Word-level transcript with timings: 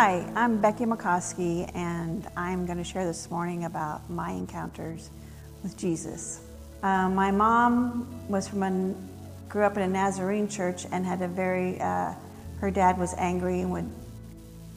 Hi, 0.00 0.24
I'm 0.36 0.60
Becky 0.60 0.84
McCoskey, 0.84 1.68
and 1.74 2.24
I'm 2.36 2.66
going 2.66 2.78
to 2.78 2.84
share 2.84 3.04
this 3.04 3.32
morning 3.32 3.64
about 3.64 4.08
my 4.08 4.30
encounters 4.30 5.10
with 5.64 5.76
Jesus. 5.76 6.40
Uh, 6.84 7.08
my 7.08 7.32
mom 7.32 8.06
was 8.28 8.46
from 8.46 8.62
a, 8.62 8.94
grew 9.48 9.64
up 9.64 9.76
in 9.76 9.82
a 9.82 9.88
Nazarene 9.88 10.46
church 10.46 10.86
and 10.92 11.04
had 11.04 11.20
a 11.20 11.26
very, 11.26 11.80
uh, 11.80 12.14
her 12.60 12.70
dad 12.70 12.96
was 12.96 13.12
angry 13.18 13.62
and 13.62 13.72
would 13.72 13.90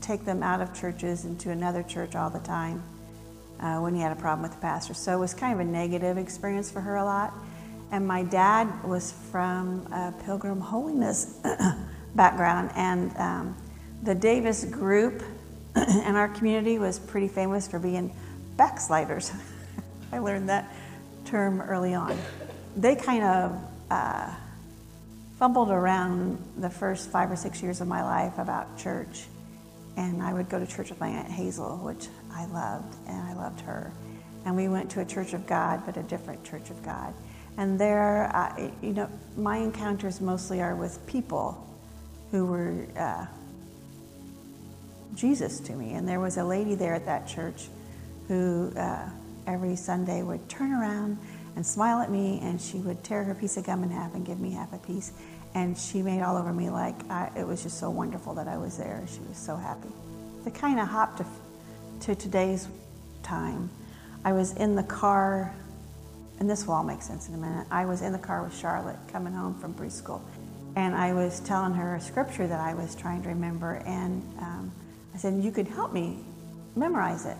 take 0.01 0.25
them 0.25 0.41
out 0.41 0.59
of 0.59 0.73
churches 0.73 1.23
into 1.23 1.51
another 1.51 1.83
church 1.83 2.15
all 2.15 2.31
the 2.31 2.39
time 2.39 2.81
uh, 3.59 3.77
when 3.77 3.93
he 3.93 4.01
had 4.01 4.11
a 4.11 4.19
problem 4.19 4.41
with 4.41 4.53
the 4.53 4.61
pastor. 4.61 4.95
So 4.95 5.15
it 5.15 5.19
was 5.19 5.35
kind 5.35 5.53
of 5.53 5.59
a 5.59 5.71
negative 5.71 6.17
experience 6.17 6.71
for 6.71 6.81
her 6.81 6.95
a 6.95 7.05
lot. 7.05 7.31
And 7.91 8.07
my 8.07 8.23
dad 8.23 8.83
was 8.83 9.11
from 9.29 9.85
a 9.93 10.15
Pilgrim 10.25 10.61
Holiness 10.61 11.37
background, 12.15 12.71
and 12.73 13.15
um, 13.17 13.55
the 14.03 14.15
Davis 14.15 14.65
group 14.65 15.23
in 15.75 16.15
our 16.15 16.27
community 16.29 16.79
was 16.79 16.99
pretty 16.99 17.27
famous 17.27 17.67
for 17.67 17.79
being 17.79 18.15
backsliders. 18.57 19.31
I 20.11 20.19
learned 20.19 20.49
that 20.49 20.73
term 21.25 21.61
early 21.61 21.93
on. 21.93 22.17
They 22.75 22.95
kind 22.95 23.23
of 23.23 23.61
uh, 23.89 24.33
fumbled 25.37 25.69
around 25.69 26.43
the 26.57 26.69
first 26.69 27.09
five 27.09 27.31
or 27.31 27.35
six 27.35 27.61
years 27.61 27.81
of 27.81 27.87
my 27.87 28.03
life 28.03 28.37
about 28.37 28.77
church. 28.77 29.25
And 29.97 30.21
I 30.23 30.33
would 30.33 30.49
go 30.49 30.59
to 30.59 30.65
church 30.65 30.89
with 30.89 30.99
my 30.99 31.09
Aunt 31.09 31.29
Hazel, 31.29 31.77
which 31.77 32.07
I 32.33 32.45
loved, 32.45 32.95
and 33.07 33.17
I 33.17 33.33
loved 33.33 33.61
her. 33.61 33.91
And 34.45 34.55
we 34.55 34.67
went 34.67 34.89
to 34.91 35.01
a 35.01 35.05
church 35.05 35.33
of 35.33 35.45
God, 35.45 35.83
but 35.85 35.97
a 35.97 36.03
different 36.03 36.43
church 36.43 36.69
of 36.69 36.81
God. 36.83 37.13
And 37.57 37.79
there, 37.79 38.33
uh, 38.33 38.69
you 38.81 38.93
know, 38.93 39.09
my 39.37 39.57
encounters 39.57 40.21
mostly 40.21 40.61
are 40.61 40.75
with 40.75 41.05
people 41.05 41.67
who 42.31 42.45
were 42.45 42.87
uh, 42.97 43.25
Jesus 45.15 45.59
to 45.61 45.73
me. 45.73 45.93
And 45.93 46.07
there 46.07 46.19
was 46.19 46.37
a 46.37 46.43
lady 46.43 46.75
there 46.75 46.93
at 46.93 47.05
that 47.05 47.27
church 47.27 47.67
who 48.27 48.71
uh, 48.75 49.09
every 49.47 49.75
Sunday 49.75 50.23
would 50.23 50.47
turn 50.49 50.71
around 50.71 51.17
and 51.55 51.65
smile 51.65 51.99
at 51.99 52.09
me, 52.09 52.39
and 52.41 52.61
she 52.61 52.77
would 52.77 53.03
tear 53.03 53.23
her 53.23 53.35
piece 53.35 53.57
of 53.57 53.65
gum 53.65 53.83
in 53.83 53.89
half 53.89 54.15
and 54.15 54.25
give 54.25 54.39
me 54.39 54.51
half 54.51 54.71
a 54.73 54.77
piece. 54.77 55.11
And 55.53 55.77
she 55.77 56.01
made 56.01 56.21
all 56.21 56.37
over 56.37 56.53
me 56.53 56.69
like 56.69 56.95
I, 57.09 57.29
it 57.35 57.45
was 57.45 57.63
just 57.63 57.77
so 57.77 57.89
wonderful 57.89 58.33
that 58.35 58.47
I 58.47 58.57
was 58.57 58.77
there. 58.77 59.03
She 59.07 59.19
was 59.27 59.37
so 59.37 59.57
happy. 59.57 59.89
To 60.45 60.51
kind 60.51 60.79
of 60.79 60.87
hop 60.87 61.17
to, 61.17 61.25
to 62.01 62.15
today's 62.15 62.67
time, 63.21 63.69
I 64.23 64.31
was 64.31 64.53
in 64.53 64.75
the 64.75 64.83
car, 64.83 65.53
and 66.39 66.49
this 66.49 66.65
will 66.65 66.75
all 66.75 66.83
make 66.83 67.01
sense 67.01 67.27
in 67.27 67.33
a 67.33 67.37
minute. 67.37 67.67
I 67.69 67.85
was 67.85 68.01
in 68.01 68.13
the 68.13 68.19
car 68.19 68.43
with 68.43 68.55
Charlotte 68.55 68.97
coming 69.11 69.33
home 69.33 69.59
from 69.59 69.73
preschool, 69.73 70.21
and 70.77 70.95
I 70.95 71.13
was 71.13 71.41
telling 71.41 71.73
her 71.73 71.95
a 71.95 72.01
scripture 72.01 72.47
that 72.47 72.59
I 72.61 72.73
was 72.73 72.95
trying 72.95 73.23
to 73.23 73.29
remember, 73.29 73.83
and 73.85 74.23
um, 74.39 74.71
I 75.13 75.17
said, 75.17 75.43
You 75.43 75.51
could 75.51 75.67
help 75.67 75.93
me 75.93 76.19
memorize 76.75 77.25
it. 77.25 77.37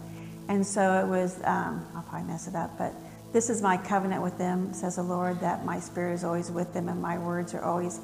And 0.48 0.66
so 0.66 1.00
it 1.00 1.08
was, 1.08 1.40
um, 1.44 1.86
I'll 1.96 2.04
probably 2.04 2.28
mess 2.28 2.48
it 2.48 2.56
up, 2.56 2.78
but 2.78 2.94
this 3.32 3.50
is 3.50 3.62
my 3.62 3.78
covenant 3.78 4.22
with 4.22 4.38
them, 4.38 4.74
says 4.74 4.98
the 4.98 5.04
Lord, 5.04 5.40
that 5.40 5.64
my 5.64 5.80
spirit 5.80 6.14
is 6.14 6.24
always 6.26 6.52
with 6.52 6.74
them 6.74 6.90
and 6.90 7.02
my 7.02 7.18
words 7.18 7.54
are 7.54 7.64
always 7.64 8.02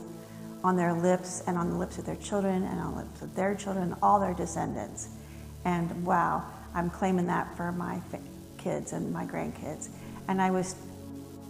on 0.63 0.77
their 0.77 0.93
lips 0.93 1.43
and 1.47 1.57
on 1.57 1.69
the 1.69 1.75
lips 1.75 1.97
of 1.97 2.05
their 2.05 2.15
children 2.15 2.63
and 2.63 2.79
on 2.79 2.91
the 2.91 2.97
lips 3.01 3.21
of 3.21 3.35
their 3.35 3.53
children, 3.53 3.93
all 4.01 4.19
their 4.19 4.33
descendants. 4.33 5.09
And 5.65 6.05
wow, 6.05 6.43
I'm 6.73 6.89
claiming 6.89 7.27
that 7.27 7.55
for 7.57 7.73
my 7.73 7.99
kids 8.57 8.93
and 8.93 9.11
my 9.11 9.25
grandkids. 9.25 9.89
And 10.29 10.41
I 10.41 10.51
was 10.51 10.75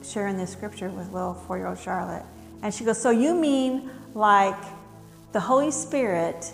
sharing 0.04 0.38
this 0.38 0.52
scripture 0.52 0.90
with 0.90 1.12
little 1.14 1.34
four 1.34 1.58
year 1.58 1.68
old 1.68 1.80
Charlotte. 1.80 2.26
And 2.64 2.74
she 2.74 2.84
goes, 2.84 3.00
So 3.00 3.12
you 3.12 3.36
mean 3.36 3.92
like 4.16 4.58
the 5.34 5.40
Holy 5.40 5.70
Spirit 5.72 6.52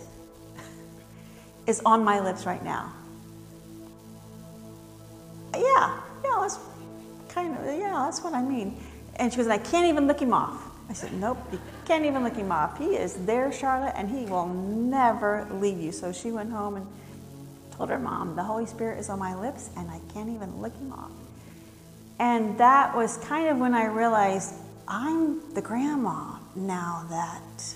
is 1.67 1.81
on 1.85 2.03
my 2.03 2.19
lips 2.19 2.45
right 2.45 2.63
now. 2.63 2.91
Yeah, 5.55 6.01
yeah, 6.23 6.37
that's 6.41 6.59
kind 7.29 7.57
of, 7.57 7.65
yeah, 7.65 7.91
that's 8.05 8.21
what 8.23 8.33
I 8.33 8.41
mean. 8.41 8.77
And 9.17 9.31
she 9.31 9.37
goes, 9.37 9.47
I 9.47 9.59
can't 9.59 9.87
even 9.87 10.07
lick 10.07 10.19
him 10.19 10.33
off. 10.33 10.61
I 10.89 10.93
said, 10.93 11.13
Nope, 11.13 11.37
you 11.51 11.59
can't 11.85 12.05
even 12.05 12.23
lick 12.23 12.35
him 12.35 12.51
off. 12.51 12.77
He 12.77 12.95
is 12.95 13.13
there, 13.25 13.51
Charlotte, 13.51 13.93
and 13.95 14.09
he 14.09 14.25
will 14.25 14.47
never 14.47 15.47
leave 15.53 15.79
you. 15.79 15.91
So 15.91 16.11
she 16.11 16.31
went 16.31 16.51
home 16.51 16.75
and 16.75 16.87
told 17.71 17.89
her 17.89 17.99
mom, 17.99 18.35
The 18.35 18.43
Holy 18.43 18.65
Spirit 18.65 18.99
is 18.99 19.09
on 19.09 19.19
my 19.19 19.35
lips, 19.35 19.69
and 19.77 19.89
I 19.89 19.99
can't 20.13 20.29
even 20.29 20.61
lick 20.61 20.75
him 20.75 20.91
off. 20.91 21.11
And 22.19 22.57
that 22.57 22.95
was 22.95 23.17
kind 23.17 23.49
of 23.49 23.57
when 23.57 23.73
I 23.73 23.85
realized 23.85 24.53
I'm 24.87 25.53
the 25.53 25.61
grandma 25.61 26.37
now 26.55 27.05
that 27.09 27.75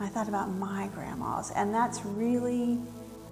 I 0.00 0.06
thought 0.08 0.28
about 0.28 0.50
my 0.50 0.88
grandmas. 0.94 1.50
And 1.54 1.74
that's 1.74 2.04
really 2.04 2.78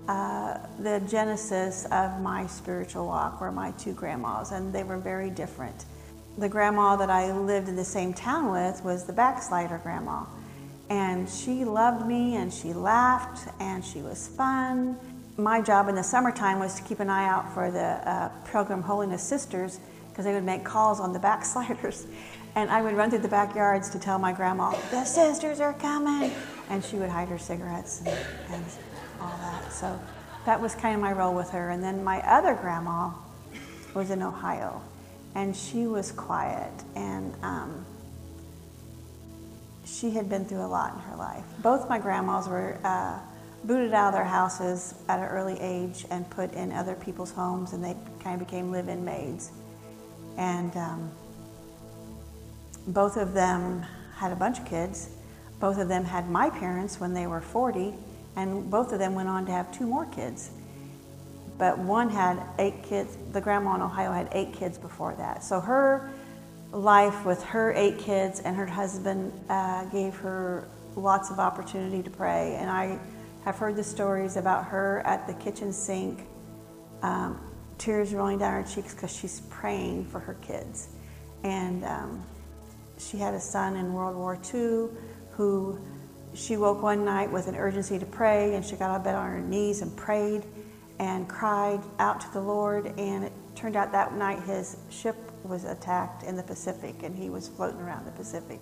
uh, 0.09 0.59
the 0.79 1.01
genesis 1.09 1.85
of 1.87 2.21
my 2.21 2.47
spiritual 2.47 3.07
walk 3.07 3.41
were 3.41 3.51
my 3.51 3.73
two 3.73 3.93
grandmas, 3.93 4.53
and 4.53 4.73
they 4.73 4.85
were 4.85 4.99
very 4.99 5.31
different. 5.31 5.85
The 6.39 6.49
grandma 6.49 6.97
that 6.97 7.11
I 7.11 7.33
lived 7.33 7.69
in 7.69 7.77
the 7.77 7.85
same 7.85 8.13
town 8.13 8.53
with 8.53 8.85
was 8.85 9.05
the 9.05 9.13
backslider 9.13 9.79
grandma. 9.79 10.25
And 10.89 11.29
she 11.29 11.65
loved 11.65 12.07
me 12.07 12.37
and 12.37 12.53
she 12.53 12.73
laughed 12.73 13.49
and 13.59 13.85
she 13.85 14.01
was 14.01 14.29
fun. 14.29 14.97
My 15.37 15.61
job 15.61 15.89
in 15.89 15.95
the 15.95 16.05
summertime 16.05 16.59
was 16.59 16.75
to 16.77 16.83
keep 16.83 17.01
an 17.01 17.11
eye 17.11 17.27
out 17.29 17.53
for 17.53 17.71
the 17.71 17.81
uh, 17.81 18.29
Pilgrim 18.45 18.83
Holiness 18.83 19.23
sisters 19.23 19.81
because 20.09 20.25
they 20.25 20.33
would 20.33 20.45
make 20.45 20.65
calls 20.65 21.01
on 21.01 21.13
the 21.13 21.19
backsliders. 21.31 22.07
And 22.55 22.71
I 22.71 22.81
would 22.81 22.95
run 22.95 23.11
through 23.11 23.19
the 23.21 23.29
backyards 23.29 23.91
to 23.91 23.99
tell 23.99 24.19
my 24.19 24.33
grandma, 24.33 24.75
the 24.91 25.05
sisters 25.05 25.59
are 25.61 25.75
coming. 25.75 26.33
And 26.71 26.85
she 26.85 26.97
would 26.97 27.11
hide 27.11 27.29
her 27.29 27.39
cigarettes 27.39 28.03
and, 28.07 28.19
and 28.51 28.65
all 29.21 29.37
that. 29.39 29.73
So 29.73 29.99
that 30.45 30.61
was 30.61 30.75
kind 30.75 30.95
of 30.95 31.01
my 31.01 31.13
role 31.13 31.35
with 31.35 31.51
her. 31.51 31.71
And 31.71 31.83
then 31.83 32.03
my 32.05 32.21
other 32.21 32.55
grandma 32.55 33.11
was 33.95 34.11
in 34.11 34.23
Ohio, 34.23 34.83
and 35.35 35.57
she 35.57 35.87
was 35.87 36.13
quiet, 36.13 36.73
and 36.95 37.35
um, 37.43 37.85
she 39.85 40.11
had 40.11 40.29
been 40.29 40.45
through 40.45 40.65
a 40.65 40.69
lot 40.69 40.95
in 40.95 41.01
her 41.01 41.17
life. 41.17 41.45
Both 41.63 41.89
my 41.89 41.99
grandmas 41.99 42.47
were 42.47 42.79
uh, 42.85 43.19
booted 43.65 43.95
out 43.95 44.09
of 44.09 44.15
their 44.15 44.25
houses 44.25 44.95
at 45.09 45.19
an 45.19 45.27
early 45.27 45.59
age 45.61 46.05
and 46.11 46.29
put 46.31 46.53
in 46.53 46.73
other 46.73 46.95
people's 46.95 47.33
homes, 47.33 47.73
and 47.73 47.83
they 47.83 47.97
kind 48.23 48.41
of 48.41 48.47
became 48.47 48.71
live 48.71 48.89
in 48.89 49.05
maids. 49.05 49.51
And 50.37 50.77
um, 50.77 51.11
both 52.89 53.17
of 53.17 53.33
them 53.33 53.85
had 54.17 54.33
a 54.33 54.37
bunch 54.37 54.59
of 54.59 54.67
kids. 54.67 55.11
Both 55.59 55.79
of 55.79 55.89
them 55.89 56.05
had 56.05 56.29
my 56.29 56.51
parents 56.51 57.01
when 57.01 57.15
they 57.15 57.27
were 57.27 57.41
40, 57.41 57.95
and 58.37 58.71
both 58.71 58.93
of 58.93 58.99
them 58.99 59.15
went 59.15 59.29
on 59.29 59.47
to 59.47 59.53
have 59.53 59.73
two 59.73 59.87
more 59.87 60.07
kids. 60.07 60.51
But 61.59 61.79
one 61.79 62.11
had 62.11 62.43
eight 62.59 62.83
kids, 62.83 63.17
the 63.33 63.41
grandma 63.41 63.77
in 63.77 63.83
Ohio 63.83 64.13
had 64.13 64.29
eight 64.33 64.53
kids 64.53 64.77
before 64.77 65.15
that. 65.15 65.43
So 65.43 65.59
her 65.61 66.11
life 66.71 67.25
with 67.25 67.43
her 67.45 67.73
eight 67.73 67.99
kids 67.99 68.41
and 68.41 68.55
her 68.57 68.67
husband 68.67 69.33
uh, 69.49 69.87
gave 69.87 70.15
her 70.17 70.69
lots 70.95 71.31
of 71.31 71.39
opportunity 71.39 72.03
to 72.03 72.11
pray. 72.11 72.57
And 72.59 72.69
I 72.69 72.99
have 73.45 73.57
heard 73.57 73.77
the 73.77 73.85
stories 73.85 74.37
about 74.37 74.67
her 74.67 75.01
at 75.07 75.27
the 75.27 75.35
kitchen 75.35 75.73
sink, 75.73 76.27
um, 77.03 77.41
tears 77.79 78.13
rolling 78.13 78.39
down 78.39 78.63
her 78.63 78.69
cheeks 78.69 78.95
because 78.95 79.15
she's 79.15 79.41
praying 79.49 80.05
for 80.07 80.19
her 80.19 80.35
kids. 80.35 80.89
And 81.43 81.85
um, 81.85 82.25
she 82.99 83.17
had 83.17 83.35
a 83.35 83.41
son 83.41 83.77
in 83.77 83.93
World 83.93 84.17
War 84.17 84.39
II 84.53 84.89
who 85.33 85.79
she 86.37 86.57
woke 86.59 86.83
one 86.83 87.05
night 87.05 87.33
with 87.33 87.49
an 87.49 87.57
urgency 87.57 87.99
to 87.99 88.07
pray, 88.07 88.55
and 88.55 88.65
she 88.65 88.77
got 88.77 88.91
out 88.91 88.97
of 88.97 89.05
bed 89.05 89.15
on 89.15 89.31
her 89.31 89.41
knees 89.41 89.81
and 89.81 89.97
prayed 89.97 90.45
and 90.99 91.29
cried 91.29 91.81
out 91.99 92.21
to 92.21 92.33
the 92.33 92.41
Lord. 92.41 92.87
And 92.99 93.25
it 93.25 93.33
turned 93.55 93.75
out 93.75 93.91
that 93.93 94.15
night 94.15 94.43
his 94.43 94.77
ship 94.91 95.17
was 95.45 95.65
attacked 95.65 96.25
in 96.25 96.37
the 96.37 96.43
Pacific, 96.43 97.03
and 97.03 97.17
he 97.17 97.31
was 97.31 97.49
floating 97.49 97.81
around 97.81 98.05
the 98.05 98.13
Pacific. 98.13 98.61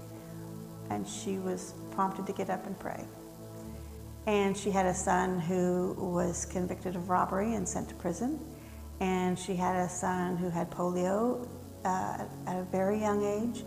And 0.91 1.07
she 1.07 1.39
was 1.39 1.75
prompted 1.91 2.27
to 2.27 2.33
get 2.33 2.49
up 2.49 2.65
and 2.67 2.79
pray. 2.79 3.05
And 4.27 4.57
she 4.57 4.71
had 4.71 4.87
a 4.87 4.95
son 4.95 5.41
who 5.41 5.95
was 5.99 6.47
convicted 6.47 6.95
of 6.95 7.11
robbery 7.11 7.55
and 7.55 7.69
sent 7.69 7.89
to 7.89 7.95
prison. 7.97 8.39
And 9.01 9.37
she 9.39 9.57
had 9.57 9.77
a 9.77 9.89
son 9.89 10.37
who 10.37 10.49
had 10.49 10.71
polio 10.71 11.49
uh, 11.85 12.25
at 12.47 12.57
a 12.57 12.63
very 12.71 13.01
young 13.01 13.25
age. 13.25 13.65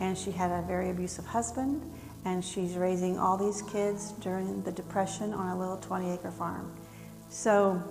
And 0.00 0.16
she 0.16 0.30
had 0.30 0.50
a 0.50 0.62
very 0.66 0.90
abusive 0.90 1.24
husband 1.24 1.82
and 2.28 2.44
she's 2.44 2.74
raising 2.76 3.18
all 3.18 3.38
these 3.38 3.62
kids 3.62 4.12
during 4.20 4.62
the 4.62 4.70
Depression 4.70 5.32
on 5.32 5.48
a 5.48 5.58
little 5.58 5.78
20 5.78 6.10
acre 6.10 6.30
farm. 6.30 6.70
So 7.30 7.82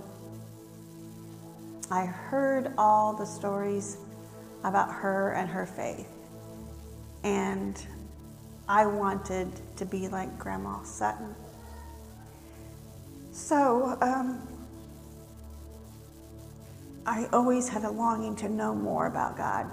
I 1.90 2.06
heard 2.06 2.72
all 2.78 3.14
the 3.14 3.26
stories 3.26 3.98
about 4.64 4.92
her 4.92 5.32
and 5.32 5.50
her 5.50 5.66
faith, 5.66 6.08
and 7.24 7.84
I 8.70 8.86
wanted 8.86 9.50
to 9.78 9.86
be 9.86 10.08
like 10.08 10.38
Grandma 10.38 10.84
Sutton. 10.84 11.34
So 13.32 13.98
um, 14.02 14.48
I 17.08 17.28
always 17.34 17.68
had 17.68 17.86
a 17.86 17.90
longing 17.90 18.36
to 18.36 18.50
know 18.50 18.76
more 18.76 19.08
about 19.08 19.36
God. 19.36 19.66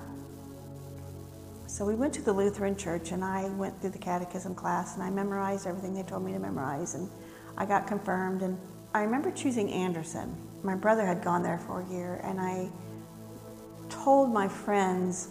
So 1.74 1.84
we 1.84 1.96
went 1.96 2.14
to 2.14 2.22
the 2.22 2.32
Lutheran 2.32 2.76
church 2.76 3.10
and 3.10 3.24
I 3.24 3.48
went 3.48 3.80
through 3.80 3.90
the 3.90 3.98
catechism 3.98 4.54
class 4.54 4.94
and 4.94 5.02
I 5.02 5.10
memorized 5.10 5.66
everything 5.66 5.92
they 5.92 6.04
told 6.04 6.24
me 6.24 6.32
to 6.32 6.38
memorize 6.38 6.94
and 6.94 7.10
I 7.58 7.66
got 7.66 7.88
confirmed 7.88 8.42
and 8.42 8.56
I 8.94 9.00
remember 9.00 9.32
choosing 9.32 9.68
Anderson. 9.72 10.36
My 10.62 10.76
brother 10.76 11.04
had 11.04 11.24
gone 11.24 11.42
there 11.42 11.58
for 11.58 11.80
a 11.80 11.92
year, 11.92 12.20
and 12.22 12.40
I 12.40 12.70
told 13.88 14.32
my 14.32 14.46
friends, 14.46 15.30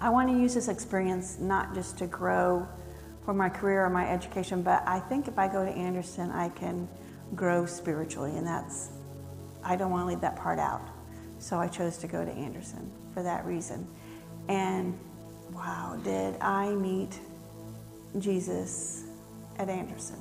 I 0.00 0.08
want 0.08 0.30
to 0.30 0.34
use 0.34 0.54
this 0.54 0.68
experience 0.68 1.38
not 1.38 1.74
just 1.74 1.98
to 1.98 2.06
grow 2.06 2.66
for 3.26 3.34
my 3.34 3.50
career 3.50 3.84
or 3.84 3.90
my 3.90 4.08
education, 4.08 4.62
but 4.62 4.82
I 4.86 5.00
think 5.00 5.28
if 5.28 5.38
I 5.38 5.48
go 5.48 5.66
to 5.66 5.70
Anderson, 5.70 6.30
I 6.30 6.48
can 6.48 6.88
grow 7.34 7.66
spiritually, 7.66 8.38
and 8.38 8.46
that's, 8.46 8.88
I 9.62 9.76
don't 9.76 9.90
want 9.90 10.04
to 10.04 10.08
leave 10.08 10.22
that 10.22 10.36
part 10.36 10.58
out. 10.58 10.88
So 11.38 11.58
I 11.58 11.68
chose 11.68 11.98
to 11.98 12.06
go 12.06 12.24
to 12.24 12.32
Anderson 12.32 12.90
for 13.12 13.22
that 13.22 13.44
reason. 13.44 13.86
And 14.48 14.98
wow, 15.52 15.98
did 16.02 16.40
I 16.40 16.70
meet 16.70 17.18
Jesus 18.18 19.04
at 19.58 19.68
Anderson. 19.68 20.16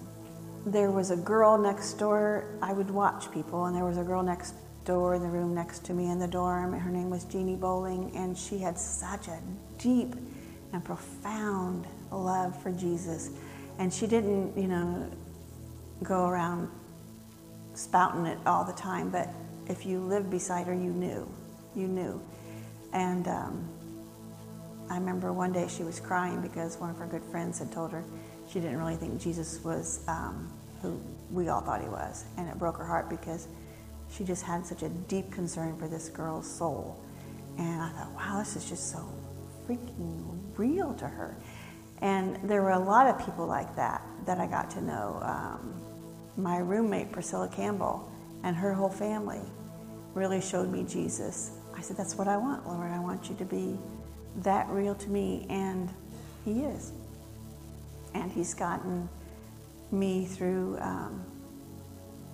There 0.66 0.92
was 0.92 1.12
a 1.12 1.16
girl 1.16 1.58
next 1.58 1.94
door. 1.94 2.46
I 2.62 2.74
would 2.74 2.92
watch 2.92 3.32
people, 3.32 3.66
and 3.66 3.76
there 3.76 3.86
was 3.86 3.98
a 3.98 4.04
girl 4.04 4.22
next 4.24 4.54
door 4.84 5.16
in 5.16 5.22
the 5.22 5.28
room 5.28 5.54
next 5.54 5.86
to 5.86 5.94
me 5.94 6.10
in 6.10 6.20
the 6.20 6.28
dorm. 6.28 6.74
Her 6.74 6.90
name 6.90 7.10
was 7.10 7.24
Jeannie 7.26 7.56
Bowling, 7.56 8.12
and 8.16 8.38
she 8.38 8.58
had 8.58 8.78
such 8.78 9.28
a 9.28 9.40
deep 9.78 10.16
and 10.74 10.84
profound 10.84 11.88
love 12.12 12.62
for 12.62 12.72
Jesus. 12.72 13.32
And 13.80 13.94
she 13.94 14.08
didn't, 14.08 14.58
you 14.58 14.68
know, 14.68 15.10
go 16.04 16.28
around 16.28 16.70
spouting 17.74 18.26
it 18.26 18.38
all 18.46 18.66
the 18.66 18.74
time, 18.74 19.10
but 19.10 19.30
if 19.68 19.86
you 19.86 20.00
lived 20.00 20.30
beside 20.30 20.68
her, 20.68 20.74
you 20.74 20.92
knew. 20.92 21.30
You 21.76 21.88
knew. 21.88 22.22
And 22.92 23.28
um, 23.28 23.70
I 24.90 24.96
remember 24.96 25.34
one 25.34 25.52
day 25.52 25.68
she 25.68 25.84
was 25.84 26.00
crying 26.00 26.42
because 26.42 26.78
one 26.78 26.90
of 26.90 26.98
her 26.98 27.08
good 27.08 27.24
friends 27.26 27.60
had 27.60 27.72
told 27.72 27.92
her 27.92 28.04
she 28.48 28.60
didn't 28.60 28.78
really 28.78 28.96
think 28.96 29.20
Jesus 29.20 29.64
was 29.64 30.02
um, 30.08 30.52
who 30.82 31.02
we 31.32 31.50
all 31.50 31.62
thought 31.62 31.82
he 31.82 31.90
was. 31.90 32.26
And 32.38 32.48
it 32.48 32.58
broke 32.58 32.78
her 32.78 32.86
heart 32.86 33.10
because 33.10 33.48
she 34.10 34.24
just 34.24 34.44
had 34.44 34.66
such 34.66 34.84
a 34.84 34.90
deep 34.90 35.32
concern 35.32 35.78
for 35.78 35.88
this 35.88 36.10
girl's 36.10 36.50
soul. 36.50 37.04
And 37.58 37.82
I 37.82 37.90
thought, 37.90 38.12
wow, 38.14 38.40
this 38.40 38.56
is 38.56 38.70
just 38.70 38.92
so 38.92 39.06
freaking 39.68 40.40
real 40.56 40.94
to 40.96 41.08
her. 41.08 41.36
And 42.02 42.38
there 42.44 42.62
were 42.62 42.72
a 42.72 42.80
lot 42.80 43.08
of 43.08 43.26
people 43.26 43.46
like 43.46 43.76
that 43.76 44.02
that 44.26 44.40
I 44.40 44.48
got 44.48 44.70
to 44.72 44.82
know. 44.82 45.20
Um, 45.24 45.74
my 46.38 46.60
roommate, 46.60 47.12
Priscilla 47.12 47.50
Campbell, 47.50 48.10
and 48.44 48.56
her 48.56 48.74
whole 48.74 48.90
family 48.90 49.42
really 50.14 50.40
showed 50.40 50.72
me 50.72 50.84
Jesus. 50.84 51.52
I 51.76 51.82
said, 51.82 51.98
That's 51.98 52.16
what 52.16 52.28
I 52.28 52.38
want, 52.38 52.68
Lord. 52.68 52.92
I 52.92 53.00
want 53.00 53.30
you 53.30 53.36
to 53.36 53.46
be 53.46 53.80
that 54.38 54.68
real 54.70 54.96
to 54.96 55.10
me. 55.10 55.46
And 55.50 55.90
He 56.46 56.64
is 56.64 56.92
and 58.14 58.32
He's 58.32 58.54
gotten 58.54 59.10
me 59.92 60.26
through 60.26 60.78
um, 60.80 61.24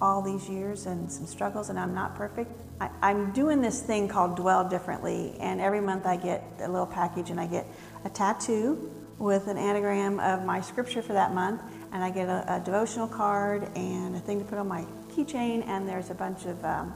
all 0.02 0.22
these 0.22 0.50
years 0.50 0.86
and 0.86 1.12
some 1.12 1.26
struggles, 1.26 1.70
and 1.70 1.80
I'm 1.80 1.94
not 1.94 2.16
perfect. 2.16 2.52
I, 2.82 2.90
I'm 3.02 3.32
doing 3.32 3.62
this 3.62 3.82
thing 3.82 4.08
called 4.08 4.36
Dwell 4.36 4.68
Differently, 4.68 5.36
and 5.40 5.62
every 5.62 5.82
month 5.82 6.06
I 6.06 6.18
get 6.18 6.44
a 6.60 6.68
little 6.68 6.88
package 6.88 7.30
and 7.30 7.40
I 7.40 7.48
get 7.48 7.66
a 8.04 8.10
tattoo 8.10 8.92
with 9.20 9.48
an 9.48 9.58
anagram 9.58 10.20
of 10.20 10.44
my 10.44 10.60
scripture 10.60 11.02
for 11.02 11.14
that 11.14 11.34
month, 11.34 11.62
and 11.92 12.04
I 12.04 12.10
get 12.10 12.28
a, 12.28 12.56
a 12.56 12.60
devotional 12.60 13.08
card 13.08 13.68
and 13.76 14.16
a 14.16 14.20
thing 14.20 14.40
to 14.40 14.46
put 14.46 14.58
on 14.58 14.68
my 14.68 14.86
keychain, 15.12 15.66
and 15.68 15.88
there's 15.88 16.10
a 16.10 16.16
bunch 16.16 16.46
of, 16.46 16.64
um, 16.66 16.94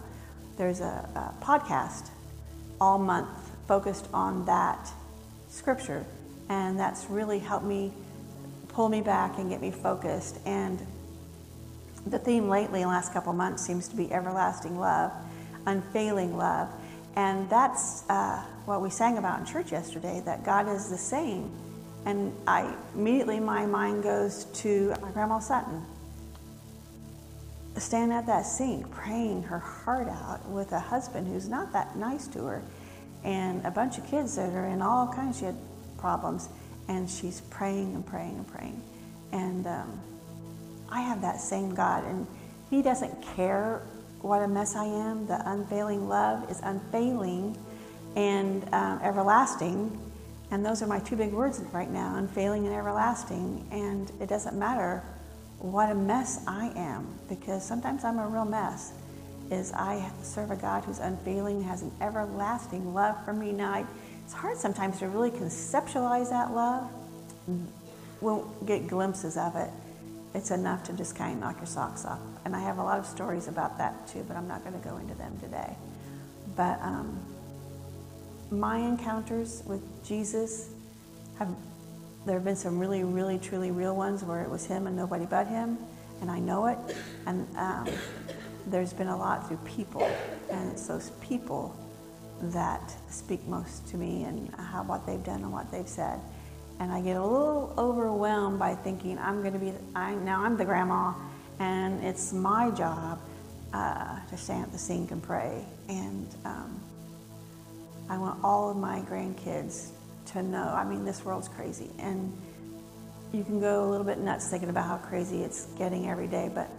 there's 0.57 0.81
a, 0.81 1.33
a 1.39 1.43
podcast 1.43 2.09
all 2.81 2.97
month 2.97 3.29
focused 3.67 4.07
on 4.13 4.45
that 4.45 4.91
scripture, 5.57 6.05
and 6.49 6.79
that's 6.79 7.09
really 7.09 7.39
helped 7.39 7.65
me 7.65 7.91
pull 8.69 8.89
me 8.89 9.01
back 9.01 9.39
and 9.39 9.49
get 9.49 9.59
me 9.59 9.71
focused. 9.71 10.39
And 10.45 10.85
the 12.05 12.19
theme 12.19 12.47
lately, 12.47 12.81
the 12.81 12.87
last 12.87 13.11
couple 13.11 13.33
months, 13.33 13.65
seems 13.65 13.87
to 13.87 13.95
be 13.95 14.11
everlasting 14.13 14.79
love, 14.79 15.11
unfailing 15.65 16.37
love. 16.37 16.69
And 17.15 17.49
that's 17.49 18.07
uh, 18.09 18.37
what 18.65 18.81
we 18.81 18.91
sang 18.91 19.17
about 19.17 19.39
in 19.39 19.45
church 19.45 19.71
yesterday 19.71 20.21
that 20.25 20.43
God 20.45 20.69
is 20.69 20.89
the 20.89 20.97
same. 20.97 21.49
And 22.05 22.31
I 22.47 22.71
immediately, 22.93 23.39
my 23.39 23.65
mind 23.65 24.03
goes 24.03 24.45
to 24.61 24.93
my 25.01 25.09
grandma 25.11 25.39
Sutton. 25.39 25.83
Standing 27.77 28.17
at 28.17 28.25
that 28.27 28.43
sink, 28.43 28.89
praying 28.91 29.43
her 29.43 29.59
heart 29.59 30.07
out 30.07 30.47
with 30.49 30.71
a 30.71 30.79
husband 30.79 31.27
who's 31.27 31.49
not 31.49 31.73
that 31.73 31.95
nice 31.95 32.27
to 32.27 32.45
her, 32.45 32.61
and 33.23 33.65
a 33.65 33.71
bunch 33.71 33.97
of 33.97 34.05
kids 34.07 34.35
that 34.35 34.53
are 34.53 34.67
in 34.67 34.81
all 34.81 35.07
kinds 35.13 35.41
of 35.41 35.55
problems 35.97 36.49
and 36.87 37.09
she's 37.09 37.41
praying 37.41 37.93
and 37.95 38.05
praying 38.05 38.35
and 38.35 38.47
praying. 38.47 38.81
And 39.31 39.67
um, 39.67 39.99
I 40.89 41.01
have 41.01 41.21
that 41.21 41.41
same 41.41 41.75
God, 41.75 42.05
and 42.05 42.25
He 42.69 42.81
doesn't 42.81 43.21
care 43.35 43.81
what 44.21 44.41
a 44.41 44.47
mess 44.47 44.75
I 44.75 44.85
am. 44.85 45.27
The 45.27 45.41
unfailing 45.49 46.07
love 46.07 46.49
is 46.49 46.59
unfailing 46.63 47.57
and 48.15 48.63
um, 48.73 48.99
everlasting. 49.03 49.99
And 50.49 50.65
those 50.65 50.81
are 50.81 50.87
my 50.87 50.99
two 50.99 51.17
big 51.17 51.33
words 51.33 51.59
right 51.73 51.89
now 51.89 52.15
unfailing 52.15 52.65
and 52.65 52.73
everlasting. 52.73 53.67
And 53.71 54.09
it 54.21 54.29
doesn't 54.29 54.57
matter 54.57 55.03
what 55.59 55.91
a 55.91 55.95
mess 55.95 56.41
I 56.47 56.71
am, 56.75 57.07
because 57.27 57.65
sometimes 57.65 58.03
I'm 58.05 58.19
a 58.19 58.27
real 58.27 58.45
mess. 58.45 58.93
Is 59.49 59.71
I 59.73 60.11
serve 60.23 60.51
a 60.51 60.55
God 60.55 60.83
who's 60.83 60.99
unfailing, 60.99 61.63
has 61.63 61.81
an 61.81 61.91
everlasting 62.01 62.93
love 62.93 63.23
for 63.23 63.33
me. 63.33 63.51
Now, 63.53 63.71
I, 63.73 63.85
it's 64.25 64.33
hard 64.33 64.57
sometimes 64.57 64.99
to 64.99 65.07
really 65.07 65.31
conceptualize 65.31 66.29
that 66.29 66.53
love. 66.53 66.89
We'll 68.19 68.43
get 68.65 68.87
glimpses 68.87 69.37
of 69.37 69.55
it. 69.55 69.69
It's 70.33 70.51
enough 70.51 70.83
to 70.85 70.93
just 70.93 71.15
kind 71.15 71.33
of 71.33 71.39
knock 71.39 71.57
your 71.57 71.65
socks 71.65 72.03
off. 72.03 72.19
And 72.43 72.55
I 72.55 72.59
have 72.59 72.77
a 72.77 72.83
lot 72.83 72.99
of 72.99 73.05
stories 73.05 73.47
about 73.47 73.77
that 73.77 74.07
too, 74.07 74.25
but 74.27 74.35
I'm 74.35 74.47
not 74.47 74.63
going 74.63 74.79
to 74.79 74.87
go 74.87 74.97
into 74.97 75.13
them 75.15 75.37
today. 75.39 75.75
But 76.55 76.81
um, 76.81 77.19
my 78.51 78.77
encounters 78.77 79.63
with 79.65 79.81
Jesus 80.05 80.69
have 81.39 81.49
there 82.25 82.35
have 82.35 82.43
been 82.43 82.57
some 82.57 82.77
really, 82.77 83.05
really, 83.05 83.39
truly 83.39 83.71
real 83.71 83.95
ones 83.95 84.21
where 84.23 84.41
it 84.41 84.49
was 84.49 84.65
him 84.65 84.85
and 84.85 84.97
nobody 84.97 85.25
but 85.25 85.47
him, 85.47 85.77
and 86.19 86.29
I 86.29 86.39
know 86.39 86.65
it. 86.65 86.77
And 87.25 87.47
um, 87.55 87.87
there's 88.69 88.93
been 88.93 89.07
a 89.07 89.17
lot 89.17 89.47
through 89.47 89.57
people, 89.57 90.09
and 90.51 90.71
it's 90.71 90.87
those 90.87 91.11
people 91.21 91.75
that 92.41 92.93
speak 93.09 93.45
most 93.47 93.87
to 93.89 93.97
me 93.97 94.23
and 94.23 94.53
how 94.55 94.83
what 94.83 95.05
they've 95.05 95.23
done 95.23 95.41
and 95.41 95.51
what 95.51 95.71
they've 95.71 95.87
said. 95.87 96.19
And 96.79 96.91
I 96.91 97.01
get 97.01 97.17
a 97.17 97.23
little 97.23 97.73
overwhelmed 97.77 98.59
by 98.59 98.75
thinking 98.75 99.17
I'm 99.17 99.41
going 99.41 99.53
to 99.53 99.59
be 99.59 99.73
I 99.95 100.13
now 100.15 100.43
I'm 100.43 100.57
the 100.57 100.65
grandma, 100.65 101.13
and 101.59 102.03
it's 102.03 102.33
my 102.33 102.69
job 102.71 103.19
uh, 103.73 104.19
to 104.29 104.37
stand 104.37 104.65
at 104.65 104.71
the 104.71 104.77
sink 104.77 105.11
and 105.11 105.21
pray. 105.23 105.63
And 105.89 106.27
um, 106.45 106.79
I 108.09 108.17
want 108.17 108.43
all 108.43 108.69
of 108.69 108.77
my 108.77 108.99
grandkids 109.01 109.89
to 110.27 110.43
know. 110.43 110.63
I 110.63 110.83
mean, 110.83 111.05
this 111.05 111.25
world's 111.25 111.47
crazy, 111.47 111.89
and 111.97 112.31
you 113.33 113.43
can 113.43 113.59
go 113.59 113.85
a 113.85 113.89
little 113.89 114.05
bit 114.05 114.19
nuts 114.19 114.49
thinking 114.49 114.69
about 114.69 114.85
how 114.85 114.97
crazy 114.97 115.41
it's 115.43 115.65
getting 115.77 116.09
every 116.09 116.27
day, 116.27 116.51
but 116.53 116.69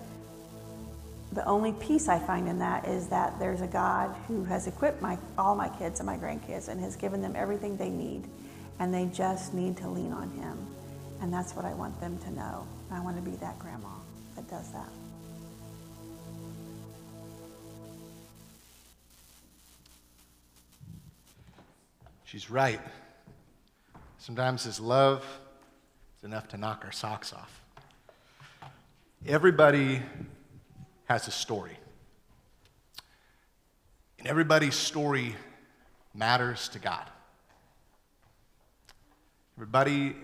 the 1.33 1.45
only 1.45 1.73
peace 1.73 2.09
I 2.09 2.19
find 2.19 2.49
in 2.49 2.59
that 2.61 2.89
is 2.89 3.09
that 3.09 3.39
there's 3.39 3.61
a 3.61 3.67
God 3.67 4.15
who 4.27 4.45
has 4.45 4.67
equipped 4.67 5.03
my, 5.03 5.19
all 5.37 5.55
my 5.55 5.69
kids 5.69 6.01
and 6.01 6.07
my 6.07 6.17
grandkids 6.17 6.69
and 6.69 6.81
has 6.81 6.97
given 6.97 7.21
them 7.21 7.37
everything 7.37 7.77
they 7.77 7.91
need, 7.91 8.25
and 8.79 8.93
they 8.93 9.07
just 9.07 9.53
need 9.53 9.77
to 9.79 9.89
lean 9.89 10.13
on 10.13 10.31
Him. 10.31 10.59
And 11.21 11.33
that's 11.33 11.55
what 11.55 11.65
I 11.65 11.75
want 11.75 12.01
them 12.01 12.17
to 12.19 12.31
know. 12.31 12.67
I 12.91 13.01
want 13.01 13.17
to 13.17 13.23
be 13.23 13.37
that 13.37 13.59
grandma 13.59 13.89
that 14.37 14.49
does 14.49 14.71
that. 14.73 14.89
She's 22.25 22.51
right. 22.51 22.81
Sometimes 24.19 24.65
His 24.65 24.81
love 24.81 25.25
is 26.19 26.25
enough 26.25 26.49
to 26.49 26.57
knock 26.57 26.83
our 26.85 26.93
socks 26.93 27.35
off. 27.35 27.61
Everybody 29.27 30.01
has 31.09 31.27
a 31.27 31.31
story. 31.31 31.77
And 34.19 34.29
everybody's 34.29 34.75
story 34.75 35.35
matters 36.15 36.69
to 36.69 36.79
God. 36.79 37.05
Everybody 39.57 40.15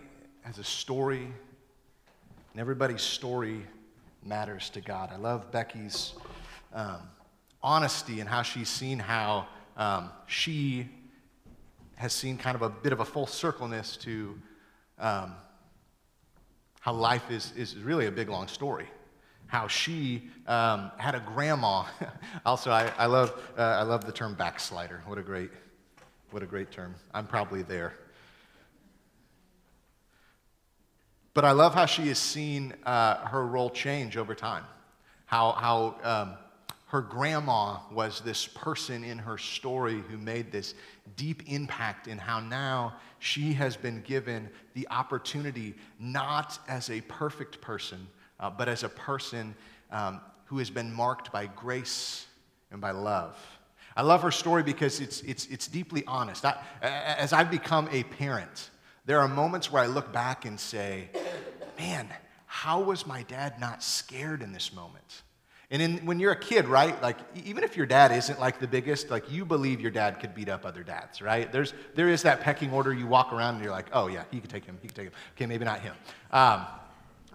has 0.43 0.59
a 0.59 0.65
story, 0.65 1.23
and 1.23 2.61
everybody's 2.61 3.01
story 3.01 3.63
matters 4.23 4.69
to 4.71 4.83
God. 4.83 5.11
I 5.11 5.17
love 5.17 5.51
Becky's 5.51 6.13
um, 6.75 6.99
honesty 7.63 8.21
and 8.21 8.29
how 8.29 8.43
she's 8.43 8.69
seen 8.69 8.99
how 8.99 9.47
um, 9.79 10.11
she 10.27 10.91
has 11.97 12.13
seen 12.13 12.37
kind 12.37 12.57
of 12.57 12.61
a 12.63 12.69
bit 12.69 12.93
of 12.93 13.01
a 13.01 13.05
full 13.07 13.27
circleness 13.27 13.97
to 13.99 14.39
um, 14.99 15.35
how 16.81 16.93
life 16.93 17.31
is, 17.31 17.53
is 17.57 17.75
really 17.79 18.05
a 18.05 18.13
big, 18.13 18.29
long 18.29 18.49
story 18.49 18.89
how 19.47 19.69
she 19.69 20.31
um, 20.47 20.91
had 20.97 21.15
a 21.15 21.21
grandma. 21.21 21.85
also, 22.47 22.71
I, 22.71 22.91
I 22.99 23.07
love, 23.07 23.33
uh, 23.57 23.63
I 23.63 23.83
love 23.83 24.05
the 24.05 24.13
term 24.13 24.35
backslider. 24.35 25.03
What 25.07 25.19
a 25.19 25.23
great, 25.23 25.51
what 26.31 26.43
a 26.43 26.47
great 26.47 26.71
term. 26.71 26.95
I'm 27.13 27.27
probably 27.27 27.63
there. 27.63 27.95
But 31.35 31.45
I 31.45 31.51
love 31.51 31.75
how 31.75 31.87
she 31.87 32.09
has 32.09 32.19
seen 32.19 32.75
uh, 32.85 33.27
her 33.27 33.45
role 33.45 33.71
change 33.71 34.17
over 34.17 34.35
time. 34.35 34.65
how, 35.27 35.53
how 35.53 35.97
um, 36.05 36.37
her 36.95 37.01
grandma 37.01 37.79
was 37.91 38.21
this 38.21 38.47
person 38.47 39.03
in 39.03 39.19
her 39.19 39.37
story 39.37 40.01
who 40.09 40.17
made 40.17 40.53
this 40.53 40.75
deep 41.17 41.43
impact 41.51 42.07
in 42.07 42.19
how 42.19 42.39
now 42.39 42.95
she 43.19 43.53
has 43.53 43.77
been 43.77 44.01
given 44.03 44.49
the 44.75 44.87
opportunity, 44.93 45.75
not 45.99 46.57
as 46.69 46.91
a 46.91 47.01
perfect 47.01 47.61
person, 47.61 48.07
uh, 48.45 48.51
but 48.51 48.69
as 48.69 48.83
a 48.85 48.89
person 48.91 49.55
um, 49.91 50.21
who 50.45 50.59
has 50.59 50.69
been 50.69 50.93
marked 50.93 51.33
by 51.33 51.47
grace 51.47 52.27
and 52.71 52.79
by 52.79 52.91
love. 52.91 53.39
I 53.97 54.03
love 54.03 54.21
her 54.21 54.31
story 54.31 54.63
because 54.63 55.01
it's, 55.01 55.23
it's, 55.23 55.47
it's 55.47 55.67
deeply 55.67 56.05
honest. 56.07 56.45
I, 56.45 56.59
as 56.83 57.33
I've 57.33 57.51
become 57.51 57.89
a 57.91 58.03
parent, 58.03 58.69
there 59.07 59.21
are 59.21 59.29
moments 59.29 59.73
where 59.73 59.83
I 59.83 59.87
look 59.87 60.13
back 60.13 60.45
and 60.45 60.61
say, 60.61 61.09
man, 61.79 62.07
how 62.45 62.83
was 62.83 63.07
my 63.07 63.23
dad 63.23 63.59
not 63.61 63.83
scared 63.83 64.43
in 64.43 64.53
this 64.53 64.75
moment? 64.75 65.23
And 65.71 65.81
in, 65.81 66.05
when 66.05 66.21
you're 66.21 66.33
a 66.33 66.39
kid, 66.39 66.69
right, 66.69 67.01
like 67.03 67.17
even 67.47 67.65
if 67.65 67.79
your 67.79 67.87
dad 67.87 68.13
isn't 68.13 68.39
like 68.39 68.59
the 68.59 68.69
biggest, 68.69 69.11
like 69.11 69.33
you 69.33 69.47
believe 69.47 69.81
your 69.81 69.91
dad 69.91 70.21
could 70.21 70.35
beat 70.35 70.51
up 70.51 70.67
other 70.67 70.83
dads, 70.83 71.23
right? 71.23 71.51
There's, 71.51 71.73
there 71.95 72.11
is 72.11 72.23
that 72.23 72.43
pecking 72.43 72.73
order. 72.73 72.93
You 72.93 73.07
walk 73.07 73.33
around 73.33 73.55
and 73.55 73.65
you're 73.65 73.73
like, 73.73 73.89
oh 73.95 74.09
yeah, 74.09 74.25
he 74.31 74.41
could 74.41 74.51
take 74.51 74.67
him, 74.67 74.77
he 74.83 74.89
could 74.89 74.97
take 74.97 75.07
him. 75.07 75.15
Okay, 75.35 75.47
maybe 75.47 75.65
not 75.65 75.81
him. 75.81 75.95
Um, 76.31 76.67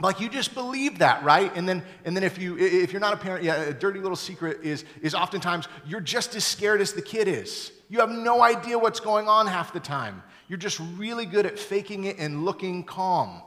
like 0.01 0.19
you 0.19 0.29
just 0.29 0.53
believe 0.53 0.99
that, 0.99 1.23
right? 1.23 1.51
And 1.55 1.67
then, 1.67 1.83
and 2.05 2.15
then 2.15 2.23
if, 2.23 2.37
you, 2.37 2.57
if 2.57 2.93
you're 2.93 3.01
not 3.01 3.13
a 3.13 3.17
parent, 3.17 3.43
yeah, 3.43 3.61
a 3.63 3.73
dirty 3.73 3.99
little 3.99 4.15
secret 4.15 4.59
is, 4.63 4.85
is 5.01 5.13
oftentimes 5.13 5.67
you're 5.85 5.99
just 5.99 6.35
as 6.35 6.45
scared 6.45 6.79
as 6.81 6.93
the 6.93 7.01
kid 7.01 7.27
is. 7.27 7.71
You 7.89 7.99
have 7.99 8.09
no 8.09 8.41
idea 8.41 8.79
what's 8.79 8.99
going 8.99 9.27
on 9.27 9.47
half 9.47 9.73
the 9.73 9.79
time. 9.79 10.23
You're 10.47 10.57
just 10.57 10.79
really 10.95 11.25
good 11.25 11.45
at 11.45 11.59
faking 11.59 12.05
it 12.05 12.17
and 12.17 12.45
looking 12.45 12.83
calm. 12.83 13.41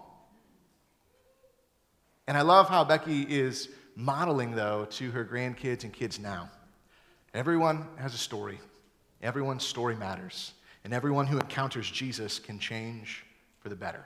And 2.26 2.36
I 2.36 2.42
love 2.42 2.68
how 2.68 2.84
Becky 2.84 3.22
is 3.22 3.68
modeling, 3.96 4.54
though, 4.54 4.86
to 4.92 5.10
her 5.10 5.24
grandkids 5.24 5.84
and 5.84 5.92
kids 5.92 6.18
now. 6.18 6.50
Everyone 7.34 7.86
has 7.96 8.14
a 8.14 8.18
story, 8.18 8.60
everyone's 9.22 9.64
story 9.64 9.96
matters, 9.96 10.52
and 10.84 10.92
everyone 10.92 11.26
who 11.26 11.38
encounters 11.38 11.90
Jesus 11.90 12.38
can 12.38 12.58
change 12.58 13.24
for 13.60 13.68
the 13.68 13.76
better. 13.76 14.04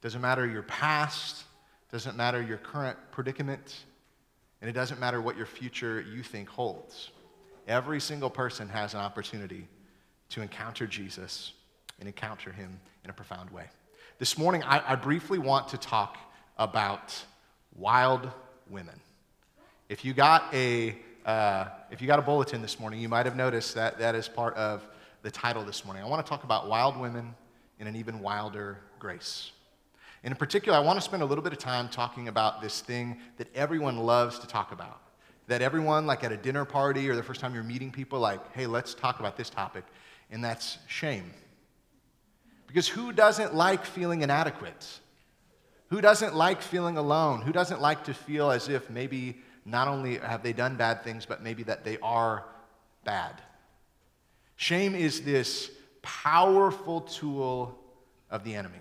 Doesn't 0.00 0.20
matter 0.20 0.46
your 0.46 0.62
past, 0.62 1.44
doesn't 1.92 2.16
matter 2.16 2.40
your 2.40 2.56
current 2.58 2.98
predicament, 3.10 3.84
and 4.60 4.70
it 4.70 4.72
doesn't 4.72 5.00
matter 5.00 5.20
what 5.20 5.36
your 5.36 5.46
future 5.46 6.00
you 6.00 6.22
think 6.22 6.48
holds. 6.48 7.10
Every 7.68 8.00
single 8.00 8.30
person 8.30 8.68
has 8.68 8.94
an 8.94 9.00
opportunity 9.00 9.66
to 10.30 10.42
encounter 10.42 10.86
Jesus 10.86 11.52
and 11.98 12.08
encounter 12.08 12.50
him 12.50 12.80
in 13.04 13.10
a 13.10 13.12
profound 13.12 13.50
way. 13.50 13.64
This 14.18 14.38
morning, 14.38 14.62
I, 14.64 14.92
I 14.92 14.96
briefly 14.96 15.38
want 15.38 15.68
to 15.68 15.78
talk 15.78 16.18
about 16.56 17.22
wild 17.74 18.30
women. 18.68 19.00
If 19.88 20.04
you 20.04 20.12
got 20.14 20.52
a 20.54 20.98
uh, 21.26 21.66
if 21.90 22.00
you 22.00 22.06
got 22.06 22.18
a 22.18 22.22
bulletin 22.22 22.62
this 22.62 22.80
morning, 22.80 22.98
you 23.00 23.08
might 23.08 23.26
have 23.26 23.36
noticed 23.36 23.74
that 23.74 23.98
that 23.98 24.14
is 24.14 24.26
part 24.26 24.54
of 24.56 24.82
the 25.22 25.30
title 25.30 25.62
this 25.64 25.84
morning. 25.84 26.02
I 26.02 26.06
want 26.06 26.24
to 26.24 26.28
talk 26.28 26.44
about 26.44 26.68
wild 26.68 26.98
women 26.98 27.34
in 27.78 27.86
an 27.86 27.94
even 27.96 28.20
wilder 28.20 28.78
grace. 28.98 29.52
And 30.22 30.32
in 30.32 30.36
particular, 30.36 30.76
I 30.76 30.80
want 30.80 30.98
to 30.98 31.00
spend 31.00 31.22
a 31.22 31.26
little 31.26 31.42
bit 31.42 31.52
of 31.52 31.58
time 31.58 31.88
talking 31.88 32.28
about 32.28 32.60
this 32.60 32.80
thing 32.80 33.18
that 33.38 33.48
everyone 33.54 33.98
loves 33.98 34.38
to 34.40 34.46
talk 34.46 34.72
about. 34.72 35.00
That 35.46 35.62
everyone, 35.62 36.06
like 36.06 36.22
at 36.22 36.30
a 36.30 36.36
dinner 36.36 36.64
party 36.64 37.08
or 37.08 37.16
the 37.16 37.22
first 37.22 37.40
time 37.40 37.54
you're 37.54 37.64
meeting 37.64 37.90
people, 37.90 38.20
like, 38.20 38.52
hey, 38.54 38.66
let's 38.66 38.94
talk 38.94 39.18
about 39.18 39.36
this 39.36 39.50
topic, 39.50 39.84
and 40.30 40.44
that's 40.44 40.78
shame. 40.86 41.32
Because 42.66 42.86
who 42.86 43.12
doesn't 43.12 43.54
like 43.54 43.84
feeling 43.84 44.22
inadequate? 44.22 45.00
Who 45.88 46.00
doesn't 46.00 46.36
like 46.36 46.62
feeling 46.62 46.98
alone? 46.98 47.42
Who 47.42 47.50
doesn't 47.50 47.80
like 47.80 48.04
to 48.04 48.14
feel 48.14 48.50
as 48.50 48.68
if 48.68 48.88
maybe 48.90 49.38
not 49.64 49.88
only 49.88 50.18
have 50.18 50.44
they 50.44 50.52
done 50.52 50.76
bad 50.76 51.02
things, 51.02 51.26
but 51.26 51.42
maybe 51.42 51.64
that 51.64 51.84
they 51.84 51.98
are 52.00 52.44
bad? 53.04 53.40
Shame 54.54 54.94
is 54.94 55.22
this 55.22 55.70
powerful 56.02 57.00
tool 57.00 57.76
of 58.30 58.44
the 58.44 58.54
enemy. 58.54 58.78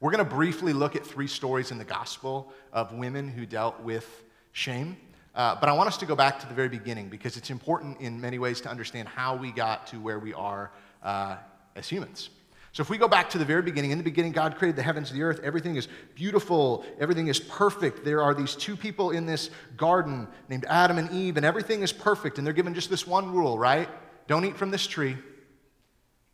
We're 0.00 0.12
going 0.12 0.24
to 0.24 0.30
briefly 0.30 0.72
look 0.72 0.94
at 0.94 1.04
three 1.04 1.26
stories 1.26 1.72
in 1.72 1.78
the 1.78 1.84
gospel 1.84 2.52
of 2.72 2.92
women 2.92 3.26
who 3.26 3.44
dealt 3.46 3.80
with 3.80 4.24
shame. 4.52 4.96
Uh, 5.34 5.56
but 5.58 5.68
I 5.68 5.72
want 5.72 5.88
us 5.88 5.96
to 5.98 6.06
go 6.06 6.14
back 6.14 6.38
to 6.40 6.46
the 6.46 6.54
very 6.54 6.68
beginning 6.68 7.08
because 7.08 7.36
it's 7.36 7.50
important 7.50 8.00
in 8.00 8.20
many 8.20 8.38
ways 8.38 8.60
to 8.60 8.68
understand 8.68 9.08
how 9.08 9.34
we 9.34 9.50
got 9.50 9.88
to 9.88 10.00
where 10.00 10.20
we 10.20 10.32
are 10.34 10.70
uh, 11.02 11.36
as 11.74 11.88
humans. 11.88 12.30
So, 12.72 12.82
if 12.82 12.90
we 12.90 12.98
go 12.98 13.08
back 13.08 13.30
to 13.30 13.38
the 13.38 13.44
very 13.44 13.62
beginning, 13.62 13.90
in 13.90 13.98
the 13.98 14.04
beginning, 14.04 14.30
God 14.30 14.56
created 14.56 14.76
the 14.76 14.82
heavens 14.82 15.10
and 15.10 15.18
the 15.18 15.24
earth. 15.24 15.40
Everything 15.42 15.74
is 15.74 15.88
beautiful, 16.14 16.84
everything 17.00 17.26
is 17.26 17.40
perfect. 17.40 18.04
There 18.04 18.22
are 18.22 18.34
these 18.34 18.54
two 18.54 18.76
people 18.76 19.10
in 19.10 19.26
this 19.26 19.50
garden 19.76 20.28
named 20.48 20.64
Adam 20.68 20.98
and 20.98 21.10
Eve, 21.10 21.38
and 21.38 21.46
everything 21.46 21.82
is 21.82 21.92
perfect. 21.92 22.38
And 22.38 22.46
they're 22.46 22.54
given 22.54 22.74
just 22.74 22.90
this 22.90 23.06
one 23.06 23.32
rule, 23.32 23.58
right? 23.58 23.88
Don't 24.28 24.44
eat 24.44 24.56
from 24.56 24.70
this 24.70 24.86
tree. 24.86 25.16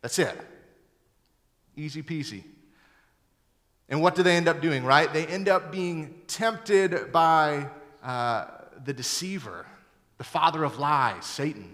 That's 0.01 0.19
it. 0.19 0.37
Easy 1.75 2.03
peasy. 2.03 2.43
And 3.89 4.01
what 4.01 4.15
do 4.15 4.23
they 4.23 4.35
end 4.35 4.47
up 4.47 4.61
doing, 4.61 4.83
right? 4.83 5.11
They 5.11 5.27
end 5.27 5.47
up 5.47 5.71
being 5.71 6.21
tempted 6.27 7.11
by 7.11 7.69
uh, 8.03 8.45
the 8.83 8.93
deceiver, 8.93 9.65
the 10.17 10.23
father 10.23 10.63
of 10.63 10.79
lies, 10.79 11.25
Satan. 11.25 11.71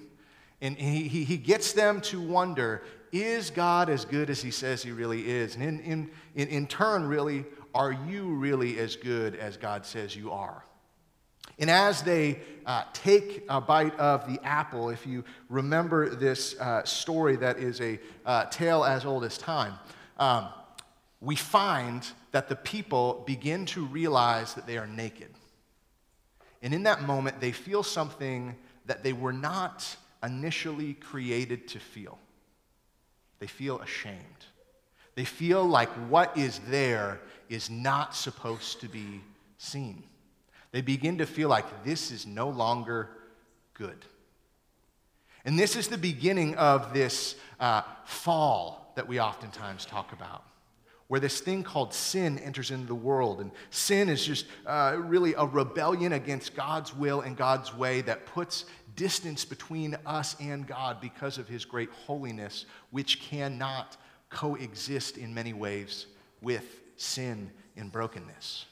And 0.61 0.77
he, 0.77 1.07
he, 1.07 1.23
he 1.23 1.37
gets 1.37 1.73
them 1.73 2.01
to 2.01 2.21
wonder 2.21 2.83
is 3.11 3.49
God 3.49 3.89
as 3.89 4.05
good 4.05 4.29
as 4.29 4.41
he 4.41 4.51
says 4.51 4.81
he 4.81 4.91
really 4.91 5.29
is? 5.29 5.55
And 5.55 5.81
in, 5.81 6.09
in, 6.35 6.47
in, 6.47 6.67
turn, 6.67 7.05
really, 7.05 7.43
are 7.75 7.91
you 7.91 8.35
really 8.35 8.79
as 8.79 8.95
good 8.95 9.35
as 9.35 9.57
God 9.57 9.85
says 9.85 10.15
you 10.15 10.31
are? 10.31 10.63
And 11.59 11.69
as 11.69 12.01
they 12.01 12.39
uh, 12.65 12.83
take 12.93 13.43
a 13.49 13.59
bite 13.59 13.97
of 13.99 14.25
the 14.31 14.39
apple, 14.45 14.89
if 14.89 15.05
you 15.05 15.25
remember 15.49 16.09
this 16.09 16.57
uh, 16.59 16.83
story 16.85 17.35
that 17.37 17.57
is 17.57 17.81
a 17.81 17.99
uh, 18.25 18.45
tale 18.45 18.85
as 18.85 19.05
old 19.05 19.25
as 19.25 19.37
time, 19.37 19.73
um, 20.17 20.47
we 21.21 21.35
find 21.35 22.05
that 22.31 22.49
the 22.49 22.55
people 22.55 23.23
begin 23.25 23.65
to 23.67 23.85
realize 23.85 24.55
that 24.55 24.65
they 24.65 24.77
are 24.77 24.87
naked. 24.87 25.29
And 26.61 26.73
in 26.73 26.83
that 26.83 27.03
moment, 27.03 27.39
they 27.39 27.51
feel 27.51 27.83
something 27.83 28.55
that 28.85 29.03
they 29.03 29.13
were 29.13 29.33
not 29.33 29.95
initially 30.23 30.95
created 30.95 31.67
to 31.69 31.79
feel. 31.79 32.17
They 33.39 33.47
feel 33.47 33.79
ashamed. 33.79 34.45
They 35.15 35.25
feel 35.25 35.65
like 35.65 35.89
what 36.09 36.35
is 36.37 36.59
there 36.67 37.19
is 37.49 37.69
not 37.69 38.15
supposed 38.15 38.81
to 38.81 38.87
be 38.87 39.21
seen. 39.57 40.03
They 40.71 40.81
begin 40.81 41.17
to 41.17 41.25
feel 41.25 41.49
like 41.49 41.83
this 41.83 42.11
is 42.11 42.25
no 42.25 42.49
longer 42.49 43.09
good. 43.73 44.05
And 45.43 45.59
this 45.59 45.75
is 45.75 45.87
the 45.87 45.97
beginning 45.97 46.55
of 46.55 46.93
this 46.93 47.35
uh, 47.59 47.81
fall 48.05 48.93
that 48.95 49.07
we 49.07 49.19
oftentimes 49.19 49.85
talk 49.85 50.13
about, 50.13 50.43
where 51.11 51.19
this 51.19 51.41
thing 51.41 51.61
called 51.61 51.93
sin 51.93 52.39
enters 52.39 52.71
into 52.71 52.87
the 52.87 52.95
world. 52.95 53.41
And 53.41 53.51
sin 53.69 54.07
is 54.07 54.25
just 54.25 54.45
uh, 54.65 54.95
really 54.97 55.33
a 55.33 55.45
rebellion 55.45 56.13
against 56.13 56.55
God's 56.55 56.95
will 56.95 57.19
and 57.19 57.35
God's 57.35 57.75
way 57.75 57.99
that 58.03 58.25
puts 58.25 58.63
distance 58.95 59.43
between 59.43 59.97
us 60.05 60.37
and 60.39 60.65
God 60.65 61.01
because 61.01 61.37
of 61.37 61.49
his 61.49 61.65
great 61.65 61.89
holiness, 61.89 62.65
which 62.91 63.19
cannot 63.19 63.97
coexist 64.29 65.17
in 65.17 65.33
many 65.33 65.51
ways 65.51 66.05
with 66.41 66.79
sin 66.95 67.51
and 67.75 67.91
brokenness. 67.91 68.67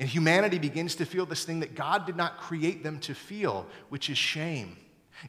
And 0.00 0.08
humanity 0.08 0.58
begins 0.58 0.96
to 0.96 1.04
feel 1.04 1.26
this 1.26 1.44
thing 1.44 1.60
that 1.60 1.76
God 1.76 2.06
did 2.06 2.16
not 2.16 2.38
create 2.38 2.82
them 2.82 2.98
to 3.02 3.14
feel, 3.14 3.68
which 3.88 4.10
is 4.10 4.18
shame. 4.18 4.76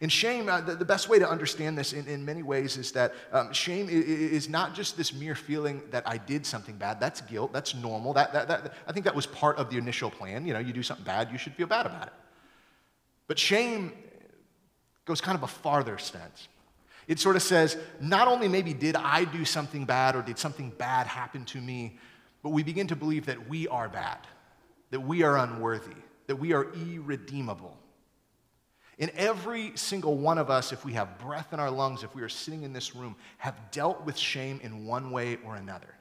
And 0.02 0.12
shame, 0.12 0.50
uh, 0.50 0.62
the, 0.62 0.76
the, 0.76 0.86
best 0.86 1.08
way 1.10 1.18
to 1.18 1.30
understand 1.30 1.78
this 1.78 1.94
in, 1.94 2.08
in 2.08 2.26
many 2.26 2.44
ways 2.44 2.78
is 2.78 2.92
that 2.92 3.14
um, 3.32 3.54
shame 3.54 3.88
is, 3.88 4.04
is, 4.06 4.50
not 4.50 4.76
just 4.76 4.98
this 4.98 5.14
mere 5.14 5.34
feeling 5.34 5.82
that 5.92 6.04
I 6.06 6.18
did 6.18 6.46
something 6.46 6.76
bad. 6.76 7.00
That's 7.00 7.22
guilt. 7.22 7.54
That's 7.54 7.74
normal. 7.74 8.14
That, 8.14 8.34
that, 8.34 8.48
that, 8.50 8.74
I 8.88 8.92
think 8.92 9.06
that 9.06 9.16
was 9.16 9.26
part 9.26 9.58
of 9.58 9.70
the 9.70 9.78
initial 9.78 10.12
plan. 10.12 10.46
You 10.46 10.54
know, 10.54 10.60
you 10.60 10.74
do 10.74 10.84
something 10.84 11.06
bad, 11.06 11.32
you 11.32 11.38
should 11.38 11.54
feel 11.54 11.68
bad 11.68 11.86
about 11.86 12.08
it. 12.08 12.14
But 13.28 13.40
shame 13.40 13.94
goes 15.06 15.22
kind 15.22 15.38
of 15.38 15.44
a 15.44 15.48
farther 15.48 15.98
stance. 15.98 16.48
It 17.08 17.20
sort 17.20 17.38
of 17.38 17.42
says, 17.42 17.78
not 18.02 18.28
only 18.28 18.50
maybe 18.50 18.74
did 18.74 18.96
I 18.98 19.24
do 19.24 19.46
something 19.46 19.86
bad 19.86 20.16
or 20.16 20.22
did 20.22 20.38
something 20.38 20.72
bad 20.72 21.08
happen 21.08 21.46
to 21.46 21.62
me, 21.62 21.98
but 22.44 22.50
we 22.50 22.64
begin 22.64 22.88
to 22.88 22.96
believe 22.96 23.26
that 23.28 23.48
we 23.48 23.68
are 23.70 23.88
bad, 23.88 24.20
that 24.92 25.00
we 25.00 25.24
are 25.24 25.38
unworthy, 25.38 25.96
that 26.28 26.36
we 26.36 26.52
are 26.52 26.74
irredeemable. 26.74 27.78
And 29.00 29.12
every 29.12 29.74
single 29.76 30.18
one 30.18 30.38
of 30.38 30.50
us, 30.50 30.74
if 30.74 30.84
we 30.84 30.94
have 30.94 31.20
breath 31.20 31.54
in 31.54 31.60
our 31.60 31.70
lungs, 31.70 32.04
if 32.04 32.16
we 32.16 32.24
are 32.24 32.30
sitting 32.30 32.64
in 32.64 32.74
this 32.74 32.96
room, 32.96 33.16
have 33.38 33.56
dealt 33.72 34.04
with 34.06 34.18
shame 34.18 34.60
in 34.64 34.86
one 34.86 35.12
way 35.12 35.38
or 35.46 35.56
another. 35.56 35.94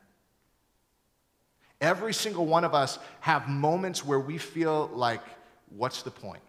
Every 1.80 2.14
single 2.14 2.46
one 2.46 2.64
of 2.64 2.74
us 2.74 2.98
have 3.20 3.48
moments 3.48 4.04
where 4.04 4.20
we 4.20 4.38
feel 4.38 4.90
like, 4.94 5.20
what's 5.68 6.02
the 6.02 6.10
point? 6.10 6.42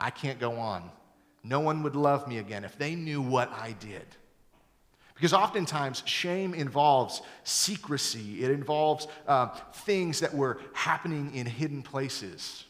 I 0.00 0.10
can't 0.10 0.40
go 0.40 0.56
on. 0.56 0.90
No 1.44 1.60
one 1.60 1.84
would 1.84 1.94
love 1.94 2.26
me 2.26 2.38
again 2.38 2.64
if 2.64 2.76
they 2.76 2.96
knew 2.96 3.22
what 3.22 3.50
I 3.52 3.76
did. 3.78 4.06
Because 5.14 5.32
oftentimes, 5.32 6.02
shame 6.04 6.54
involves 6.54 7.22
secrecy, 7.42 8.44
it 8.44 8.50
involves 8.50 9.06
uh, 9.26 9.48
things 9.72 10.20
that 10.20 10.34
were 10.34 10.58
happening 10.72 11.34
in 11.34 11.46
hidden 11.46 11.82
places. 11.82 12.64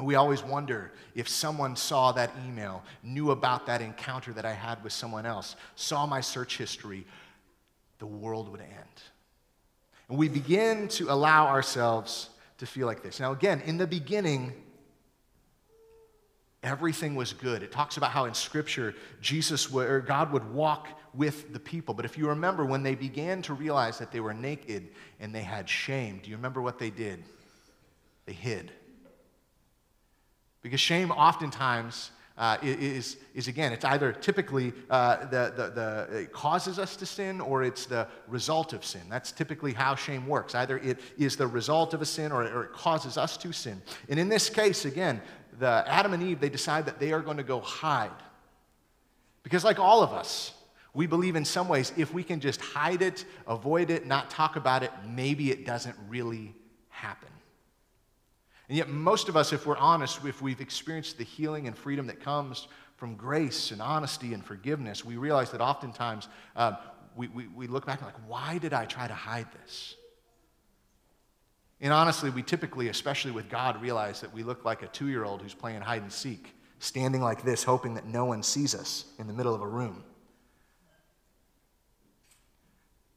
We 0.00 0.16
always 0.16 0.42
wonder 0.42 0.92
if 1.14 1.28
someone 1.28 1.76
saw 1.76 2.10
that 2.12 2.32
email, 2.46 2.82
knew 3.02 3.30
about 3.30 3.66
that 3.66 3.80
encounter 3.80 4.32
that 4.32 4.44
I 4.44 4.52
had 4.52 4.82
with 4.82 4.92
someone 4.92 5.24
else, 5.24 5.54
saw 5.76 6.04
my 6.04 6.20
search 6.20 6.58
history, 6.58 7.06
the 8.00 8.06
world 8.06 8.50
would 8.50 8.60
end. 8.60 9.02
And 10.08 10.18
we 10.18 10.28
begin 10.28 10.88
to 10.88 11.10
allow 11.10 11.46
ourselves 11.46 12.30
to 12.58 12.66
feel 12.66 12.86
like 12.86 13.02
this. 13.02 13.20
Now, 13.20 13.32
again, 13.32 13.62
in 13.66 13.78
the 13.78 13.86
beginning, 13.86 14.52
everything 16.64 17.14
was 17.14 17.32
good. 17.32 17.62
It 17.62 17.70
talks 17.70 17.96
about 17.96 18.10
how 18.10 18.24
in 18.24 18.34
Scripture, 18.34 18.94
Jesus 19.20 19.70
would, 19.70 19.88
or 19.88 20.00
God 20.00 20.32
would 20.32 20.52
walk 20.52 20.88
with 21.14 21.52
the 21.52 21.60
people. 21.60 21.94
But 21.94 22.04
if 22.04 22.18
you 22.18 22.28
remember, 22.28 22.64
when 22.64 22.82
they 22.82 22.96
began 22.96 23.42
to 23.42 23.54
realize 23.54 23.98
that 23.98 24.10
they 24.10 24.20
were 24.20 24.34
naked 24.34 24.88
and 25.20 25.32
they 25.32 25.42
had 25.42 25.68
shame, 25.68 26.20
do 26.22 26.30
you 26.30 26.36
remember 26.36 26.60
what 26.60 26.78
they 26.80 26.90
did? 26.90 27.22
They 28.26 28.32
hid. 28.32 28.72
Because 30.64 30.80
shame 30.80 31.10
oftentimes 31.10 32.10
uh, 32.38 32.56
is, 32.62 33.18
is, 33.34 33.48
again, 33.48 33.70
it's 33.70 33.84
either 33.84 34.14
typically 34.14 34.72
uh, 34.88 35.26
the, 35.26 35.52
the, 35.54 35.68
the, 35.68 36.18
it 36.20 36.32
causes 36.32 36.78
us 36.78 36.96
to 36.96 37.04
sin 37.04 37.38
or 37.42 37.62
it's 37.62 37.84
the 37.84 38.08
result 38.28 38.72
of 38.72 38.82
sin. 38.82 39.02
That's 39.10 39.30
typically 39.30 39.74
how 39.74 39.94
shame 39.94 40.26
works. 40.26 40.54
Either 40.54 40.78
it 40.78 41.00
is 41.18 41.36
the 41.36 41.46
result 41.46 41.92
of 41.92 42.00
a 42.00 42.06
sin 42.06 42.32
or, 42.32 42.44
or 42.44 42.64
it 42.64 42.72
causes 42.72 43.18
us 43.18 43.36
to 43.36 43.52
sin. 43.52 43.82
And 44.08 44.18
in 44.18 44.30
this 44.30 44.48
case, 44.48 44.86
again, 44.86 45.20
the 45.58 45.84
Adam 45.86 46.14
and 46.14 46.22
Eve, 46.22 46.40
they 46.40 46.48
decide 46.48 46.86
that 46.86 46.98
they 46.98 47.12
are 47.12 47.20
going 47.20 47.36
to 47.36 47.44
go 47.44 47.60
hide. 47.60 48.10
Because, 49.42 49.64
like 49.64 49.78
all 49.78 50.02
of 50.02 50.14
us, 50.14 50.54
we 50.94 51.06
believe 51.06 51.36
in 51.36 51.44
some 51.44 51.68
ways 51.68 51.92
if 51.98 52.14
we 52.14 52.24
can 52.24 52.40
just 52.40 52.62
hide 52.62 53.02
it, 53.02 53.26
avoid 53.46 53.90
it, 53.90 54.06
not 54.06 54.30
talk 54.30 54.56
about 54.56 54.82
it, 54.82 54.90
maybe 55.06 55.50
it 55.50 55.66
doesn't 55.66 55.96
really 56.08 56.54
happen. 56.88 57.28
And 58.68 58.78
yet, 58.78 58.88
most 58.88 59.28
of 59.28 59.36
us, 59.36 59.52
if 59.52 59.66
we're 59.66 59.76
honest, 59.76 60.24
if 60.24 60.40
we've 60.40 60.60
experienced 60.60 61.18
the 61.18 61.24
healing 61.24 61.66
and 61.66 61.76
freedom 61.76 62.06
that 62.06 62.20
comes 62.20 62.66
from 62.96 63.16
grace 63.16 63.70
and 63.70 63.82
honesty 63.82 64.32
and 64.32 64.44
forgiveness, 64.44 65.04
we 65.04 65.16
realize 65.16 65.50
that 65.50 65.60
oftentimes 65.60 66.28
uh, 66.56 66.76
we, 67.16 67.28
we, 67.28 67.46
we 67.48 67.66
look 67.66 67.84
back 67.84 67.98
and 67.98 68.06
like, 68.06 68.28
why 68.28 68.58
did 68.58 68.72
I 68.72 68.86
try 68.86 69.06
to 69.06 69.14
hide 69.14 69.46
this? 69.60 69.96
And 71.80 71.92
honestly, 71.92 72.30
we 72.30 72.42
typically, 72.42 72.88
especially 72.88 73.32
with 73.32 73.50
God, 73.50 73.82
realize 73.82 74.20
that 74.22 74.32
we 74.32 74.42
look 74.42 74.64
like 74.64 74.82
a 74.82 74.86
two 74.86 75.08
year 75.08 75.24
old 75.24 75.42
who's 75.42 75.54
playing 75.54 75.82
hide 75.82 76.02
and 76.02 76.12
seek, 76.12 76.54
standing 76.78 77.20
like 77.20 77.42
this, 77.42 77.62
hoping 77.64 77.94
that 77.94 78.06
no 78.06 78.24
one 78.24 78.42
sees 78.42 78.74
us 78.74 79.04
in 79.18 79.26
the 79.26 79.32
middle 79.32 79.54
of 79.54 79.60
a 79.60 79.66
room. 79.66 80.02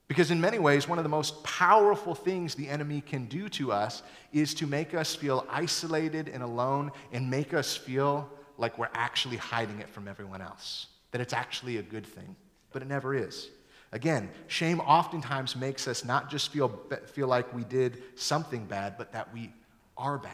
Because, 0.07 0.31
in 0.31 0.39
many 0.39 0.57
ways, 0.57 0.87
one 0.87 0.97
of 0.99 1.03
the 1.03 1.09
most 1.09 1.43
powerful 1.43 2.15
things 2.15 2.55
the 2.55 2.69
enemy 2.69 3.01
can 3.01 3.25
do 3.25 3.49
to 3.49 3.73
us 3.73 4.03
is 4.31 4.53
to 4.55 4.65
make 4.65 4.93
us 4.93 5.13
feel 5.13 5.45
isolated 5.49 6.29
and 6.29 6.41
alone 6.41 6.91
and 7.11 7.29
make 7.29 7.53
us 7.53 7.75
feel 7.75 8.29
like 8.57 8.77
we're 8.77 8.89
actually 8.93 9.37
hiding 9.37 9.79
it 9.79 9.89
from 9.89 10.07
everyone 10.07 10.41
else, 10.41 10.87
that 11.11 11.19
it's 11.19 11.33
actually 11.33 11.77
a 11.77 11.81
good 11.81 12.05
thing. 12.05 12.35
But 12.71 12.81
it 12.81 12.87
never 12.87 13.15
is. 13.15 13.49
Again, 13.91 14.29
shame 14.47 14.79
oftentimes 14.81 15.55
makes 15.55 15.87
us 15.87 16.03
not 16.03 16.29
just 16.29 16.51
feel, 16.51 16.69
feel 17.07 17.27
like 17.27 17.53
we 17.53 17.63
did 17.63 18.01
something 18.15 18.65
bad, 18.65 18.97
but 18.97 19.11
that 19.13 19.33
we 19.33 19.51
are 19.97 20.17
bad. 20.17 20.31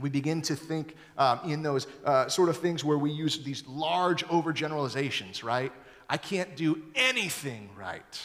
We 0.00 0.10
begin 0.10 0.42
to 0.42 0.54
think 0.54 0.94
um, 1.16 1.40
in 1.44 1.62
those 1.62 1.86
uh, 2.04 2.28
sort 2.28 2.48
of 2.48 2.58
things 2.58 2.84
where 2.84 2.98
we 2.98 3.10
use 3.10 3.42
these 3.42 3.66
large 3.66 4.24
overgeneralizations, 4.26 5.42
right? 5.42 5.72
I 6.08 6.16
can't 6.16 6.56
do 6.56 6.82
anything 6.94 7.70
right. 7.76 8.20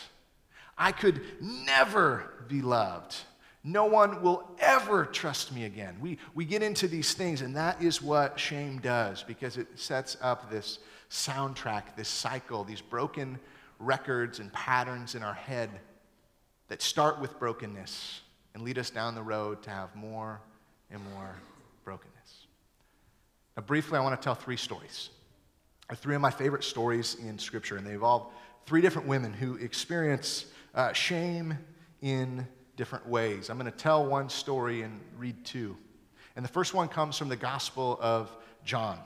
I 0.78 0.92
could 0.92 1.22
never 1.42 2.46
be 2.48 2.62
loved. 2.62 3.16
No 3.64 3.86
one 3.86 4.22
will 4.22 4.50
ever 4.60 5.06
trust 5.06 5.54
me 5.54 5.64
again. 5.64 5.96
We, 6.02 6.18
we 6.36 6.44
get 6.44 6.62
into 6.62 6.88
these 6.88 7.14
things, 7.14 7.42
and 7.42 7.56
that 7.56 7.82
is 7.82 8.02
what 8.02 8.38
shame 8.38 8.80
does 8.80 9.24
because 9.24 9.58
it 9.58 9.68
sets 9.76 10.18
up 10.22 10.52
this 10.52 10.80
soundtrack, 11.10 11.96
this 11.96 12.10
cycle, 12.10 12.64
these 12.64 12.82
broken 12.82 13.40
records 13.80 14.40
and 14.40 14.52
patterns 14.52 15.16
in 15.16 15.24
our 15.24 15.34
head 15.34 15.70
that 16.68 16.82
start 16.82 17.22
with 17.22 17.40
brokenness 17.40 18.22
and 18.54 18.64
lead 18.64 18.78
us 18.78 18.90
down 18.90 19.16
the 19.16 19.24
road 19.24 19.64
to 19.64 19.70
have 19.70 19.96
more 19.96 20.42
and 20.92 21.02
more 21.14 21.36
brokenness. 21.86 22.48
Now, 23.56 23.64
briefly, 23.64 23.98
I 23.98 24.02
want 24.02 24.20
to 24.20 24.24
tell 24.24 24.36
three 24.36 24.58
stories. 24.58 25.10
Three 25.96 26.16
of 26.16 26.22
my 26.22 26.32
favorite 26.32 26.64
stories 26.64 27.16
in 27.16 27.38
Scripture, 27.38 27.78
and 27.78 27.86
they 27.86 27.94
involve 27.94 28.32
three 28.66 28.82
different 28.82 29.08
women 29.08 29.32
who 29.34 29.56
experience 29.56 30.46
uh, 30.74 30.94
shame 30.94 31.58
in 32.02 32.48
different 32.76 33.08
ways. 33.08 33.50
I'm 33.50 33.58
going 33.58 33.72
to 33.72 33.78
tell 33.78 34.06
one 34.06 34.30
story 34.30 34.82
and 34.82 35.00
read 35.18 35.44
two. 35.46 35.78
And 36.36 36.44
the 36.44 36.50
first 36.50 36.74
one 36.74 36.88
comes 36.88 37.18
from 37.18 37.30
the 37.30 37.36
Gospel 37.36 37.98
of 38.02 38.36
John. 38.66 38.98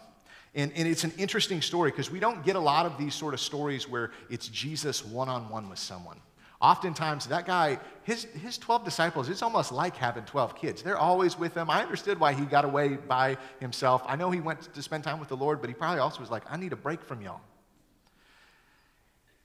And, 0.56 0.72
and 0.76 0.88
it's 0.88 1.04
an 1.04 1.14
interesting 1.18 1.62
story 1.62 1.92
because 1.92 2.10
we 2.10 2.20
don't 2.20 2.44
get 2.44 2.56
a 2.56 2.60
lot 2.60 2.86
of 2.86 2.98
these 2.98 3.14
sort 3.14 3.34
of 3.34 3.40
stories 3.40 3.88
where 3.88 4.12
it's 4.30 4.48
Jesus 4.48 5.06
one 5.06 5.30
on 5.30 5.50
one 5.50 5.70
with 5.70 5.80
someone. 5.80 6.20
Oftentimes, 6.60 7.28
that 7.28 7.46
guy, 7.46 7.78
his, 8.02 8.24
his 8.24 8.58
12 8.58 8.84
disciples, 8.84 9.30
it's 9.30 9.44
almost 9.44 9.72
like 9.72 9.96
having 9.96 10.24
12 10.24 10.56
kids. 10.56 10.82
They're 10.82 10.98
always 10.98 11.38
with 11.38 11.54
him. 11.54 11.70
I 11.70 11.84
understood 11.84 12.20
why 12.20 12.34
he 12.34 12.46
got 12.46 12.66
away 12.66 12.96
by 12.96 13.38
himself. 13.60 14.02
I 14.08 14.16
know 14.16 14.32
he 14.32 14.42
went 14.42 14.74
to 14.74 14.82
spend 14.82 15.04
time 15.04 15.20
with 15.20 15.30
the 15.30 15.38
Lord, 15.38 15.62
but 15.62 15.70
he 15.70 15.76
probably 15.76 16.00
also 16.00 16.20
was 16.22 16.32
like, 16.32 16.44
I 16.50 16.58
need 16.58 16.74
a 16.74 16.78
break 16.78 17.04
from 17.04 17.22
y'all. 17.22 17.42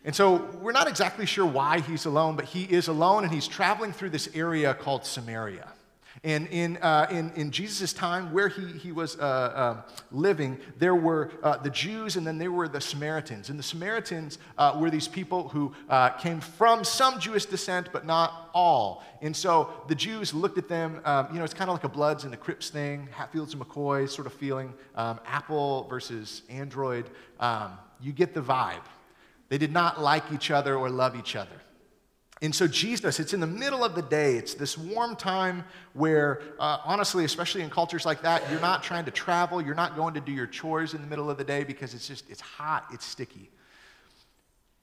And 0.05 0.15
so 0.15 0.49
we're 0.61 0.73
not 0.73 0.89
exactly 0.89 1.27
sure 1.27 1.47
why 1.47 1.81
he's 1.81 2.07
alone, 2.07 2.35
but 2.35 2.47
he 2.47 2.65
is 2.65 2.89
alone 2.89 3.25
and 3.25 3.33
he's 3.33 3.47
traveling 3.47 3.93
through 3.93 4.11
this 4.11 4.29
area 4.35 4.75
called 4.75 5.05
Samaria. 5.05 5.69
And 6.25 6.47
in, 6.49 6.77
uh, 6.77 7.09
in, 7.11 7.33
in 7.35 7.51
Jesus' 7.51 7.93
time, 7.93 8.33
where 8.33 8.49
he, 8.49 8.67
he 8.79 8.93
was 8.93 9.19
uh, 9.19 9.23
uh, 9.23 9.83
living, 10.13 10.59
there 10.79 10.95
were 10.95 11.33
uh, 11.43 11.57
the 11.57 11.71
Jews 11.71 12.17
and 12.17 12.25
then 12.27 12.39
there 12.39 12.53
were 12.53 12.69
the 12.69 12.81
Samaritans. 12.81 13.49
And 13.49 13.59
the 13.59 13.65
Samaritans 13.65 14.39
uh, 14.57 14.77
were 14.79 14.91
these 14.91 15.09
people 15.09 15.49
who 15.49 15.75
uh, 15.89 16.11
came 16.11 16.41
from 16.41 16.85
some 16.85 17.19
Jewish 17.19 17.47
descent, 17.47 17.89
but 17.93 18.07
not 18.07 18.51
all. 18.55 19.03
And 19.21 19.35
so 19.35 19.73
the 19.89 19.95
Jews 19.95 20.33
looked 20.33 20.59
at 20.59 20.69
them, 20.69 21.01
um, 21.05 21.29
you 21.33 21.39
know, 21.39 21.45
it's 21.45 21.55
kind 21.55 21.71
of 21.71 21.75
like 21.75 21.85
a 21.85 21.89
Bloods 21.89 22.25
and 22.25 22.33
the 22.33 22.37
Crips 22.37 22.71
thing, 22.71 23.09
Hatfields 23.11 23.55
and 23.55 23.63
McCoys 23.63 24.11
sort 24.11 24.27
of 24.27 24.33
feeling, 24.35 24.75
um, 24.95 25.19
Apple 25.27 25.87
versus 25.89 26.43
Android. 26.49 27.07
Um, 27.41 27.73
you 28.01 28.13
get 28.13 28.35
the 28.35 28.43
vibe. 28.43 28.83
They 29.53 29.59
did 29.59 29.71
not 29.71 30.01
like 30.01 30.33
each 30.33 30.51
other 30.51 30.77
or 30.77 30.89
love 30.89 31.15
each 31.15 31.37
other. 31.37 31.61
And 32.41 32.55
so, 32.55 32.67
Jesus, 32.67 33.21
it's 33.21 33.35
in 33.35 33.41
the 33.41 33.47
middle 33.47 33.85
of 33.85 33.95
the 33.95 34.01
day. 34.01 34.37
It's 34.37 34.55
this 34.55 34.79
warm 34.79 35.15
time 35.15 35.65
where, 35.93 36.41
uh, 36.59 36.79
honestly, 36.87 37.27
especially 37.27 37.61
in 37.61 37.69
cultures 37.69 38.07
like 38.07 38.23
that, 38.23 38.51
you're 38.51 38.63
not 38.63 38.83
trying 38.83 39.05
to 39.05 39.11
travel. 39.11 39.61
You're 39.61 39.75
not 39.75 39.95
going 39.95 40.15
to 40.15 40.23
do 40.23 40.33
your 40.33 40.47
chores 40.47 40.95
in 40.95 41.03
the 41.03 41.07
middle 41.07 41.29
of 41.29 41.37
the 41.37 41.45
day 41.45 41.65
because 41.65 41.93
it's 41.93 42.09
just, 42.09 42.31
it's 42.31 42.41
hot, 42.41 42.87
it's 42.95 43.05
sticky. 43.05 43.51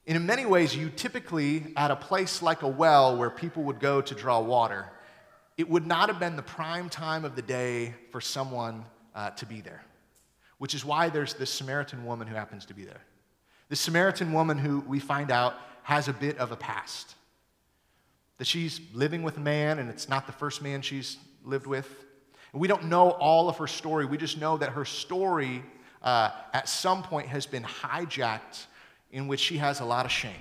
And 0.06 0.16
in 0.16 0.28
many 0.28 0.46
ways, 0.46 0.76
you 0.76 0.92
typically, 0.92 1.74
at 1.76 1.90
a 1.90 1.96
place 1.96 2.44
like 2.44 2.62
a 2.62 2.68
well 2.68 3.18
where 3.18 3.32
people 3.32 3.64
would 3.64 3.80
go 3.80 4.02
to 4.02 4.14
draw 4.14 4.40
water, 4.40 4.86
it 5.58 5.68
would 5.68 5.88
not 5.88 6.10
have 6.10 6.20
been 6.20 6.36
the 6.36 6.44
prime 6.44 6.90
time 6.90 7.26
of 7.26 7.36
the 7.36 7.42
day 7.42 7.96
for 8.12 8.22
someone 8.22 8.86
uh, 9.16 9.32
to 9.32 9.48
be 9.48 9.62
there, 9.62 9.84
which 10.60 10.76
is 10.76 10.86
why 10.86 11.10
there's 11.10 11.34
this 11.34 11.50
Samaritan 11.50 12.06
woman 12.06 12.28
who 12.28 12.36
happens 12.36 12.68
to 12.68 12.76
be 12.76 12.86
there. 12.86 13.02
The 13.70 13.76
Samaritan 13.76 14.34
woman 14.34 14.58
who 14.58 14.80
we 14.82 15.00
find 15.00 15.32
out 15.32 15.56
has 15.84 16.08
a 16.08 16.14
bit 16.14 16.38
of 16.38 16.52
a 16.52 16.56
past. 16.56 17.16
That 18.38 18.46
she's 18.46 18.82
living 18.94 19.24
with 19.24 19.38
a 19.38 19.42
man 19.42 19.80
and 19.80 19.90
it's 19.90 20.10
not 20.10 20.26
the 20.26 20.34
first 20.34 20.62
man 20.62 20.82
she's 20.82 21.18
lived 21.44 21.68
with. 21.68 21.88
And 22.52 22.62
we 22.62 22.68
don't 22.68 22.86
know 22.86 23.12
all 23.12 23.48
of 23.48 23.58
her 23.58 23.68
story. 23.68 24.06
We 24.06 24.18
just 24.18 24.40
know 24.40 24.58
that 24.58 24.70
her 24.70 24.86
story 24.86 25.64
uh, 26.02 26.32
at 26.54 26.68
some 26.68 27.04
point 27.04 27.28
has 27.28 27.46
been 27.46 27.64
hijacked 27.64 28.66
in 29.12 29.28
which 29.28 29.40
she 29.40 29.58
has 29.58 29.80
a 29.80 29.86
lot 29.86 30.06
of 30.06 30.12
shame. 30.12 30.34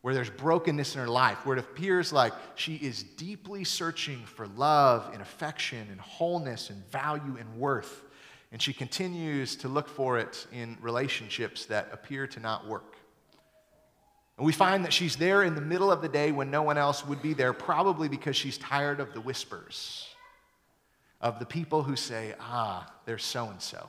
Where 0.00 0.14
there's 0.14 0.30
brokenness 0.30 0.94
in 0.94 1.00
her 1.00 1.08
life, 1.08 1.44
where 1.44 1.56
it 1.56 1.60
appears 1.60 2.12
like 2.12 2.32
she 2.54 2.76
is 2.76 3.02
deeply 3.02 3.64
searching 3.64 4.24
for 4.24 4.46
love 4.46 5.10
and 5.12 5.20
affection 5.20 5.86
and 5.90 6.00
wholeness 6.00 6.70
and 6.70 6.84
value 6.90 7.36
and 7.38 7.58
worth. 7.58 8.04
And 8.50 8.62
she 8.62 8.72
continues 8.72 9.56
to 9.56 9.68
look 9.68 9.88
for 9.88 10.18
it 10.18 10.46
in 10.52 10.78
relationships 10.80 11.66
that 11.66 11.88
appear 11.92 12.26
to 12.28 12.40
not 12.40 12.66
work. 12.66 12.96
And 14.38 14.46
we 14.46 14.52
find 14.52 14.84
that 14.84 14.92
she's 14.92 15.16
there 15.16 15.42
in 15.42 15.54
the 15.54 15.60
middle 15.60 15.90
of 15.90 16.00
the 16.00 16.08
day 16.08 16.32
when 16.32 16.50
no 16.50 16.62
one 16.62 16.78
else 16.78 17.04
would 17.04 17.20
be 17.20 17.34
there, 17.34 17.52
probably 17.52 18.08
because 18.08 18.36
she's 18.36 18.56
tired 18.56 19.00
of 19.00 19.12
the 19.12 19.20
whispers 19.20 20.06
of 21.20 21.38
the 21.38 21.46
people 21.46 21.82
who 21.82 21.96
say, 21.96 22.34
ah, 22.40 22.90
there's 23.04 23.24
so 23.24 23.48
and 23.48 23.60
so. 23.60 23.88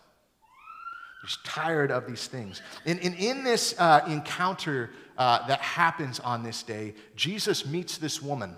She's 1.25 1.37
tired 1.43 1.91
of 1.91 2.07
these 2.07 2.27
things. 2.27 2.61
And, 2.85 2.99
and 3.01 3.13
in 3.15 3.43
this 3.43 3.75
uh, 3.77 4.01
encounter 4.07 4.91
uh, 5.17 5.45
that 5.47 5.59
happens 5.59 6.19
on 6.19 6.43
this 6.43 6.63
day, 6.63 6.95
Jesus 7.15 7.65
meets 7.65 7.97
this 7.97 8.21
woman 8.21 8.55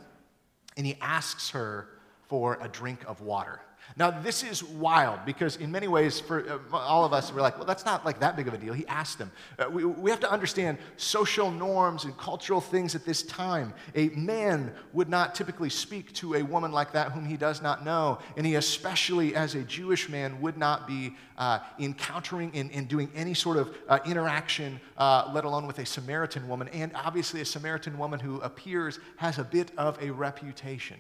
and 0.78 0.86
he 0.86 0.96
asks 1.02 1.50
her 1.50 1.90
for 2.30 2.58
a 2.62 2.68
drink 2.68 3.04
of 3.08 3.22
water. 3.22 3.60
Now, 3.97 4.12
this 4.12 4.43
is 4.43 4.63
wild 4.63 5.19
because, 5.25 5.58
in 5.58 5.71
many 5.71 5.88
ways, 5.88 6.19
for 6.19 6.47
uh, 6.49 6.77
all 6.77 7.04
of 7.04 7.13
us, 7.13 7.34
we're 7.34 7.41
like, 7.41 7.58
well, 7.58 7.65
that's 7.65 7.86
not 7.86 8.06
like 8.06 8.19
that 8.19 8.36
big 8.36 8.47
of 8.47 8.54
a 8.54 8.58
deal. 8.58 8.73
He 8.73 8.88
asked 8.88 9.17
them. 9.17 9.32
Uh, 9.60 9.69
we, 9.69 9.86
we 9.86 10.10
have 10.10 10.19
to 10.21 10.32
understand 10.32 10.77
social 10.97 11.51
norms 11.51 12.06
and 12.06 12.17
cultural 12.17 12.62
things 12.62 12.95
at 12.95 13.06
this 13.06 13.23
time. 13.23 13.73
A 13.95 14.10
man 14.10 14.73
would 14.93 15.10
not 15.10 15.36
typically 15.36 15.69
speak 15.69 16.13
to 16.13 16.36
a 16.36 16.43
woman 16.43 16.71
like 16.71 16.93
that 16.93 17.12
whom 17.12 17.25
he 17.25 17.38
does 17.38 17.62
not 17.62 17.84
know. 17.84 18.19
And 18.38 18.45
he, 18.45 18.56
especially 18.56 19.36
as 19.36 19.56
a 19.56 19.63
Jewish 19.63 20.10
man, 20.10 20.39
would 20.41 20.58
not 20.58 20.88
be 20.88 21.15
uh, 21.38 21.60
encountering 21.80 22.51
and, 22.54 22.71
and, 22.71 22.88
doing 22.88 23.10
any 23.15 23.34
sort 23.34 23.58
of 23.58 23.75
uh, 23.88 23.99
interaction, 24.06 24.80
uh, 24.97 25.32
let 25.34 25.43
alone 25.43 25.65
with 25.65 25.80
a 25.80 25.86
Samaritan 25.86 26.47
woman. 26.47 26.67
And 26.69 26.91
obviously, 26.93 27.41
a 27.41 27.45
Samaritan 27.45 27.97
woman 27.97 28.19
who 28.19 28.39
appears 28.41 28.99
has 29.15 29.39
a 29.39 29.43
bit 29.43 29.71
of 29.77 30.01
a 30.01 30.12
reputation. 30.12 30.97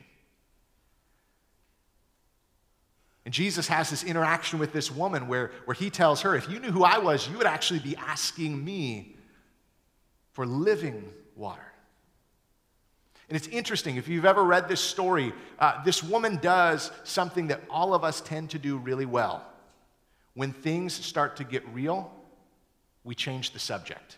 And 3.25 3.33
Jesus 3.33 3.67
has 3.67 3.89
this 3.89 4.03
interaction 4.03 4.57
with 4.57 4.73
this 4.73 4.91
woman 4.91 5.27
where, 5.27 5.51
where 5.65 5.75
he 5.75 5.89
tells 5.89 6.21
her, 6.21 6.35
If 6.35 6.49
you 6.49 6.59
knew 6.59 6.71
who 6.71 6.83
I 6.83 6.97
was, 6.97 7.27
you 7.27 7.37
would 7.37 7.47
actually 7.47 7.79
be 7.79 7.95
asking 7.95 8.63
me 8.63 9.15
for 10.31 10.45
living 10.45 11.11
water. 11.35 11.71
And 13.29 13.37
it's 13.37 13.47
interesting, 13.47 13.95
if 13.95 14.09
you've 14.09 14.25
ever 14.25 14.43
read 14.43 14.67
this 14.67 14.81
story, 14.81 15.31
uh, 15.57 15.81
this 15.85 16.03
woman 16.03 16.37
does 16.41 16.91
something 17.05 17.47
that 17.47 17.61
all 17.69 17.93
of 17.93 18.03
us 18.03 18.19
tend 18.19 18.49
to 18.49 18.59
do 18.59 18.77
really 18.77 19.05
well. 19.05 19.45
When 20.33 20.51
things 20.51 20.93
start 20.93 21.37
to 21.37 21.43
get 21.43 21.65
real, 21.69 22.11
we 23.03 23.15
change 23.15 23.51
the 23.51 23.59
subject. 23.59 24.17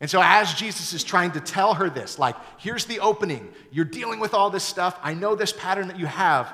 And 0.00 0.10
so, 0.10 0.20
as 0.22 0.52
Jesus 0.54 0.92
is 0.92 1.04
trying 1.04 1.32
to 1.32 1.40
tell 1.40 1.74
her 1.74 1.88
this, 1.88 2.18
like, 2.18 2.34
here's 2.58 2.86
the 2.86 3.00
opening, 3.00 3.48
you're 3.70 3.84
dealing 3.84 4.18
with 4.18 4.34
all 4.34 4.50
this 4.50 4.64
stuff, 4.64 4.98
I 5.02 5.14
know 5.14 5.34
this 5.34 5.52
pattern 5.52 5.88
that 5.88 5.98
you 5.98 6.06
have, 6.06 6.52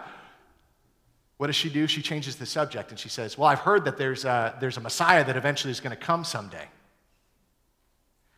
what 1.41 1.47
does 1.47 1.57
she 1.57 1.71
do? 1.71 1.87
She 1.87 2.03
changes 2.03 2.37
the 2.37 2.45
subject 2.45 2.91
and 2.91 3.01
she 3.01 3.09
says, 3.09 3.39
Well, 3.39 3.49
I've 3.49 3.61
heard 3.61 3.87
that 3.87 3.97
there's 3.97 4.27
a, 4.27 4.55
there's 4.61 4.77
a 4.77 4.81
Messiah 4.81 5.25
that 5.25 5.39
eventually 5.39 5.71
is 5.71 5.81
going 5.81 5.97
to 5.97 5.97
come 5.97 6.23
someday. 6.23 6.69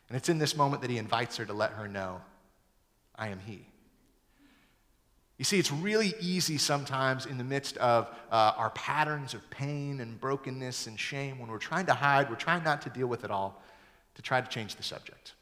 And 0.07 0.15
it's 0.15 0.29
in 0.29 0.37
this 0.37 0.55
moment 0.55 0.81
that 0.83 0.89
he 0.89 0.97
invites 0.97 1.35
her 1.35 1.43
to 1.43 1.51
let 1.51 1.71
her 1.71 1.89
know, 1.89 2.21
I 3.13 3.27
am 3.27 3.41
he. 3.45 3.67
You 5.37 5.43
see, 5.43 5.59
it's 5.59 5.69
really 5.69 6.13
easy 6.21 6.57
sometimes 6.57 7.25
in 7.25 7.37
the 7.37 7.43
midst 7.43 7.75
of 7.75 8.07
uh, 8.31 8.53
our 8.55 8.69
patterns 8.69 9.33
of 9.33 9.49
pain 9.49 9.99
and 9.99 10.17
brokenness 10.17 10.87
and 10.87 10.97
shame 10.97 11.39
when 11.39 11.49
we're 11.49 11.57
trying 11.57 11.87
to 11.87 11.93
hide, 11.93 12.29
we're 12.29 12.37
trying 12.37 12.63
not 12.63 12.83
to 12.83 12.89
deal 12.89 13.07
with 13.07 13.25
it 13.25 13.31
all, 13.31 13.61
to 14.15 14.21
try 14.21 14.39
to 14.39 14.47
change 14.47 14.77
the 14.77 14.83
subject. 14.83 15.33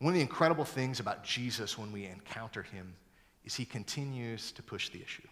One 0.00 0.10
of 0.10 0.16
the 0.16 0.20
incredible 0.20 0.66
things 0.66 1.00
about 1.00 1.24
Jesus 1.24 1.78
when 1.78 1.92
we 1.92 2.04
encounter 2.04 2.62
him 2.62 2.94
is 3.46 3.54
he 3.54 3.64
continues 3.64 4.52
to 4.52 4.62
push 4.62 4.90
the 4.90 5.00
issue. 5.00 5.26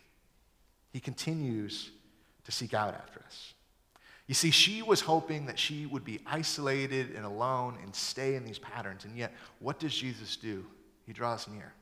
He 0.94 1.00
continues 1.00 1.90
to 2.44 2.52
seek 2.52 2.72
out 2.72 2.94
after 2.94 3.20
us. 3.26 3.52
You 4.28 4.34
see, 4.34 4.52
she 4.52 4.80
was 4.80 5.00
hoping 5.00 5.46
that 5.46 5.58
she 5.58 5.86
would 5.86 6.04
be 6.04 6.20
isolated 6.24 7.16
and 7.16 7.26
alone 7.26 7.76
and 7.82 7.92
stay 7.92 8.36
in 8.36 8.44
these 8.44 8.60
patterns. 8.60 9.04
And 9.04 9.16
yet, 9.16 9.34
what 9.58 9.80
does 9.80 9.92
Jesus 9.92 10.36
do? 10.36 10.64
He 11.04 11.12
draws 11.12 11.48
near. 11.48 11.72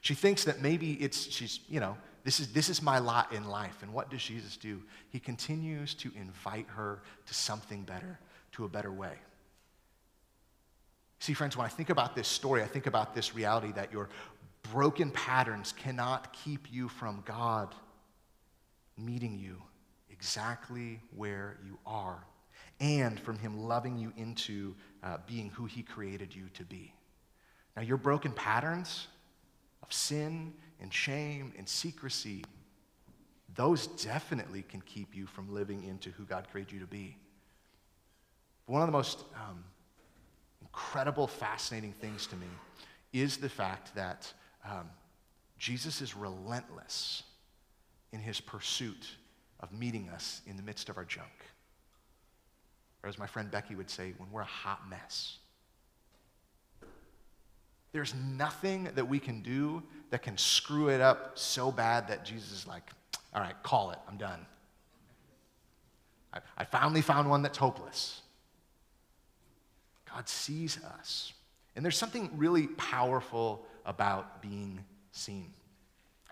She 0.00 0.14
thinks 0.14 0.44
that 0.44 0.62
maybe 0.62 0.94
it's, 0.94 1.30
she's, 1.30 1.60
you 1.68 1.78
know, 1.78 1.94
this 2.24 2.40
is, 2.40 2.54
this 2.54 2.70
is 2.70 2.80
my 2.80 2.98
lot 2.98 3.34
in 3.34 3.44
life. 3.44 3.82
And 3.82 3.92
what 3.92 4.10
does 4.10 4.22
Jesus 4.22 4.56
do? 4.56 4.80
He 5.10 5.20
continues 5.20 5.92
to 5.96 6.10
invite 6.16 6.66
her 6.68 7.02
to 7.26 7.34
something 7.34 7.82
better, 7.82 8.18
to 8.52 8.64
a 8.64 8.68
better 8.68 8.90
way. 8.90 9.12
See, 11.18 11.34
friends, 11.34 11.54
when 11.54 11.66
I 11.66 11.70
think 11.70 11.90
about 11.90 12.16
this 12.16 12.28
story, 12.28 12.62
I 12.62 12.66
think 12.66 12.86
about 12.86 13.14
this 13.14 13.34
reality 13.34 13.72
that 13.72 13.92
your 13.92 14.08
broken 14.72 15.10
patterns 15.10 15.74
cannot 15.76 16.32
keep 16.32 16.72
you 16.72 16.88
from 16.88 17.22
God 17.26 17.74
meeting 18.96 19.38
you 19.38 19.62
exactly 20.10 21.00
where 21.16 21.58
you 21.64 21.78
are 21.86 22.24
and 22.80 23.18
from 23.18 23.38
Him 23.38 23.58
loving 23.58 23.96
you 23.96 24.12
into 24.16 24.74
uh, 25.02 25.18
being 25.26 25.50
who 25.50 25.64
He 25.64 25.82
created 25.82 26.34
you 26.34 26.44
to 26.54 26.64
be. 26.64 26.92
Now, 27.76 27.82
your 27.82 27.96
broken 27.96 28.32
patterns 28.32 29.08
of 29.82 29.92
sin 29.92 30.52
and 30.80 30.92
shame 30.92 31.52
and 31.56 31.68
secrecy, 31.68 32.44
those 33.54 33.86
definitely 33.86 34.62
can 34.62 34.80
keep 34.82 35.14
you 35.14 35.26
from 35.26 35.52
living 35.52 35.84
into 35.84 36.10
who 36.10 36.24
God 36.24 36.46
created 36.50 36.72
you 36.72 36.80
to 36.80 36.86
be. 36.86 37.16
But 38.66 38.74
one 38.74 38.82
of 38.82 38.88
the 38.88 38.92
most 38.92 39.24
um, 39.34 39.64
incredible, 40.60 41.26
fascinating 41.26 41.92
things 41.92 42.26
to 42.28 42.36
me 42.36 42.46
is 43.12 43.36
the 43.36 43.48
fact 43.48 43.94
that 43.94 44.32
um, 44.68 44.88
Jesus 45.58 46.00
is 46.00 46.16
relentless 46.16 47.22
in 48.12 48.20
his 48.20 48.40
pursuit 48.40 49.08
of 49.60 49.72
meeting 49.72 50.08
us 50.10 50.42
in 50.46 50.56
the 50.56 50.62
midst 50.62 50.88
of 50.88 50.96
our 50.96 51.04
junk. 51.04 51.30
Or 53.02 53.08
as 53.08 53.18
my 53.18 53.26
friend 53.26 53.50
Becky 53.50 53.74
would 53.74 53.90
say, 53.90 54.14
when 54.18 54.30
we're 54.30 54.42
a 54.42 54.44
hot 54.44 54.88
mess. 54.88 55.38
There's 57.92 58.14
nothing 58.14 58.88
that 58.94 59.06
we 59.06 59.18
can 59.18 59.42
do 59.42 59.82
that 60.10 60.22
can 60.22 60.38
screw 60.38 60.88
it 60.88 61.00
up 61.00 61.38
so 61.38 61.70
bad 61.70 62.08
that 62.08 62.24
Jesus 62.24 62.52
is 62.52 62.66
like, 62.66 62.84
all 63.34 63.42
right, 63.42 63.60
call 63.62 63.90
it, 63.90 63.98
I'm 64.08 64.16
done. 64.16 64.46
I, 66.32 66.40
I 66.56 66.64
finally 66.64 67.02
found 67.02 67.28
one 67.28 67.42
that's 67.42 67.58
hopeless. 67.58 68.22
God 70.14 70.28
sees 70.28 70.78
us. 70.82 71.32
And 71.74 71.84
there's 71.84 71.96
something 71.96 72.30
really 72.36 72.66
powerful 72.66 73.64
about 73.84 74.42
being 74.42 74.84
seen. 75.10 75.52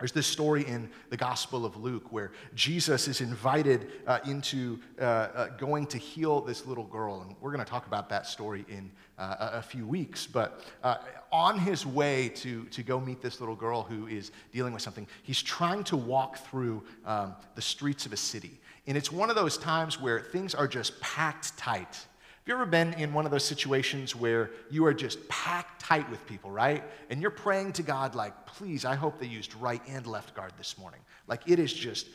There's 0.00 0.12
this 0.12 0.26
story 0.26 0.66
in 0.66 0.88
the 1.10 1.16
Gospel 1.16 1.66
of 1.66 1.76
Luke 1.76 2.10
where 2.10 2.32
Jesus 2.54 3.06
is 3.06 3.20
invited 3.20 3.88
uh, 4.06 4.18
into 4.26 4.80
uh, 4.98 5.04
uh, 5.04 5.48
going 5.58 5.86
to 5.88 5.98
heal 5.98 6.40
this 6.40 6.66
little 6.66 6.84
girl. 6.84 7.20
And 7.20 7.36
we're 7.40 7.52
going 7.52 7.62
to 7.62 7.70
talk 7.70 7.86
about 7.86 8.08
that 8.08 8.26
story 8.26 8.64
in 8.70 8.90
uh, 9.18 9.50
a 9.52 9.62
few 9.62 9.86
weeks. 9.86 10.26
But 10.26 10.64
uh, 10.82 10.96
on 11.30 11.58
his 11.58 11.84
way 11.84 12.30
to, 12.36 12.64
to 12.64 12.82
go 12.82 12.98
meet 12.98 13.20
this 13.20 13.40
little 13.40 13.54
girl 13.54 13.82
who 13.82 14.06
is 14.06 14.32
dealing 14.52 14.72
with 14.72 14.80
something, 14.80 15.06
he's 15.22 15.42
trying 15.42 15.84
to 15.84 15.98
walk 15.98 16.38
through 16.38 16.82
um, 17.04 17.34
the 17.54 17.62
streets 17.62 18.06
of 18.06 18.14
a 18.14 18.16
city. 18.16 18.58
And 18.86 18.96
it's 18.96 19.12
one 19.12 19.28
of 19.28 19.36
those 19.36 19.58
times 19.58 20.00
where 20.00 20.20
things 20.20 20.54
are 20.54 20.66
just 20.66 20.98
packed 21.00 21.56
tight 21.58 22.06
you 22.46 22.54
ever 22.54 22.66
been 22.66 22.94
in 22.94 23.12
one 23.12 23.26
of 23.26 23.30
those 23.30 23.44
situations 23.44 24.16
where 24.16 24.50
you 24.70 24.84
are 24.86 24.94
just 24.94 25.28
packed 25.28 25.82
tight 25.82 26.08
with 26.10 26.26
people, 26.26 26.50
right? 26.50 26.82
And 27.10 27.20
you're 27.20 27.30
praying 27.30 27.74
to 27.74 27.82
God, 27.82 28.14
like, 28.14 28.46
please, 28.46 28.84
I 28.84 28.94
hope 28.94 29.18
they 29.18 29.26
used 29.26 29.54
right 29.56 29.82
and 29.86 30.06
left 30.06 30.34
guard 30.34 30.52
this 30.56 30.78
morning. 30.78 31.00
Like, 31.28 31.42
it 31.46 31.58
is 31.58 31.72
just, 31.72 32.08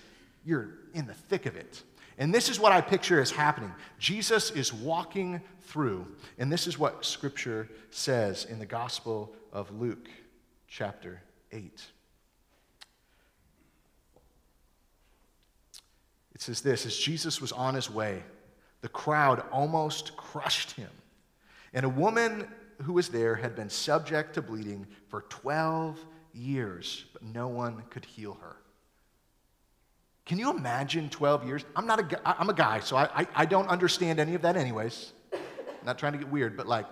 you're 0.44 0.70
in 0.94 1.06
the 1.06 1.14
thick 1.14 1.46
of 1.46 1.56
it. 1.56 1.84
And 2.18 2.34
this 2.34 2.50
is 2.50 2.60
what 2.60 2.72
I 2.72 2.82
picture 2.82 3.22
is 3.22 3.30
happening. 3.30 3.74
Jesus 4.00 4.52
is 4.52 4.74
walking 4.74 5.42
through, 5.62 6.08
and 6.38 6.52
this 6.52 6.66
is 6.66 6.80
what 6.80 7.06
Scripture 7.06 7.70
says 7.92 8.46
in 8.46 8.58
the 8.58 8.66
Gospel 8.66 9.34
of 9.52 9.72
Luke, 9.72 10.10
chapter 10.68 11.22
8. 11.52 11.72
It 16.34 16.42
says 16.42 16.62
this 16.62 16.86
as 16.86 16.98
Jesus 16.98 17.40
was 17.40 17.52
on 17.52 17.76
his 17.76 17.90
way, 17.90 18.24
the 18.86 18.90
crowd 18.90 19.44
almost 19.52 20.16
crushed 20.16 20.70
him. 20.74 20.92
And 21.74 21.88
a 21.88 21.90
woman 21.90 22.48
who 22.84 22.94
was 22.94 23.10
there 23.10 23.34
had 23.34 23.56
been 23.56 23.68
subject 23.68 24.36
to 24.36 24.44
bleeding 24.44 24.86
for 25.08 25.22
12 25.22 25.98
years, 26.34 27.06
but 27.12 27.24
no 27.24 27.48
one 27.48 27.82
could 27.90 28.06
heal 28.06 28.38
her. 28.40 28.58
Can 30.28 30.38
you 30.38 30.52
imagine 30.52 31.10
12 31.10 31.48
years? 31.48 31.66
I'm 31.76 31.88
not 31.88 32.14
a 32.14 32.40
I'm 32.40 32.52
a 32.52 32.54
guy, 32.54 32.80
so 32.80 32.96
I, 32.96 33.22
I, 33.22 33.28
I 33.34 33.46
don't 33.46 33.68
understand 33.70 34.20
any 34.20 34.36
of 34.36 34.44
that 34.44 34.56
anyways. 34.56 35.14
I'm 35.34 35.40
not 35.84 35.98
trying 35.98 36.12
to 36.12 36.20
get 36.20 36.30
weird, 36.30 36.56
but 36.56 36.68
like, 36.68 36.86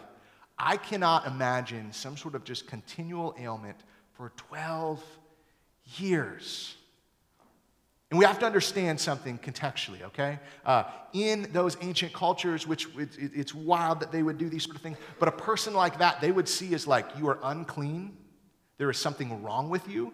I 0.58 0.78
cannot 0.78 1.28
imagine 1.28 1.94
some 1.94 2.18
sort 2.18 2.34
of 2.34 2.44
just 2.44 2.66
continual 2.66 3.36
ailment 3.40 3.78
for 4.14 4.32
12 4.50 5.00
years. 5.98 6.74
And 8.14 8.20
we 8.20 8.26
have 8.26 8.38
to 8.42 8.46
understand 8.46 9.00
something 9.00 9.40
contextually, 9.40 10.04
okay? 10.04 10.38
Uh, 10.68 10.84
in 11.14 11.52
those 11.52 11.78
ancient 11.82 12.14
cultures, 12.14 12.68
which 12.68 12.86
it, 12.96 13.18
it, 13.18 13.32
it's 13.34 13.56
wild 13.56 14.02
that 14.02 14.12
they 14.12 14.22
would 14.22 14.38
do 14.38 14.50
these 14.50 14.66
sort 14.66 14.76
of 14.76 14.84
things, 14.84 15.00
but 15.18 15.28
a 15.28 15.32
person 15.32 15.74
like 15.74 15.98
that, 15.98 16.22
they 16.22 16.32
would 16.32 16.48
see 16.48 16.76
as 16.76 16.86
like, 16.86 17.08
you 17.18 17.28
are 17.28 17.40
unclean, 17.42 18.16
there 18.78 18.92
is 18.92 19.00
something 19.00 19.42
wrong 19.42 19.68
with 19.68 19.88
you. 19.88 20.14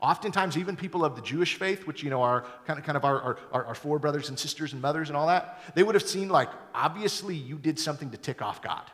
Oftentimes, 0.00 0.56
even 0.56 0.76
people 0.76 1.04
of 1.04 1.16
the 1.16 1.22
Jewish 1.22 1.56
faith, 1.56 1.88
which, 1.88 2.04
you 2.04 2.10
know, 2.10 2.22
are 2.22 2.46
kind 2.68 2.78
of, 2.78 2.84
kind 2.84 2.96
of 2.96 3.04
our, 3.04 3.36
our, 3.50 3.64
our 3.64 3.74
four 3.74 3.98
brothers 3.98 4.28
and 4.28 4.38
sisters 4.38 4.72
and 4.72 4.80
mothers 4.80 5.08
and 5.08 5.16
all 5.16 5.26
that, 5.26 5.60
they 5.74 5.82
would 5.82 5.96
have 5.96 6.06
seen 6.08 6.28
like, 6.28 6.50
obviously, 6.72 7.34
you 7.34 7.56
did 7.56 7.80
something 7.80 8.12
to 8.12 8.16
tick 8.16 8.42
off 8.42 8.62
God. 8.62 8.84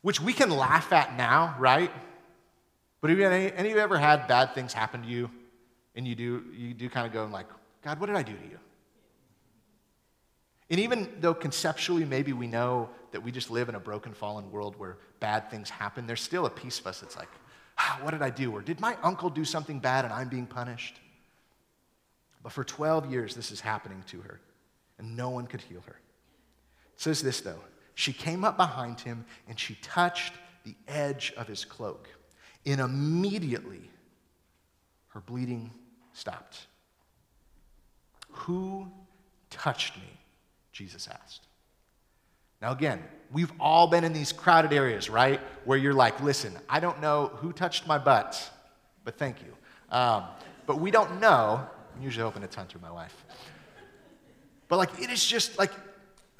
Which 0.00 0.18
we 0.18 0.32
can 0.32 0.48
laugh 0.48 0.94
at 0.94 1.18
now, 1.18 1.56
right? 1.58 1.90
But 3.02 3.10
have 3.10 3.20
any, 3.20 3.52
any 3.52 3.68
of 3.68 3.76
you 3.76 3.82
ever 3.82 3.98
had 3.98 4.28
bad 4.28 4.54
things 4.54 4.72
happen 4.72 5.02
to 5.02 5.06
you? 5.06 5.30
And 5.94 6.06
you 6.06 6.14
do, 6.14 6.44
you 6.52 6.74
do 6.74 6.88
kind 6.88 7.06
of 7.06 7.12
go 7.12 7.26
like, 7.26 7.46
God, 7.82 8.00
what 8.00 8.06
did 8.06 8.16
I 8.16 8.22
do 8.22 8.32
to 8.32 8.44
you? 8.44 8.58
And 10.70 10.78
even 10.78 11.08
though 11.20 11.34
conceptually 11.34 12.04
maybe 12.04 12.32
we 12.32 12.46
know 12.46 12.90
that 13.10 13.22
we 13.22 13.32
just 13.32 13.50
live 13.50 13.68
in 13.68 13.74
a 13.74 13.80
broken, 13.80 14.14
fallen 14.14 14.50
world 14.52 14.76
where 14.78 14.98
bad 15.18 15.50
things 15.50 15.68
happen, 15.68 16.06
there's 16.06 16.20
still 16.20 16.46
a 16.46 16.50
piece 16.50 16.78
of 16.78 16.86
us 16.86 17.00
that's 17.00 17.16
like, 17.16 17.28
ah, 17.78 17.98
what 18.02 18.12
did 18.12 18.22
I 18.22 18.30
do? 18.30 18.52
Or 18.52 18.62
did 18.62 18.80
my 18.80 18.96
uncle 19.02 19.30
do 19.30 19.44
something 19.44 19.80
bad 19.80 20.04
and 20.04 20.14
I'm 20.14 20.28
being 20.28 20.46
punished? 20.46 21.00
But 22.42 22.52
for 22.52 22.62
12 22.62 23.10
years, 23.10 23.34
this 23.34 23.50
is 23.50 23.60
happening 23.60 24.02
to 24.08 24.20
her, 24.22 24.40
and 24.98 25.16
no 25.16 25.28
one 25.28 25.46
could 25.46 25.60
heal 25.60 25.82
her. 25.86 25.96
It 26.94 27.00
says 27.00 27.20
this, 27.20 27.40
though 27.40 27.60
she 28.00 28.14
came 28.14 28.44
up 28.44 28.56
behind 28.56 28.98
him 29.00 29.26
and 29.46 29.60
she 29.60 29.74
touched 29.82 30.32
the 30.64 30.74
edge 30.88 31.34
of 31.36 31.46
his 31.46 31.66
cloak. 31.66 32.08
And 32.64 32.80
immediately, 32.80 33.90
her 35.08 35.20
bleeding 35.20 35.70
stopped. 36.20 36.66
Who 38.30 38.86
touched 39.48 39.96
me? 39.96 40.18
Jesus 40.70 41.08
asked. 41.08 41.46
Now, 42.60 42.72
again, 42.72 43.02
we've 43.32 43.52
all 43.58 43.86
been 43.86 44.04
in 44.04 44.12
these 44.12 44.32
crowded 44.32 44.72
areas, 44.72 45.08
right? 45.08 45.40
Where 45.64 45.78
you're 45.78 45.94
like, 45.94 46.20
listen, 46.20 46.52
I 46.68 46.78
don't 46.78 47.00
know 47.00 47.32
who 47.36 47.52
touched 47.52 47.86
my 47.86 47.96
butt, 47.96 48.50
but 49.02 49.16
thank 49.16 49.36
you. 49.40 49.54
Um, 49.90 50.24
but 50.66 50.78
we 50.78 50.90
don't 50.90 51.20
know. 51.20 51.66
I'm 51.96 52.02
usually 52.02 52.22
hoping 52.22 52.42
it's 52.42 52.54
Hunter, 52.54 52.78
my 52.80 52.90
wife. 52.90 53.16
But 54.68 54.76
like, 54.76 55.00
it 55.00 55.10
is 55.10 55.24
just 55.24 55.58
like, 55.58 55.72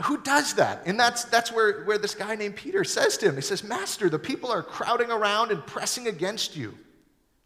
who 0.03 0.23
does 0.23 0.55
that? 0.55 0.83
And 0.87 1.01
that's, 1.01 1.25
that's 1.25 1.51
where, 1.51 1.85
where 1.85 1.99
this 1.99 2.14
guy 2.14 2.37
named 2.37 2.57
Peter 2.57 2.85
says 2.85 3.16
to 3.19 3.29
him, 3.29 3.35
he 3.35 3.43
says, 3.43 3.64
Master, 3.64 4.09
the 4.09 4.19
people 4.19 4.51
are 4.51 4.62
crowding 4.62 5.11
around 5.11 5.51
and 5.51 5.66
pressing 5.66 6.07
against 6.07 6.55
you. 6.55 6.75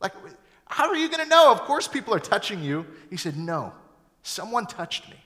Like, 0.00 0.12
how 0.66 0.88
are 0.88 0.96
you 0.96 1.08
going 1.08 1.22
to 1.22 1.28
know? 1.28 1.52
Of 1.52 1.62
course, 1.62 1.86
people 1.86 2.14
are 2.14 2.20
touching 2.20 2.62
you. 2.62 2.86
He 3.10 3.16
said, 3.16 3.36
No, 3.36 3.72
someone 4.22 4.66
touched 4.66 5.08
me. 5.10 5.16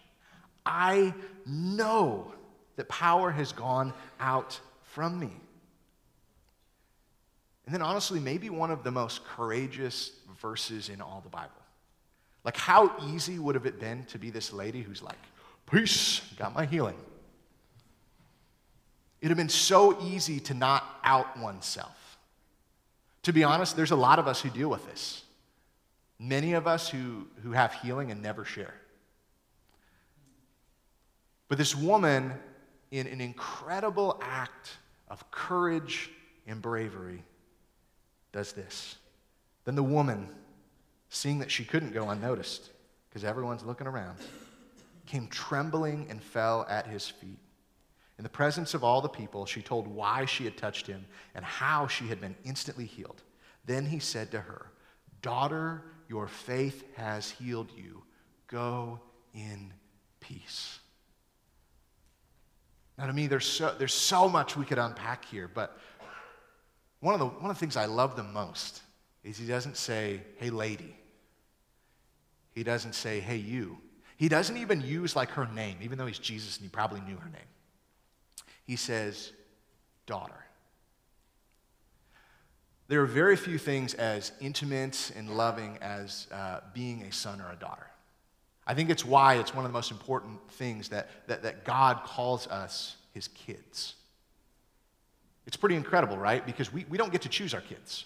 I 0.66 1.14
know 1.46 2.32
that 2.76 2.88
power 2.88 3.30
has 3.30 3.52
gone 3.52 3.92
out 4.20 4.60
from 4.82 5.18
me. 5.18 5.30
And 7.66 7.74
then, 7.74 7.82
honestly, 7.82 8.20
maybe 8.20 8.50
one 8.50 8.70
of 8.70 8.82
the 8.82 8.90
most 8.90 9.24
courageous 9.24 10.12
verses 10.40 10.88
in 10.88 11.00
all 11.00 11.20
the 11.22 11.28
Bible. 11.28 11.50
Like, 12.44 12.56
how 12.56 12.94
easy 13.08 13.38
would 13.38 13.54
have 13.54 13.66
it 13.66 13.78
been 13.78 14.04
to 14.06 14.18
be 14.18 14.30
this 14.30 14.52
lady 14.52 14.82
who's 14.82 15.02
like, 15.02 15.18
Peace, 15.70 16.20
got 16.38 16.54
my 16.54 16.64
healing. 16.64 16.96
It'd 19.20 19.30
have 19.30 19.36
been 19.36 19.48
so 19.48 20.00
easy 20.02 20.40
to 20.40 20.54
not 20.54 20.84
out 21.04 21.38
oneself. 21.38 22.18
To 23.24 23.32
be 23.32 23.44
honest, 23.44 23.76
there's 23.76 23.90
a 23.90 23.96
lot 23.96 24.18
of 24.18 24.26
us 24.26 24.40
who 24.40 24.48
deal 24.48 24.70
with 24.70 24.86
this. 24.88 25.24
Many 26.18 26.54
of 26.54 26.66
us 26.66 26.88
who, 26.88 27.28
who 27.42 27.52
have 27.52 27.72
healing 27.74 28.10
and 28.10 28.22
never 28.22 28.44
share. 28.44 28.74
But 31.48 31.58
this 31.58 31.74
woman, 31.74 32.34
in 32.90 33.06
an 33.06 33.20
incredible 33.20 34.20
act 34.22 34.76
of 35.08 35.30
courage 35.30 36.10
and 36.46 36.60
bravery, 36.60 37.22
does 38.32 38.52
this. 38.52 38.96
Then 39.64 39.74
the 39.74 39.82
woman, 39.82 40.28
seeing 41.08 41.38
that 41.38 41.50
she 41.50 41.64
couldn't 41.64 41.92
go 41.92 42.10
unnoticed, 42.10 42.70
because 43.08 43.24
everyone's 43.24 43.64
looking 43.64 43.86
around, 43.86 44.18
came 45.06 45.28
trembling 45.28 46.06
and 46.10 46.22
fell 46.22 46.66
at 46.68 46.86
his 46.86 47.08
feet. 47.08 47.38
In 48.18 48.24
the 48.24 48.28
presence 48.28 48.74
of 48.74 48.82
all 48.82 49.00
the 49.00 49.08
people, 49.08 49.46
she 49.46 49.62
told 49.62 49.86
why 49.86 50.24
she 50.24 50.44
had 50.44 50.56
touched 50.56 50.86
him 50.86 51.06
and 51.34 51.44
how 51.44 51.86
she 51.86 52.08
had 52.08 52.20
been 52.20 52.34
instantly 52.44 52.84
healed. 52.84 53.22
Then 53.64 53.86
he 53.86 54.00
said 54.00 54.30
to 54.32 54.40
her, 54.40 54.72
Daughter, 55.22 55.82
your 56.08 56.26
faith 56.26 56.84
has 56.96 57.30
healed 57.30 57.70
you. 57.76 58.02
Go 58.46 59.00
in 59.34 59.72
peace. 60.20 60.78
Now, 62.96 63.06
to 63.06 63.12
me, 63.12 63.26
there's 63.26 63.46
so, 63.46 63.74
there's 63.78 63.94
so 63.94 64.28
much 64.28 64.56
we 64.56 64.64
could 64.64 64.78
unpack 64.78 65.24
here, 65.24 65.48
but 65.52 65.78
one 67.00 67.14
of, 67.14 67.20
the, 67.20 67.26
one 67.26 67.50
of 67.50 67.56
the 67.56 67.60
things 67.60 67.76
I 67.76 67.84
love 67.84 68.16
the 68.16 68.24
most 68.24 68.82
is 69.22 69.38
he 69.38 69.46
doesn't 69.46 69.76
say, 69.76 70.20
hey, 70.36 70.50
lady. 70.50 70.96
He 72.54 72.64
doesn't 72.64 72.94
say, 72.94 73.20
hey, 73.20 73.36
you. 73.36 73.78
He 74.16 74.28
doesn't 74.28 74.56
even 74.56 74.80
use 74.80 75.14
like 75.14 75.30
her 75.30 75.46
name, 75.46 75.76
even 75.80 75.96
though 75.96 76.06
he's 76.06 76.18
Jesus 76.18 76.56
and 76.56 76.64
he 76.64 76.70
probably 76.70 77.00
knew 77.02 77.16
her 77.16 77.30
name. 77.30 77.40
He 78.66 78.74
says, 78.74 79.30
daughter. 80.06 80.44
There 82.88 83.02
are 83.02 83.06
very 83.06 83.36
few 83.36 83.58
things 83.58 83.92
as 83.94 84.32
intimate 84.40 85.12
and 85.14 85.36
loving 85.36 85.78
as 85.82 86.26
uh, 86.32 86.60
being 86.72 87.02
a 87.02 87.12
son 87.12 87.40
or 87.40 87.52
a 87.52 87.56
daughter. 87.56 87.86
I 88.66 88.74
think 88.74 88.88
it's 88.90 89.04
why 89.04 89.34
it's 89.34 89.54
one 89.54 89.64
of 89.64 89.70
the 89.70 89.76
most 89.76 89.90
important 89.90 90.38
things 90.52 90.88
that, 90.88 91.08
that, 91.26 91.42
that 91.42 91.64
God 91.64 92.02
calls 92.04 92.46
us 92.46 92.96
his 93.12 93.28
kids. 93.28 93.94
It's 95.46 95.56
pretty 95.56 95.76
incredible, 95.76 96.18
right? 96.18 96.44
Because 96.44 96.72
we, 96.72 96.86
we 96.88 96.98
don't 96.98 97.12
get 97.12 97.22
to 97.22 97.28
choose 97.28 97.54
our 97.54 97.60
kids. 97.60 98.04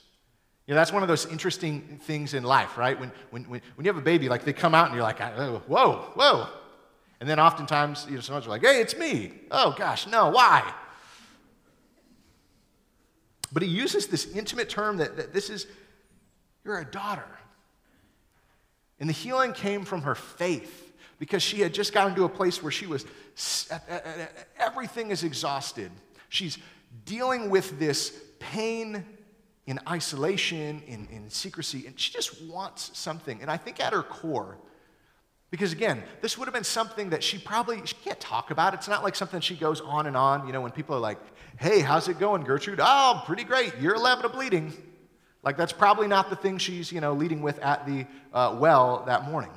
You 0.67 0.75
know, 0.75 0.81
that's 0.81 0.93
one 0.93 1.03
of 1.03 1.09
those 1.09 1.27
interesting 1.27 1.99
things 2.03 2.35
in 2.35 2.45
life, 2.45 2.79
right? 2.79 2.99
When, 2.99 3.11
when, 3.31 3.45
when, 3.45 3.61
when 3.75 3.85
you 3.85 3.93
have 3.93 4.01
a 4.01 4.05
baby, 4.05 4.29
like 4.29 4.45
they 4.45 4.53
come 4.53 4.75
out 4.75 4.87
and 4.87 4.95
you're 4.95 5.03
like, 5.03 5.21
oh, 5.21 5.63
whoa, 5.67 6.13
whoa. 6.15 6.49
And 7.21 7.29
then 7.29 7.39
oftentimes, 7.41 8.07
you 8.09 8.17
know, 8.17 8.21
someone's 8.21 8.47
like, 8.47 8.63
hey, 8.63 8.81
it's 8.81 8.97
me. 8.97 9.33
Oh, 9.51 9.75
gosh, 9.77 10.07
no, 10.07 10.31
why? 10.31 10.73
But 13.53 13.63
he 13.63 13.69
uses 13.69 14.07
this 14.07 14.27
intimate 14.35 14.69
term 14.69 14.97
that, 14.97 15.17
that 15.17 15.33
this 15.33 15.51
is, 15.51 15.67
you're 16.65 16.79
a 16.79 16.85
daughter. 16.85 17.29
And 18.99 19.09
the 19.09 19.15
healing 19.15 19.53
came 19.53 19.85
from 19.85 20.03
her 20.03 20.15
faith 20.15 20.93
because 21.19 21.43
she 21.43 21.61
had 21.61 21.75
just 21.75 21.93
gotten 21.93 22.15
to 22.15 22.25
a 22.25 22.29
place 22.29 22.63
where 22.63 22.73
she 22.73 22.87
was, 22.87 23.05
everything 24.59 25.11
is 25.11 25.23
exhausted. 25.23 25.91
She's 26.29 26.59
dealing 27.05 27.51
with 27.51 27.79
this 27.79 28.19
pain 28.39 29.05
in 29.67 29.79
isolation, 29.89 30.83
in, 30.87 31.07
in 31.11 31.31
secrecy, 31.31 31.87
and 31.87 31.99
she 31.99 32.13
just 32.13 32.43
wants 32.43 32.91
something. 32.99 33.41
And 33.41 33.51
I 33.51 33.57
think 33.57 33.81
at 33.81 33.93
her 33.93 34.03
core, 34.03 34.59
because 35.53 35.71
again, 35.71 36.03
this 36.23 36.39
would 36.39 36.47
have 36.47 36.55
been 36.55 36.65
something 36.65 37.11
that 37.11 37.23
she 37.23 37.37
probably 37.37 37.83
she 37.85 37.95
can't 38.03 38.19
talk 38.19 38.51
about. 38.51 38.73
It's 38.73 38.89
not 38.89 39.05
like 39.05 39.15
something 39.15 39.39
she 39.43 39.55
goes 39.55 39.83
on 39.83 40.07
and 40.07 40.17
on. 40.17 40.47
You 40.47 40.53
know, 40.55 40.63
when 40.63 40.73
people 40.73 40.97
are 40.97 41.01
like, 41.01 41.19
"Hey, 41.61 41.81
how's 41.81 42.09
it 42.09 42.19
going, 42.19 42.43
Gertrude?" 42.43 42.81
"Oh, 42.83 43.23
pretty 43.27 43.45
great. 43.45 43.75
You're 43.79 43.95
11 43.95 44.25
of 44.25 44.33
bleeding." 44.33 44.73
Like, 45.43 45.59
that's 45.59 45.73
probably 45.73 46.09
not 46.09 46.31
the 46.31 46.37
thing 46.37 46.57
she's, 46.57 46.91
you 46.91 47.03
know, 47.03 47.13
leading 47.13 47.43
with 47.43 47.59
at 47.59 47.87
the 47.87 48.07
uh, 48.33 48.57
well 48.59 49.05
that 49.07 49.25
morning. 49.25 49.51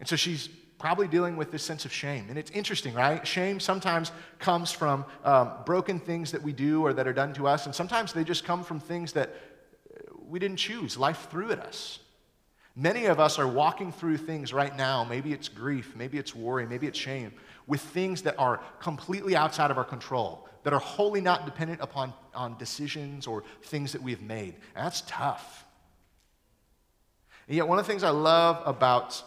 And 0.00 0.06
so 0.08 0.14
she's 0.14 0.48
probably 0.78 1.08
dealing 1.08 1.38
with 1.38 1.50
this 1.50 1.62
sense 1.62 1.86
of 1.86 1.92
shame. 1.92 2.26
And 2.28 2.38
it's 2.38 2.50
interesting, 2.50 2.92
right? 2.92 3.26
Shame 3.26 3.58
sometimes 3.58 4.12
comes 4.38 4.70
from 4.70 5.06
um, 5.24 5.52
broken 5.64 5.98
things 5.98 6.32
that 6.32 6.42
we 6.42 6.52
do 6.52 6.84
or 6.84 6.92
that 6.92 7.08
are 7.08 7.14
done 7.14 7.32
to 7.34 7.46
us, 7.48 7.64
and 7.64 7.74
sometimes 7.74 8.12
they 8.12 8.22
just 8.22 8.44
come 8.44 8.62
from 8.62 8.80
things 8.80 9.14
that 9.14 9.34
we 10.28 10.38
didn't 10.38 10.58
choose. 10.58 10.98
Life 10.98 11.28
threw 11.30 11.50
at 11.50 11.60
us. 11.60 12.00
Many 12.80 13.06
of 13.06 13.18
us 13.18 13.40
are 13.40 13.48
walking 13.48 13.90
through 13.90 14.18
things 14.18 14.52
right 14.52 14.74
now. 14.76 15.02
Maybe 15.02 15.32
it's 15.32 15.48
grief, 15.48 15.96
maybe 15.96 16.16
it's 16.16 16.32
worry, 16.32 16.64
maybe 16.64 16.86
it's 16.86 16.98
shame, 16.98 17.32
with 17.66 17.80
things 17.80 18.22
that 18.22 18.38
are 18.38 18.60
completely 18.78 19.34
outside 19.34 19.72
of 19.72 19.78
our 19.78 19.84
control 19.84 20.48
that 20.62 20.72
are 20.72 20.78
wholly 20.78 21.20
not 21.20 21.44
dependent 21.44 21.80
upon 21.80 22.14
on 22.34 22.56
decisions 22.56 23.26
or 23.26 23.42
things 23.64 23.90
that 23.90 24.00
we've 24.00 24.22
made. 24.22 24.54
And 24.76 24.86
that's 24.86 25.02
tough. 25.08 25.64
And 27.48 27.56
yet, 27.56 27.66
one 27.66 27.80
of 27.80 27.84
the 27.84 27.90
things 27.90 28.04
I 28.04 28.10
love 28.10 28.62
about 28.64 29.24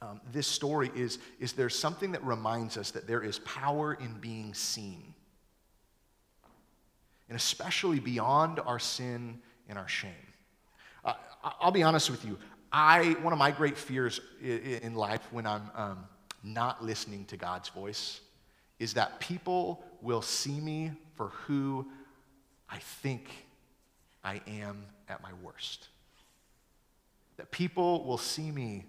um, 0.00 0.20
this 0.30 0.46
story 0.46 0.92
is, 0.94 1.18
is 1.40 1.54
there's 1.54 1.76
something 1.76 2.12
that 2.12 2.22
reminds 2.24 2.76
us 2.76 2.92
that 2.92 3.08
there 3.08 3.24
is 3.24 3.40
power 3.40 3.94
in 3.94 4.20
being 4.20 4.54
seen. 4.54 5.14
And 7.28 7.34
especially 7.34 7.98
beyond 7.98 8.60
our 8.60 8.78
sin 8.78 9.40
and 9.68 9.76
our 9.78 9.88
shame. 9.88 10.12
Uh, 11.04 11.14
I'll 11.60 11.72
be 11.72 11.82
honest 11.82 12.08
with 12.08 12.24
you. 12.24 12.38
I, 12.72 13.16
one 13.22 13.32
of 13.32 13.38
my 13.38 13.50
great 13.50 13.78
fears 13.78 14.20
in 14.42 14.94
life 14.94 15.26
when 15.30 15.46
I'm 15.46 15.70
um, 15.74 16.04
not 16.42 16.84
listening 16.84 17.24
to 17.26 17.36
God's 17.36 17.68
voice 17.68 18.20
is 18.78 18.94
that 18.94 19.20
people 19.20 19.82
will 20.02 20.22
see 20.22 20.60
me 20.60 20.92
for 21.16 21.28
who 21.28 21.86
I 22.68 22.78
think 22.78 23.30
I 24.22 24.40
am 24.46 24.84
at 25.08 25.22
my 25.22 25.30
worst. 25.42 25.88
That 27.38 27.50
people 27.50 28.04
will 28.04 28.18
see 28.18 28.50
me 28.50 28.84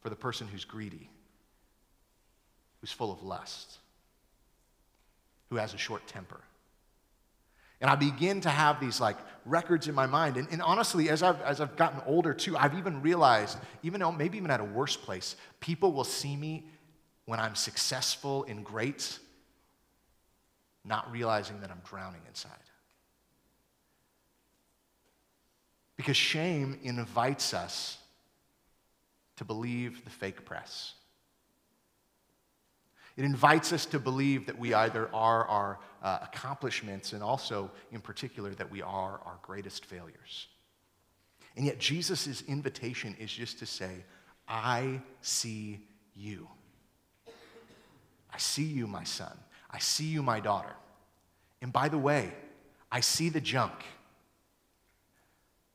for 0.00 0.10
the 0.10 0.16
person 0.16 0.46
who's 0.46 0.64
greedy, 0.64 1.08
who's 2.80 2.92
full 2.92 3.10
of 3.10 3.22
lust, 3.22 3.78
who 5.50 5.56
has 5.56 5.74
a 5.74 5.78
short 5.78 6.06
temper. 6.06 6.40
And 7.80 7.90
I 7.90 7.94
begin 7.94 8.40
to 8.42 8.48
have 8.48 8.80
these 8.80 9.00
like 9.00 9.16
records 9.44 9.88
in 9.88 9.94
my 9.94 10.06
mind. 10.06 10.36
And, 10.36 10.48
and, 10.50 10.62
honestly, 10.62 11.08
as 11.08 11.22
I've, 11.22 11.40
as 11.42 11.60
I've 11.60 11.76
gotten 11.76 12.00
older 12.06 12.32
too, 12.32 12.56
I've 12.56 12.76
even 12.76 13.02
realized, 13.02 13.58
even 13.82 14.00
though 14.00 14.12
maybe 14.12 14.38
even 14.38 14.50
at 14.50 14.60
a 14.60 14.64
worse 14.64 14.96
place, 14.96 15.36
people 15.60 15.92
will 15.92 16.04
see 16.04 16.36
me 16.36 16.66
when 17.26 17.38
I'm 17.40 17.54
successful 17.54 18.44
and 18.48 18.64
great 18.64 19.18
not 20.86 21.10
realizing 21.10 21.60
that 21.60 21.70
I'm 21.70 21.82
drowning 21.88 22.20
inside. 22.28 22.52
Because 25.96 26.16
shame 26.16 26.78
invites 26.82 27.52
us 27.54 27.98
to 29.36 29.44
believe 29.44 30.04
the 30.04 30.10
fake 30.10 30.44
press. 30.44 30.94
It 33.16 33.24
invites 33.24 33.72
us 33.72 33.86
to 33.86 33.98
believe 33.98 34.46
that 34.46 34.58
we 34.58 34.74
either 34.74 35.08
are 35.14 35.46
our 35.46 35.78
uh, 36.02 36.18
accomplishments, 36.22 37.12
and 37.12 37.22
also, 37.22 37.70
in 37.90 38.00
particular, 38.00 38.54
that 38.54 38.70
we 38.70 38.82
are 38.82 39.20
our 39.24 39.38
greatest 39.42 39.86
failures. 39.86 40.48
And 41.56 41.64
yet, 41.64 41.78
Jesus' 41.78 42.42
invitation 42.42 43.16
is 43.18 43.32
just 43.32 43.58
to 43.60 43.66
say, 43.66 44.04
I 44.46 45.00
see 45.22 45.80
you. 46.14 46.48
I 48.30 48.38
see 48.38 48.64
you, 48.64 48.86
my 48.86 49.04
son. 49.04 49.32
I 49.70 49.78
see 49.78 50.04
you, 50.04 50.22
my 50.22 50.40
daughter. 50.40 50.74
And 51.62 51.72
by 51.72 51.88
the 51.88 51.98
way, 51.98 52.34
I 52.92 53.00
see 53.00 53.30
the 53.30 53.40
junk. 53.40 53.72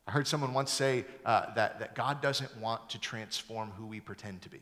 I 0.08 0.12
heard 0.12 0.27
someone 0.27 0.54
once 0.54 0.71
say 0.71 1.06
uh, 1.25 1.54
that, 1.56 1.80
that 1.80 1.95
God 1.95 2.21
doesn't 2.21 2.56
want 2.58 2.89
to 2.91 2.99
transform 2.99 3.71
who 3.71 3.88
we 3.88 3.99
pretend 3.99 4.43
to 4.43 4.49
be, 4.49 4.60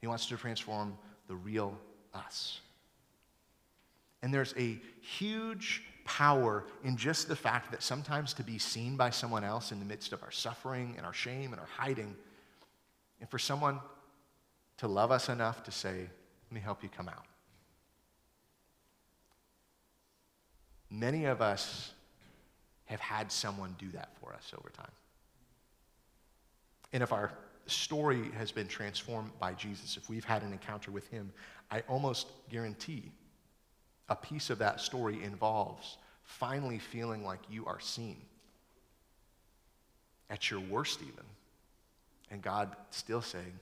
He 0.00 0.06
wants 0.06 0.26
to 0.26 0.36
transform 0.36 0.96
the 1.28 1.36
real 1.36 1.78
us. 2.14 2.60
And 4.22 4.34
there's 4.34 4.54
a 4.58 4.80
huge 5.00 5.84
power 6.04 6.64
in 6.82 6.96
just 6.96 7.28
the 7.28 7.36
fact 7.36 7.70
that 7.70 7.82
sometimes 7.82 8.32
to 8.34 8.42
be 8.42 8.58
seen 8.58 8.96
by 8.96 9.10
someone 9.10 9.44
else 9.44 9.70
in 9.70 9.78
the 9.78 9.84
midst 9.84 10.12
of 10.12 10.22
our 10.22 10.30
suffering 10.30 10.94
and 10.96 11.06
our 11.06 11.12
shame 11.12 11.52
and 11.52 11.60
our 11.60 11.68
hiding, 11.76 12.16
and 13.20 13.28
for 13.28 13.38
someone 13.38 13.78
to 14.78 14.88
love 14.88 15.10
us 15.10 15.28
enough 15.28 15.62
to 15.64 15.70
say, 15.70 15.98
Let 15.98 16.52
me 16.52 16.60
help 16.60 16.82
you 16.82 16.88
come 16.88 17.08
out. 17.08 17.24
Many 20.90 21.26
of 21.26 21.42
us 21.42 21.92
have 22.86 23.00
had 23.00 23.30
someone 23.30 23.76
do 23.78 23.90
that 23.90 24.08
for 24.20 24.32
us 24.32 24.52
over 24.58 24.70
time. 24.70 24.90
And 26.92 27.02
if 27.02 27.12
our 27.12 27.30
story 27.68 28.30
has 28.36 28.50
been 28.50 28.68
transformed 28.68 29.30
by 29.38 29.54
Jesus, 29.54 29.96
if 29.96 30.08
we've 30.08 30.24
had 30.24 30.42
an 30.42 30.52
encounter 30.52 30.90
with 30.90 31.08
him, 31.08 31.32
I 31.70 31.82
almost 31.88 32.28
guarantee 32.50 33.12
a 34.08 34.16
piece 34.16 34.50
of 34.50 34.58
that 34.58 34.80
story 34.80 35.22
involves 35.22 35.98
finally 36.24 36.78
feeling 36.78 37.24
like 37.24 37.40
you 37.50 37.66
are 37.66 37.80
seen 37.80 38.16
at 40.30 40.50
your 40.50 40.60
worst, 40.60 41.00
even. 41.02 41.24
And 42.30 42.42
God 42.42 42.74
still 42.90 43.22
saying, 43.22 43.58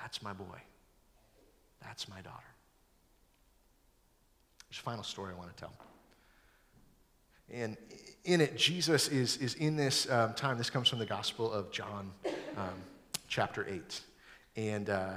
That's 0.00 0.22
my 0.22 0.32
boy. 0.32 0.60
That's 1.82 2.08
my 2.08 2.20
daughter. 2.20 2.36
There's 4.68 4.78
a 4.78 4.82
final 4.82 5.02
story 5.02 5.32
I 5.34 5.38
want 5.38 5.54
to 5.54 5.60
tell. 5.60 5.72
And 7.52 7.76
in 8.24 8.40
it, 8.40 8.56
Jesus 8.56 9.08
is, 9.08 9.36
is 9.38 9.54
in 9.54 9.76
this 9.76 10.08
um, 10.10 10.32
time. 10.34 10.56
This 10.56 10.70
comes 10.70 10.88
from 10.88 11.00
the 11.00 11.06
Gospel 11.06 11.52
of 11.52 11.70
John, 11.70 12.10
um, 12.56 12.70
chapter 13.32 13.66
8. 13.66 14.00
And, 14.56 14.90
uh, 14.90 15.14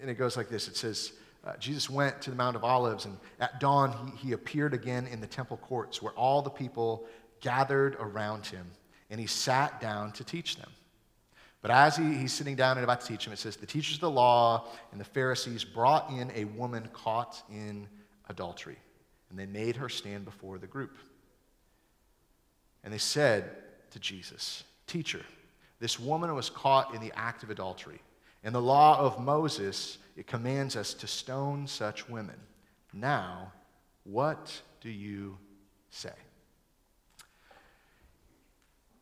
and 0.00 0.08
it 0.08 0.14
goes 0.14 0.36
like 0.36 0.48
this 0.48 0.68
it 0.68 0.76
says, 0.76 1.12
uh, 1.44 1.56
Jesus 1.58 1.90
went 1.90 2.22
to 2.22 2.30
the 2.30 2.36
Mount 2.36 2.56
of 2.56 2.64
Olives, 2.64 3.04
and 3.04 3.18
at 3.38 3.60
dawn, 3.60 4.12
he, 4.16 4.28
he 4.28 4.32
appeared 4.32 4.72
again 4.72 5.06
in 5.08 5.20
the 5.20 5.26
temple 5.26 5.58
courts 5.58 6.00
where 6.00 6.12
all 6.12 6.40
the 6.40 6.48
people 6.48 7.04
gathered 7.40 7.96
around 7.96 8.46
him, 8.46 8.64
and 9.10 9.20
he 9.20 9.26
sat 9.26 9.80
down 9.80 10.12
to 10.12 10.24
teach 10.24 10.56
them. 10.56 10.70
But 11.60 11.70
as 11.72 11.96
he, 11.96 12.14
he's 12.14 12.32
sitting 12.32 12.54
down 12.54 12.78
and 12.78 12.84
about 12.84 13.00
to 13.00 13.06
teach 13.06 13.24
them, 13.24 13.32
it 13.32 13.38
says, 13.38 13.56
The 13.56 13.66
teachers 13.66 13.96
of 13.96 14.00
the 14.00 14.10
law 14.10 14.68
and 14.92 15.00
the 15.00 15.04
Pharisees 15.04 15.64
brought 15.64 16.10
in 16.10 16.30
a 16.34 16.44
woman 16.44 16.88
caught 16.92 17.42
in 17.50 17.88
adultery, 18.28 18.78
and 19.28 19.38
they 19.38 19.46
made 19.46 19.76
her 19.76 19.88
stand 19.88 20.24
before 20.24 20.56
the 20.58 20.68
group. 20.68 20.96
And 22.84 22.94
they 22.94 22.98
said 22.98 23.50
to 23.90 23.98
Jesus, 23.98 24.62
Teacher, 24.86 25.24
this 25.80 25.98
woman 25.98 26.34
was 26.34 26.50
caught 26.50 26.94
in 26.94 27.00
the 27.00 27.12
act 27.14 27.42
of 27.42 27.50
adultery. 27.50 28.00
In 28.42 28.52
the 28.52 28.62
law 28.62 28.98
of 28.98 29.20
Moses, 29.20 29.98
it 30.16 30.26
commands 30.26 30.76
us 30.76 30.94
to 30.94 31.06
stone 31.06 31.66
such 31.66 32.08
women. 32.08 32.36
Now, 32.92 33.52
what 34.04 34.60
do 34.80 34.90
you 34.90 35.38
say? 35.90 36.12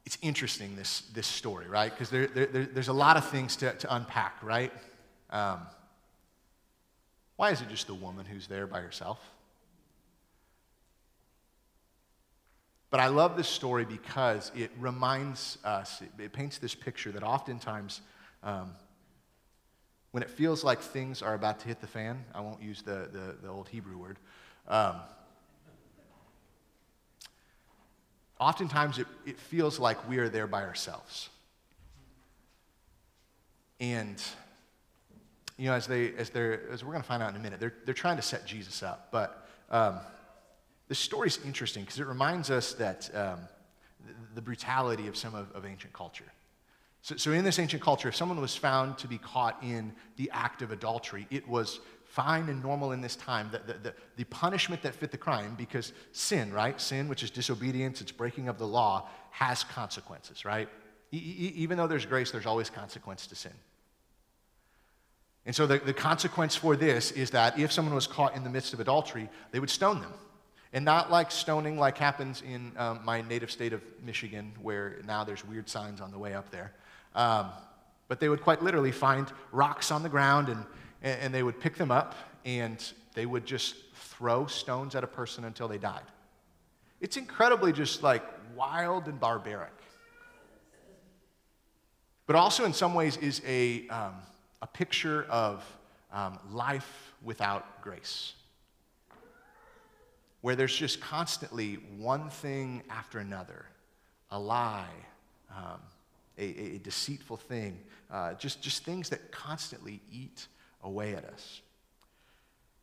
It's 0.05 0.19
interesting, 0.23 0.77
this, 0.77 1.03
this 1.13 1.27
story, 1.27 1.69
right? 1.69 1.91
Because 1.91 2.11
there, 2.11 2.27
there, 2.27 2.47
there's 2.47 2.89
a 2.89 2.93
lot 2.93 3.17
of 3.17 3.29
things 3.29 3.57
to, 3.57 3.73
to 3.73 3.95
unpack, 3.95 4.43
right? 4.43 4.73
Um, 5.31 5.61
why 7.37 7.51
is 7.51 7.61
it 7.61 7.69
just 7.69 7.87
the 7.87 7.95
woman 7.95 8.27
who's 8.27 8.47
there 8.47 8.67
by 8.67 8.81
herself? 8.81 9.19
But 12.93 13.01
I 13.01 13.07
love 13.07 13.39
this 13.39 13.49
story 13.49 13.87
because 13.87 14.53
it 14.55 14.71
reminds 14.79 15.57
us, 15.65 16.03
it, 16.03 16.23
it 16.23 16.33
paints 16.35 16.59
this 16.59 16.75
picture 16.75 17.11
that 17.13 17.23
oftentimes, 17.23 18.03
um, 18.43 18.73
when 20.11 20.23
it 20.23 20.29
feels 20.29 20.63
like 20.63 20.79
things 20.79 21.23
are 21.23 21.33
about 21.33 21.59
to 21.61 21.69
hit 21.69 21.81
the 21.81 21.87
fan, 21.87 22.23
I 22.35 22.43
won't 22.43 22.61
use 22.61 22.83
the, 22.83 23.09
the, 23.11 23.37
the 23.43 23.49
old 23.49 23.71
Hebrew 23.71 23.97
word. 23.97 24.19
Um, 24.69 24.97
oftentimes, 28.39 28.99
it, 28.99 29.07
it 29.25 29.39
feels 29.39 29.79
like 29.79 30.07
we 30.07 30.19
are 30.19 30.29
there 30.29 30.47
by 30.47 30.63
ourselves. 30.63 31.31
And, 33.81 34.23
you 35.57 35.71
know, 35.71 35.73
as, 35.73 35.87
they, 35.87 36.13
as, 36.17 36.29
they're, 36.29 36.61
as 36.71 36.85
we're 36.85 36.93
going 36.93 37.03
to 37.03 37.09
find 37.09 37.23
out 37.23 37.31
in 37.31 37.37
a 37.37 37.43
minute, 37.43 37.59
they're, 37.59 37.73
they're 37.87 37.95
trying 37.95 38.17
to 38.17 38.23
set 38.23 38.45
Jesus 38.45 38.83
up. 38.83 39.09
But 39.11 39.49
um, 39.71 39.99
this 40.89 40.99
story 40.99 41.29
is 41.29 41.39
interesting 41.45 41.85
because 41.85 41.99
it 42.01 42.07
reminds 42.07 42.51
us 42.51 42.75
that 42.75 43.11
um, 43.15 43.41
the, 44.35 44.43
brutality 44.43 45.07
of 45.07 45.17
some 45.17 45.35
of, 45.35 45.51
of 45.53 45.65
ancient 45.65 45.93
culture. 45.93 46.31
So, 47.03 47.17
so, 47.17 47.33
in 47.33 47.45
this 47.45 47.59
ancient 47.59 47.83
culture, 47.83 48.09
if 48.09 48.17
someone 48.17 48.41
was 48.41 48.55
found 48.55 48.99
to 48.99 49.09
be 49.09 49.19
caught 49.19 49.63
in 49.63 49.93
the 50.17 50.31
act 50.33 50.63
of 50.63 50.71
adultery, 50.71 51.27
it 51.31 51.47
was 51.49 51.81
fine 52.05 52.49
and 52.51 52.63
normal 52.63 52.93
in 52.93 53.01
this 53.01 53.17
time 53.17 53.49
that 53.53 53.67
the, 53.67 53.73
the, 53.75 53.95
the 54.17 54.25
punishment 54.25 54.83
that 54.83 54.95
fit 54.95 55.11
the 55.11 55.17
crime, 55.17 55.55
because 55.57 55.93
sin, 56.13 56.53
right? 56.53 56.79
Sin, 56.79 57.09
which 57.09 57.23
is 57.23 57.31
disobedience, 57.31 58.03
it's 58.03 58.13
breaking 58.13 58.49
of 58.49 58.59
the 58.59 58.67
law, 58.67 59.09
has 59.31 59.65
consequences, 59.65 60.45
right? 60.45 60.69
Even 61.11 61.79
though 61.79 61.87
there's 61.87 62.05
grace, 62.05 62.31
there's 62.31 62.47
always 62.47 62.69
consequence 62.69 63.27
to 63.27 63.35
sin. 63.35 63.53
And 65.45 65.55
so 65.55 65.67
the, 65.67 65.79
the 65.79 65.95
consequence 65.95 66.55
for 66.55 66.77
this 66.77 67.11
is 67.13 67.31
that 67.31 67.59
if 67.59 67.73
someone 67.73 67.95
was 67.95 68.07
caught 68.07 68.37
in 68.37 68.45
the 68.45 68.51
midst 68.51 68.73
of 68.75 68.81
adultery, 68.81 69.29
they 69.51 69.59
would 69.59 69.71
stone 69.71 70.01
them. 70.01 70.13
And 70.73 70.85
not 70.85 71.11
like 71.11 71.31
stoning 71.31 71.79
like 71.79 71.99
happens 71.99 72.43
in 72.43 72.73
um, 72.79 73.01
my 73.05 73.21
native 73.21 73.51
state 73.51 73.75
of 73.75 73.83
Michigan, 74.05 74.53
where 74.63 74.99
now 75.07 75.23
there's 75.23 75.45
weird 75.45 75.69
signs 75.69 76.01
on 76.01 76.11
the 76.11 76.19
way 76.19 76.35
up 76.35 76.51
there. 76.51 76.73
Um, 77.15 77.51
but 78.09 78.21
they 78.21 78.29
would 78.29 78.43
quite 78.43 78.63
literally 78.63 78.93
find 78.93 79.31
rocks 79.53 79.91
on 79.91 80.03
the 80.03 80.09
ground 80.09 80.49
and, 80.49 80.65
and 81.03 81.35
they 81.35 81.43
would 81.43 81.61
pick 81.61 81.77
them 81.77 81.91
up 81.91 82.15
and 82.45 82.93
they 83.15 83.27
would 83.27 83.45
just 83.45 83.75
throw 83.95 84.47
stones 84.47 84.95
at 84.95 85.05
a 85.05 85.07
person 85.07 85.45
until 85.45 85.69
they 85.69 85.79
died. 85.79 86.05
It's 87.01 87.17
incredibly 87.17 87.73
just 87.73 88.03
like 88.03 88.25
wild 88.57 89.09
and 89.09 89.21
barbaric. 89.21 89.73
But 92.27 92.37
also, 92.37 92.65
in 92.65 92.73
some 92.73 92.95
ways, 92.95 93.17
is 93.19 93.43
a, 93.47 93.87
um, 93.89 94.15
a 94.63 94.67
picture 94.67 95.25
of 95.29 95.65
um, 96.13 96.39
life 96.51 97.13
without 97.23 97.83
grace 97.83 98.35
where 100.43 100.55
there's 100.55 100.77
just 100.77 101.01
constantly 101.01 101.75
one 101.97 102.29
thing 102.29 102.83
after 102.91 103.19
another 103.19 103.65
a 104.31 104.39
lie, 104.39 104.87
um, 105.55 105.81
a, 106.39 106.45
a, 106.75 106.79
deceitful 106.79 107.37
thing, 107.37 107.79
uh, 108.11 108.33
just, 108.35 108.63
just 108.63 108.83
things 108.83 109.11
that 109.11 109.31
constantly 109.31 110.01
eat 110.11 110.47
away 110.83 111.15
at 111.15 111.25
us. 111.27 111.61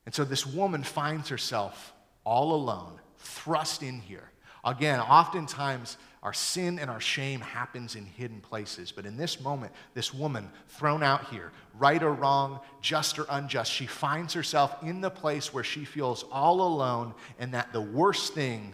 And 0.06 0.14
so 0.14 0.24
this 0.24 0.46
woman 0.46 0.84
finds 0.84 1.30
herself 1.30 1.94
all 2.24 2.54
alone, 2.54 3.00
thrust 3.18 3.82
in 3.82 4.00
here. 4.00 4.30
Again, 4.64 5.00
oftentimes 5.00 5.98
our 6.22 6.34
sin 6.34 6.80
and 6.80 6.90
our 6.90 7.00
shame 7.00 7.40
happens 7.40 7.96
in 7.96 8.06
hidden 8.06 8.42
places. 8.42 8.92
But 8.92 9.06
in 9.06 9.16
this 9.16 9.40
moment, 9.40 9.72
this 9.94 10.14
woman 10.14 10.50
thrown 10.68 11.02
out 11.02 11.30
here, 11.30 11.52
right 11.78 12.02
or 12.04 12.14
wrong, 12.14 12.60
just 12.82 13.18
or 13.20 13.26
unjust, 13.30 13.72
she 13.72 13.86
finds 13.86 14.34
herself 14.34 14.84
in 14.84 15.00
the 15.00 15.10
place 15.10 15.54
where 15.54 15.64
she 15.64 15.86
feels 15.86 16.26
all 16.30 16.62
alone 16.62 17.14
and 17.40 17.54
that 17.54 17.72
the 17.72 17.82
worst 17.82 18.34
thing, 18.34 18.74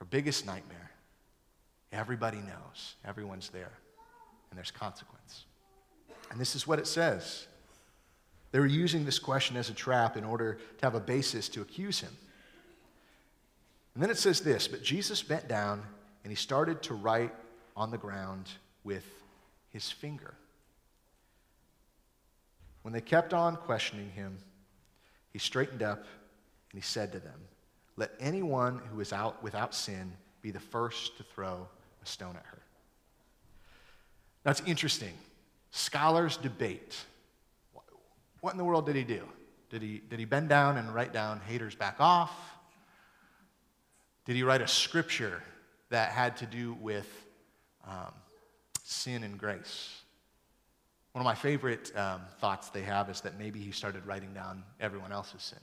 her 0.00 0.04
biggest 0.04 0.44
nightmare, 0.44 0.90
everybody 1.92 2.38
knows. 2.38 2.94
Everyone's 3.06 3.48
there. 3.48 3.72
And 4.50 4.58
there's 4.58 4.70
consequence. 4.70 5.46
And 6.30 6.38
this 6.38 6.54
is 6.54 6.66
what 6.66 6.78
it 6.78 6.86
says. 6.86 7.46
They 8.50 8.60
were 8.60 8.66
using 8.66 9.06
this 9.06 9.18
question 9.18 9.56
as 9.56 9.70
a 9.70 9.74
trap 9.74 10.18
in 10.18 10.24
order 10.24 10.58
to 10.78 10.84
have 10.84 10.94
a 10.94 11.00
basis 11.00 11.48
to 11.50 11.62
accuse 11.62 12.00
him. 12.00 12.14
And 13.94 14.02
then 14.02 14.10
it 14.10 14.18
says 14.18 14.40
this 14.40 14.68
But 14.68 14.82
Jesus 14.82 15.22
bent 15.22 15.48
down 15.48 15.82
and 16.24 16.30
he 16.30 16.36
started 16.36 16.82
to 16.84 16.94
write 16.94 17.32
on 17.76 17.90
the 17.90 17.98
ground 17.98 18.48
with 18.84 19.04
his 19.70 19.90
finger. 19.90 20.34
When 22.82 22.92
they 22.92 23.00
kept 23.00 23.32
on 23.32 23.56
questioning 23.56 24.10
him, 24.10 24.38
he 25.32 25.38
straightened 25.38 25.82
up 25.82 26.00
and 26.00 26.80
he 26.80 26.82
said 26.82 27.12
to 27.12 27.18
them, 27.18 27.40
Let 27.96 28.12
anyone 28.20 28.80
who 28.92 29.00
is 29.00 29.12
out 29.12 29.42
without 29.42 29.74
sin 29.74 30.12
be 30.42 30.50
the 30.50 30.60
first 30.60 31.16
to 31.16 31.22
throw 31.22 31.68
a 32.02 32.06
stone 32.06 32.36
at 32.36 32.44
her. 32.46 32.58
That's 34.42 34.60
interesting. 34.66 35.14
Scholars 35.70 36.36
debate 36.36 36.96
what 38.42 38.50
in 38.50 38.58
the 38.58 38.64
world 38.64 38.86
did 38.86 38.96
he 38.96 39.04
do? 39.04 39.22
Did 39.70 39.82
he, 39.82 40.02
did 40.10 40.18
he 40.18 40.24
bend 40.26 40.48
down 40.48 40.76
and 40.76 40.92
write 40.92 41.12
down 41.12 41.40
haters 41.46 41.76
back 41.76 41.96
off? 42.00 42.32
Did 44.26 44.36
he 44.36 44.42
write 44.42 44.60
a 44.60 44.66
scripture 44.68 45.42
that 45.92 46.10
had 46.10 46.36
to 46.38 46.46
do 46.46 46.76
with 46.80 47.08
um, 47.86 48.12
sin 48.82 49.22
and 49.24 49.38
grace? 49.38 50.02
One 51.12 51.20
of 51.20 51.24
my 51.26 51.34
favorite 51.34 51.92
um, 51.96 52.22
thoughts 52.40 52.70
they 52.70 52.82
have 52.82 53.10
is 53.10 53.20
that 53.20 53.38
maybe 53.38 53.60
he 53.60 53.70
started 53.70 54.06
writing 54.06 54.32
down 54.32 54.64
everyone 54.80 55.12
else's 55.12 55.42
sin. 55.42 55.58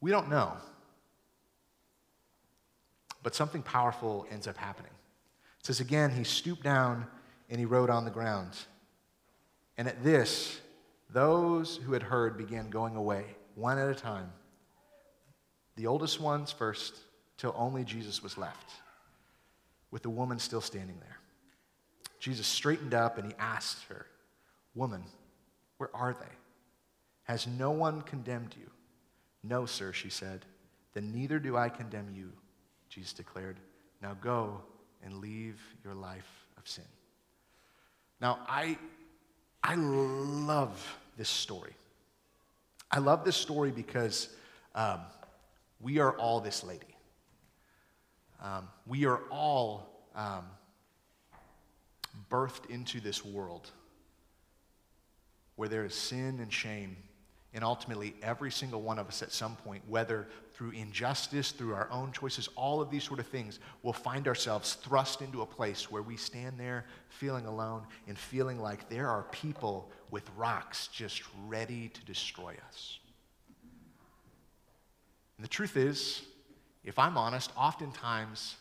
We 0.00 0.10
don't 0.10 0.30
know. 0.30 0.54
But 3.22 3.34
something 3.34 3.62
powerful 3.62 4.26
ends 4.30 4.48
up 4.48 4.56
happening. 4.56 4.92
It 5.60 5.66
says 5.66 5.80
again, 5.80 6.10
he 6.10 6.24
stooped 6.24 6.62
down 6.62 7.06
and 7.50 7.58
he 7.58 7.66
wrote 7.66 7.90
on 7.90 8.06
the 8.06 8.10
ground. 8.10 8.56
And 9.76 9.86
at 9.86 10.02
this, 10.02 10.58
those 11.10 11.76
who 11.76 11.92
had 11.92 12.02
heard 12.02 12.38
began 12.38 12.70
going 12.70 12.96
away, 12.96 13.24
one 13.54 13.78
at 13.78 13.90
a 13.90 13.94
time. 13.94 14.32
The 15.76 15.86
oldest 15.86 16.20
ones 16.20 16.50
first, 16.50 16.94
till 17.40 17.54
only 17.56 17.84
Jesus 17.84 18.22
was 18.22 18.36
left, 18.36 18.70
with 19.90 20.02
the 20.02 20.10
woman 20.10 20.38
still 20.38 20.60
standing 20.60 20.98
there. 21.00 21.16
Jesus 22.18 22.46
straightened 22.46 22.92
up 22.92 23.16
and 23.16 23.26
he 23.26 23.34
asked 23.38 23.84
her, 23.88 24.04
Woman, 24.74 25.02
where 25.78 25.88
are 25.94 26.12
they? 26.12 26.34
Has 27.24 27.46
no 27.46 27.70
one 27.70 28.02
condemned 28.02 28.54
you? 28.60 28.70
No, 29.42 29.64
sir, 29.64 29.92
she 29.94 30.10
said. 30.10 30.44
Then 30.92 31.12
neither 31.12 31.38
do 31.38 31.56
I 31.56 31.70
condemn 31.70 32.10
you, 32.14 32.30
Jesus 32.90 33.14
declared. 33.14 33.56
Now 34.02 34.14
go 34.20 34.60
and 35.02 35.14
leave 35.14 35.58
your 35.82 35.94
life 35.94 36.46
of 36.58 36.68
sin. 36.68 36.84
Now, 38.20 38.40
I, 38.46 38.76
I 39.62 39.76
love 39.76 40.98
this 41.16 41.30
story. 41.30 41.72
I 42.90 42.98
love 42.98 43.24
this 43.24 43.36
story 43.36 43.70
because 43.70 44.28
um, 44.74 45.00
we 45.80 46.00
are 46.00 46.12
all 46.18 46.40
this 46.40 46.62
lady. 46.62 46.89
Um, 48.42 48.68
we 48.86 49.04
are 49.04 49.20
all 49.30 50.06
um, 50.14 50.44
birthed 52.30 52.70
into 52.70 53.00
this 53.00 53.24
world 53.24 53.70
where 55.56 55.68
there 55.68 55.84
is 55.84 55.94
sin 55.94 56.40
and 56.40 56.52
shame. 56.52 56.96
And 57.52 57.64
ultimately, 57.64 58.14
every 58.22 58.52
single 58.52 58.80
one 58.80 58.98
of 58.98 59.08
us 59.08 59.22
at 59.22 59.32
some 59.32 59.56
point, 59.56 59.82
whether 59.88 60.28
through 60.54 60.70
injustice, 60.70 61.50
through 61.50 61.74
our 61.74 61.90
own 61.90 62.12
choices, 62.12 62.48
all 62.54 62.80
of 62.80 62.90
these 62.90 63.02
sort 63.02 63.18
of 63.18 63.26
things, 63.26 63.58
will 63.82 63.92
find 63.92 64.28
ourselves 64.28 64.74
thrust 64.74 65.20
into 65.20 65.42
a 65.42 65.46
place 65.46 65.90
where 65.90 66.02
we 66.02 66.16
stand 66.16 66.58
there 66.60 66.86
feeling 67.08 67.46
alone 67.46 67.82
and 68.06 68.16
feeling 68.16 68.60
like 68.60 68.88
there 68.88 69.08
are 69.08 69.24
people 69.32 69.90
with 70.10 70.30
rocks 70.36 70.88
just 70.88 71.22
ready 71.48 71.88
to 71.88 72.04
destroy 72.04 72.54
us. 72.68 73.00
And 75.36 75.44
the 75.44 75.48
truth 75.48 75.76
is, 75.76 76.22
if 76.84 76.98
I'm 76.98 77.16
honest, 77.16 77.50
oftentimes 77.56 78.56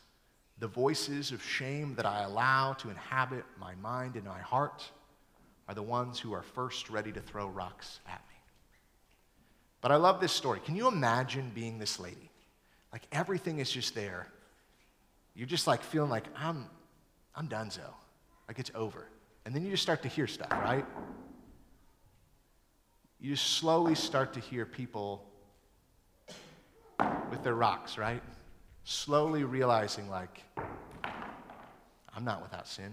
the 0.60 0.68
voices 0.68 1.32
of 1.32 1.42
shame 1.44 1.96
that 1.96 2.06
I 2.06 2.24
allow 2.24 2.74
to 2.74 2.90
inhabit 2.90 3.46
my 3.60 3.76
mind 3.76 4.16
and 4.16 4.26
my 4.26 4.42
heart 4.42 4.84
are 5.68 5.76
the 5.76 5.84
ones 5.84 6.20
who 6.20 6.34
are 6.34 6.42
first 6.42 6.90
ready 6.90 7.12
to 7.12 7.22
throw 7.22 7.48
rocks 7.48 8.00
at 8.08 8.22
me. 8.30 8.36
But 9.82 9.92
I 9.92 9.96
love 9.96 10.20
this 10.20 10.34
story. 10.34 10.60
Can 10.60 10.76
you 10.76 10.88
imagine 10.88 11.52
being 11.56 11.80
this 11.80 12.00
lady? 12.00 12.30
Like 12.92 13.04
everything 13.12 13.60
is 13.60 13.72
just 13.72 13.96
there. 13.96 14.28
You're 15.36 15.48
just 15.48 15.68
like 15.68 15.82
feeling 15.82 16.10
like 16.10 16.26
I'm 16.36 16.66
I'm 17.36 17.48
donezo. 17.48 17.94
Like 18.48 18.60
it's 18.60 18.72
over. 18.76 19.06
And 19.46 19.56
then 19.56 19.64
you 19.64 19.72
just 19.72 19.84
start 19.84 20.02
to 20.02 20.10
hear 20.10 20.28
stuff, 20.28 20.52
right? 20.52 20.86
You 23.22 23.32
just 23.32 23.58
slowly 23.58 23.96
start 23.96 24.34
to 24.34 24.40
hear 24.40 24.66
people 24.66 25.29
with 27.40 27.46
their 27.46 27.56
rocks, 27.56 27.98
right? 27.98 28.22
slowly 28.90 29.44
realizing, 29.44 30.10
like, 30.10 30.44
I'm 32.16 32.26
not 32.26 32.42
without 32.42 32.68
sin. 32.68 32.92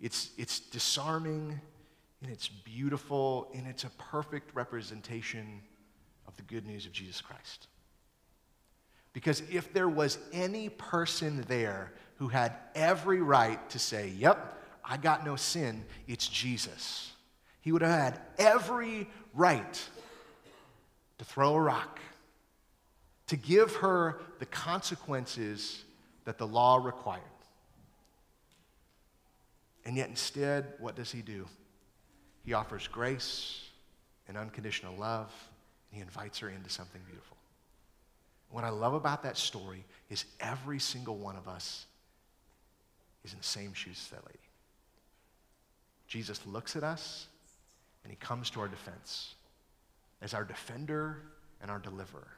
It's, 0.00 0.30
it's 0.36 0.58
disarming 0.58 1.60
and 2.22 2.32
it's 2.32 2.48
beautiful 2.48 3.48
and 3.54 3.66
it's 3.66 3.84
a 3.84 3.90
perfect 3.90 4.54
representation 4.54 5.60
of 6.26 6.36
the 6.36 6.42
good 6.42 6.66
news 6.66 6.86
of 6.86 6.92
Jesus 6.92 7.20
Christ. 7.20 7.68
Because 9.12 9.42
if 9.50 9.72
there 9.72 9.88
was 9.88 10.18
any 10.32 10.68
person 10.68 11.44
there 11.48 11.92
who 12.16 12.28
had 12.28 12.54
every 12.74 13.20
right 13.20 13.70
to 13.70 13.78
say, 13.78 14.08
Yep, 14.08 14.58
I 14.84 14.96
got 14.96 15.24
no 15.24 15.36
sin, 15.36 15.84
it's 16.08 16.26
Jesus. 16.26 17.09
He 17.60 17.72
would 17.72 17.82
have 17.82 17.90
had 17.90 18.20
every 18.38 19.08
right 19.34 19.88
to 21.18 21.24
throw 21.24 21.54
a 21.54 21.60
rock, 21.60 22.00
to 23.26 23.36
give 23.36 23.76
her 23.76 24.20
the 24.38 24.46
consequences 24.46 25.84
that 26.24 26.38
the 26.38 26.46
law 26.46 26.76
required. 26.76 27.22
And 29.84 29.96
yet, 29.96 30.08
instead, 30.08 30.74
what 30.78 30.94
does 30.96 31.10
he 31.10 31.22
do? 31.22 31.46
He 32.44 32.52
offers 32.54 32.86
grace 32.88 33.60
and 34.28 34.36
unconditional 34.36 34.94
love, 34.96 35.32
and 35.90 35.96
he 35.96 36.00
invites 36.02 36.38
her 36.38 36.48
into 36.48 36.70
something 36.70 37.00
beautiful. 37.06 37.36
What 38.50 38.64
I 38.64 38.70
love 38.70 38.94
about 38.94 39.22
that 39.22 39.36
story 39.36 39.84
is 40.08 40.24
every 40.40 40.78
single 40.78 41.16
one 41.16 41.36
of 41.36 41.46
us 41.48 41.86
is 43.24 43.32
in 43.32 43.38
the 43.38 43.44
same 43.44 43.74
shoes 43.74 44.00
as 44.04 44.08
that 44.10 44.26
lady. 44.26 44.38
Jesus 46.08 46.44
looks 46.46 46.74
at 46.74 46.82
us 46.82 47.26
and 48.02 48.10
he 48.10 48.16
comes 48.16 48.50
to 48.50 48.60
our 48.60 48.68
defense 48.68 49.34
as 50.22 50.34
our 50.34 50.44
defender 50.44 51.18
and 51.60 51.70
our 51.70 51.78
deliverer. 51.78 52.28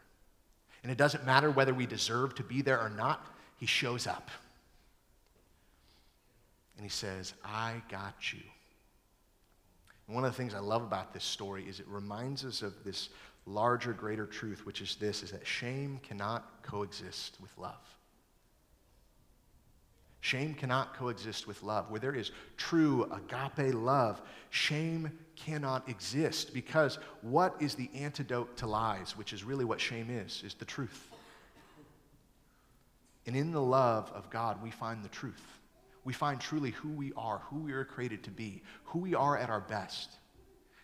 And 0.83 0.91
it 0.91 0.99
doesn't 0.99 1.25
matter 1.25 1.51
whether 1.51 1.73
we 1.73 1.87
deserve 1.87 2.35
to 2.37 2.43
be 2.43 2.63
there 2.63 2.81
or 2.81 2.91
not, 2.91 3.25
he 3.59 3.67
shows 3.67 4.07
up. 4.07 4.31
And 6.77 6.85
he 6.85 6.91
says, 6.91 7.35
I 7.45 7.83
got 7.89 8.33
you. 8.33 8.41
And 10.07 10.17
one 10.17 10.25
of 10.25 10.33
the 10.33 10.37
things 10.37 10.55
I 10.55 10.59
love 10.59 10.83
about 10.83 11.13
this 11.13 11.25
story 11.25 11.65
is 11.69 11.79
it 11.79 11.87
reminds 11.87 12.45
us 12.45 12.63
of 12.63 12.75
this 12.85 13.11
larger, 13.47 13.93
greater 13.93 14.27
truth, 14.27 14.67
which 14.67 14.81
is 14.81 14.97
this, 14.97 15.23
is 15.23 15.31
that 15.31 15.47
shame 15.47 16.01
cannot 16.03 16.63
coexist 16.63 17.39
with 17.41 17.57
love. 17.57 17.97
Shame 20.21 20.55
cannot 20.55 20.95
coexist 20.95 21.49
with 21.49 21.63
love. 21.63 21.91
Where 21.91 21.99
there 21.99 22.15
is 22.15 22.31
true 22.57 23.11
agape 23.13 23.75
love, 23.75 24.23
shame 24.51 25.11
cannot 25.45 25.89
exist 25.89 26.55
because 26.55 26.99
what 27.21 27.57
is 27.61 27.75
the 27.75 27.91
antidote 27.95 28.57
to 28.59 28.67
lies, 28.67 29.17
which 29.17 29.33
is 29.33 29.43
really 29.43 29.65
what 29.65 29.81
shame 29.81 30.09
is, 30.11 30.43
is 30.45 30.55
the 30.55 30.65
truth. 30.65 31.11
And 33.27 33.37
in 33.37 33.53
the 33.53 33.63
love 33.63 34.11
of 34.15 34.31
God, 34.31 34.63
we 34.63 34.71
find 34.71 35.05
the 35.05 35.09
truth. 35.09 35.43
We 36.05 36.13
find 36.13 36.41
truly 36.41 36.71
who 36.71 36.91
we 36.91 37.13
are, 37.17 37.43
who 37.51 37.59
we 37.59 37.73
are 37.73 37.85
created 37.85 38.25
to 38.25 38.31
be, 38.31 38.63
who 38.85 38.99
we 38.99 39.15
are 39.15 39.37
at 39.37 39.51
our 39.51 39.61
best. 39.61 40.11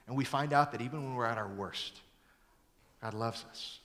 And 0.06 0.16
we 0.16 0.24
find 0.24 0.52
out 0.52 0.72
that 0.72 0.80
even 0.80 1.04
when 1.04 1.14
we're 1.14 1.26
at 1.26 1.38
our 1.38 1.48
worst, 1.48 2.00
God 3.02 3.14
loves 3.14 3.44
us. 3.50 3.80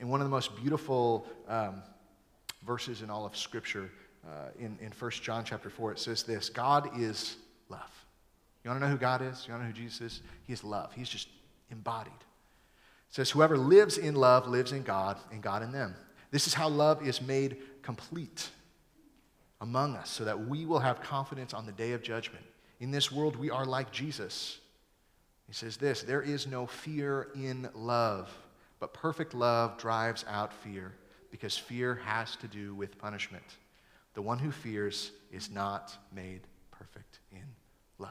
And 0.00 0.10
one 0.10 0.20
of 0.20 0.26
the 0.26 0.30
most 0.30 0.54
beautiful 0.56 1.26
um, 1.48 1.82
verses 2.66 3.02
in 3.02 3.10
all 3.10 3.24
of 3.24 3.36
Scripture 3.36 3.90
uh, 4.26 4.48
in, 4.58 4.78
in 4.80 4.92
1 4.98 5.10
John 5.22 5.44
chapter 5.44 5.70
4, 5.70 5.92
it 5.92 5.98
says 5.98 6.22
this 6.22 6.48
God 6.48 6.98
is 6.98 7.36
love. 7.68 8.03
You 8.64 8.70
want 8.70 8.80
to 8.80 8.86
know 8.86 8.92
who 8.92 8.98
God 8.98 9.20
is? 9.20 9.44
You 9.46 9.52
want 9.52 9.62
to 9.62 9.68
know 9.68 9.74
who 9.74 9.80
Jesus 9.80 10.00
is? 10.00 10.22
He 10.46 10.52
is 10.54 10.64
love. 10.64 10.92
He's 10.94 11.08
just 11.08 11.28
embodied. 11.70 12.12
It 12.12 13.14
says, 13.14 13.30
Whoever 13.30 13.58
lives 13.58 13.98
in 13.98 14.14
love 14.14 14.48
lives 14.48 14.72
in 14.72 14.82
God, 14.82 15.18
and 15.30 15.42
God 15.42 15.62
in 15.62 15.70
them. 15.70 15.94
This 16.30 16.46
is 16.46 16.54
how 16.54 16.68
love 16.68 17.06
is 17.06 17.20
made 17.20 17.58
complete 17.82 18.48
among 19.60 19.96
us, 19.96 20.10
so 20.10 20.24
that 20.24 20.48
we 20.48 20.64
will 20.64 20.80
have 20.80 21.02
confidence 21.02 21.54
on 21.54 21.66
the 21.66 21.72
day 21.72 21.92
of 21.92 22.02
judgment. 22.02 22.44
In 22.80 22.90
this 22.90 23.12
world, 23.12 23.36
we 23.36 23.50
are 23.50 23.64
like 23.64 23.92
Jesus. 23.92 24.58
He 25.46 25.52
says 25.52 25.76
this 25.76 26.02
there 26.02 26.22
is 26.22 26.46
no 26.46 26.66
fear 26.66 27.28
in 27.34 27.68
love, 27.74 28.34
but 28.80 28.94
perfect 28.94 29.34
love 29.34 29.78
drives 29.78 30.24
out 30.28 30.52
fear, 30.52 30.92
because 31.30 31.56
fear 31.56 31.96
has 32.04 32.36
to 32.36 32.48
do 32.48 32.74
with 32.74 32.98
punishment. 32.98 33.44
The 34.14 34.22
one 34.22 34.38
who 34.38 34.50
fears 34.50 35.12
is 35.30 35.50
not 35.50 35.96
made 36.12 36.40
perfect 36.70 37.18
in 37.32 37.44
love. 37.98 38.10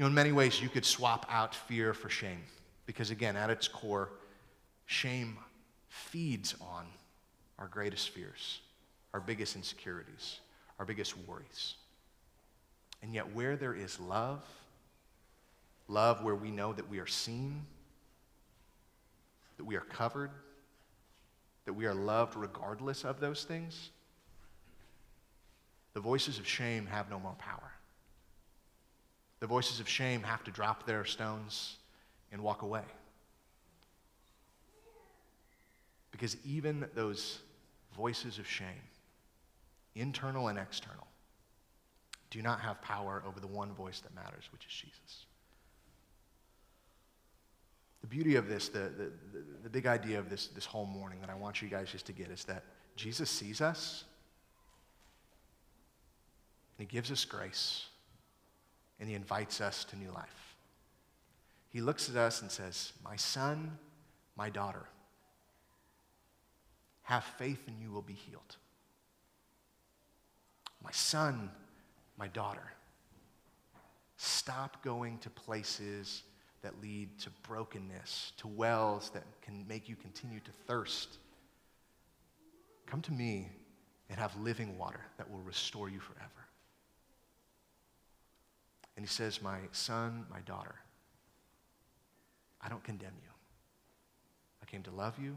You 0.00 0.04
know, 0.04 0.08
in 0.08 0.14
many 0.14 0.32
ways, 0.32 0.62
you 0.62 0.70
could 0.70 0.86
swap 0.86 1.26
out 1.28 1.54
fear 1.54 1.92
for 1.92 2.08
shame. 2.08 2.40
Because 2.86 3.10
again, 3.10 3.36
at 3.36 3.50
its 3.50 3.68
core, 3.68 4.08
shame 4.86 5.36
feeds 5.90 6.54
on 6.58 6.86
our 7.58 7.68
greatest 7.68 8.08
fears, 8.08 8.60
our 9.12 9.20
biggest 9.20 9.56
insecurities, 9.56 10.40
our 10.78 10.86
biggest 10.86 11.18
worries. 11.28 11.74
And 13.02 13.12
yet, 13.12 13.34
where 13.34 13.56
there 13.56 13.74
is 13.74 14.00
love, 14.00 14.42
love 15.86 16.24
where 16.24 16.34
we 16.34 16.50
know 16.50 16.72
that 16.72 16.88
we 16.88 16.98
are 16.98 17.06
seen, 17.06 17.60
that 19.58 19.64
we 19.64 19.76
are 19.76 19.80
covered, 19.80 20.30
that 21.66 21.74
we 21.74 21.84
are 21.84 21.94
loved 21.94 22.36
regardless 22.36 23.04
of 23.04 23.20
those 23.20 23.44
things, 23.44 23.90
the 25.92 26.00
voices 26.00 26.38
of 26.38 26.48
shame 26.48 26.86
have 26.86 27.10
no 27.10 27.20
more 27.20 27.36
power. 27.38 27.70
The 29.40 29.46
voices 29.46 29.80
of 29.80 29.88
shame 29.88 30.22
have 30.22 30.44
to 30.44 30.50
drop 30.50 30.86
their 30.86 31.04
stones 31.04 31.76
and 32.30 32.42
walk 32.42 32.62
away. 32.62 32.84
Because 36.10 36.36
even 36.44 36.86
those 36.94 37.40
voices 37.96 38.38
of 38.38 38.46
shame, 38.46 38.66
internal 39.94 40.48
and 40.48 40.58
external, 40.58 41.06
do 42.30 42.42
not 42.42 42.60
have 42.60 42.80
power 42.82 43.22
over 43.26 43.40
the 43.40 43.46
one 43.46 43.72
voice 43.72 44.00
that 44.00 44.14
matters, 44.14 44.44
which 44.52 44.66
is 44.66 44.72
Jesus. 44.72 45.24
The 48.02 48.06
beauty 48.06 48.36
of 48.36 48.48
this, 48.48 48.68
the, 48.68 48.78
the, 48.78 49.10
the, 49.32 49.44
the, 49.64 49.70
big 49.70 49.86
idea 49.86 50.18
of 50.18 50.30
this, 50.30 50.46
this 50.48 50.64
whole 50.64 50.86
morning 50.86 51.20
that 51.20 51.28
I 51.28 51.34
want 51.34 51.60
you 51.60 51.68
guys 51.68 51.90
just 51.90 52.06
to 52.06 52.12
get 52.12 52.30
is 52.30 52.44
that 52.44 52.64
Jesus 52.96 53.28
sees 53.28 53.60
us 53.60 54.04
and 56.78 56.88
he 56.88 56.92
gives 56.92 57.10
us 57.10 57.24
grace 57.24 57.89
and 59.00 59.08
he 59.08 59.14
invites 59.14 59.60
us 59.60 59.84
to 59.86 59.96
new 59.96 60.10
life. 60.12 60.54
He 61.70 61.80
looks 61.80 62.10
at 62.10 62.16
us 62.16 62.42
and 62.42 62.50
says, 62.50 62.92
My 63.02 63.16
son, 63.16 63.78
my 64.36 64.50
daughter, 64.50 64.84
have 67.02 67.24
faith 67.24 67.66
and 67.66 67.80
you 67.80 67.90
will 67.90 68.02
be 68.02 68.12
healed. 68.12 68.56
My 70.84 70.92
son, 70.92 71.50
my 72.18 72.28
daughter, 72.28 72.72
stop 74.16 74.82
going 74.84 75.18
to 75.18 75.30
places 75.30 76.22
that 76.62 76.80
lead 76.82 77.18
to 77.20 77.30
brokenness, 77.48 78.32
to 78.36 78.48
wells 78.48 79.10
that 79.10 79.24
can 79.42 79.66
make 79.66 79.88
you 79.88 79.96
continue 79.96 80.40
to 80.40 80.50
thirst. 80.66 81.16
Come 82.86 83.00
to 83.02 83.12
me 83.12 83.48
and 84.10 84.18
have 84.18 84.38
living 84.40 84.76
water 84.76 85.00
that 85.16 85.30
will 85.30 85.40
restore 85.40 85.88
you 85.88 86.00
forever. 86.00 86.28
And 89.00 89.08
he 89.08 89.14
says, 89.14 89.40
My 89.40 89.60
son, 89.72 90.26
my 90.30 90.40
daughter, 90.40 90.74
I 92.60 92.68
don't 92.68 92.84
condemn 92.84 93.14
you. 93.22 93.30
I 94.62 94.66
came 94.66 94.82
to 94.82 94.90
love 94.90 95.18
you 95.18 95.34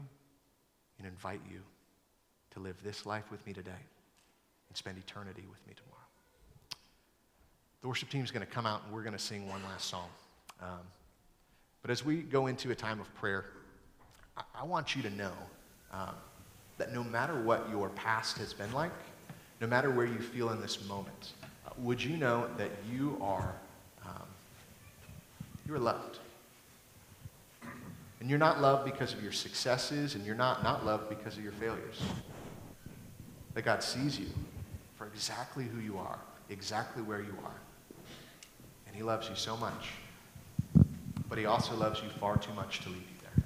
and 0.98 1.06
invite 1.06 1.40
you 1.50 1.60
to 2.50 2.60
live 2.60 2.76
this 2.84 3.06
life 3.06 3.30
with 3.30 3.46
me 3.46 3.54
today 3.54 3.70
and 4.68 4.76
spend 4.76 4.98
eternity 4.98 5.44
with 5.50 5.66
me 5.66 5.72
tomorrow. 5.74 6.04
The 7.80 7.88
worship 7.88 8.10
team 8.10 8.22
is 8.22 8.30
going 8.30 8.46
to 8.46 8.52
come 8.52 8.66
out 8.66 8.82
and 8.84 8.92
we're 8.92 9.02
going 9.02 9.16
to 9.16 9.18
sing 9.18 9.48
one 9.48 9.62
last 9.62 9.86
song. 9.88 10.10
Um, 10.60 10.80
but 11.80 11.90
as 11.90 12.04
we 12.04 12.16
go 12.18 12.48
into 12.48 12.70
a 12.70 12.74
time 12.74 13.00
of 13.00 13.14
prayer, 13.14 13.46
I, 14.36 14.42
I 14.60 14.64
want 14.64 14.94
you 14.94 15.00
to 15.00 15.10
know 15.16 15.32
um, 15.90 16.14
that 16.76 16.92
no 16.92 17.02
matter 17.02 17.40
what 17.40 17.66
your 17.70 17.88
past 17.88 18.36
has 18.36 18.52
been 18.52 18.74
like, 18.74 18.92
no 19.62 19.66
matter 19.66 19.90
where 19.90 20.04
you 20.04 20.18
feel 20.18 20.50
in 20.50 20.60
this 20.60 20.86
moment, 20.86 21.32
would 21.78 22.02
you 22.02 22.16
know 22.16 22.48
that 22.56 22.70
you 22.90 23.18
are 23.20 23.54
um, 24.04 24.26
you 25.66 25.74
are 25.74 25.78
loved? 25.78 26.18
And 28.20 28.30
you're 28.30 28.38
not 28.38 28.60
loved 28.60 28.84
because 28.84 29.12
of 29.12 29.22
your 29.22 29.32
successes, 29.32 30.14
and 30.14 30.24
you're 30.24 30.34
not 30.34 30.62
not 30.62 30.84
loved 30.84 31.08
because 31.08 31.36
of 31.36 31.42
your 31.42 31.52
failures. 31.52 32.00
That 33.54 33.62
God 33.62 33.82
sees 33.82 34.18
you 34.18 34.26
for 34.96 35.06
exactly 35.06 35.64
who 35.64 35.80
you 35.80 35.98
are, 35.98 36.18
exactly 36.50 37.02
where 37.02 37.20
you 37.20 37.34
are. 37.44 37.60
And 38.86 38.96
He 38.96 39.02
loves 39.02 39.28
you 39.28 39.36
so 39.36 39.56
much 39.56 39.90
but 41.34 41.40
he 41.40 41.46
also 41.46 41.74
loves 41.74 42.00
you 42.00 42.08
far 42.20 42.36
too 42.36 42.52
much 42.52 42.80
to 42.82 42.88
leave 42.88 42.98
you 42.98 43.16
there. 43.22 43.44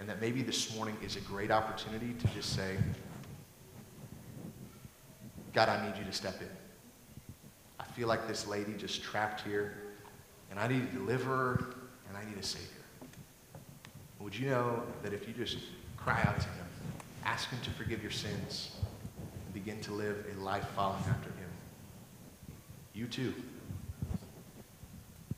And 0.00 0.08
that 0.08 0.20
maybe 0.20 0.42
this 0.42 0.76
morning 0.76 0.96
is 1.02 1.16
a 1.16 1.20
great 1.20 1.50
opportunity 1.50 2.12
to 2.12 2.26
just 2.28 2.54
say, 2.54 2.76
God, 5.54 5.70
I 5.70 5.86
need 5.86 5.96
you 5.96 6.04
to 6.04 6.12
step 6.12 6.42
in. 6.42 6.48
Feel 7.94 8.08
like 8.08 8.26
this 8.26 8.48
lady 8.48 8.72
just 8.76 9.02
trapped 9.02 9.42
here, 9.42 9.74
and 10.50 10.58
I 10.58 10.66
need 10.66 10.82
a 10.82 10.96
deliverer, 10.96 11.74
and 12.08 12.16
I 12.16 12.24
need 12.24 12.36
a 12.36 12.42
savior. 12.42 12.68
Would 14.18 14.36
you 14.36 14.50
know 14.50 14.82
that 15.02 15.12
if 15.12 15.28
you 15.28 15.34
just 15.34 15.58
cry 15.96 16.20
out 16.26 16.40
to 16.40 16.46
him, 16.46 16.66
ask 17.24 17.48
him 17.50 17.58
to 17.62 17.70
forgive 17.70 18.02
your 18.02 18.10
sins, 18.10 18.72
and 19.44 19.54
begin 19.54 19.80
to 19.82 19.92
live 19.92 20.26
a 20.36 20.40
life 20.40 20.66
following 20.74 21.04
after 21.08 21.30
him, 21.30 21.48
you 22.94 23.06
too 23.06 23.32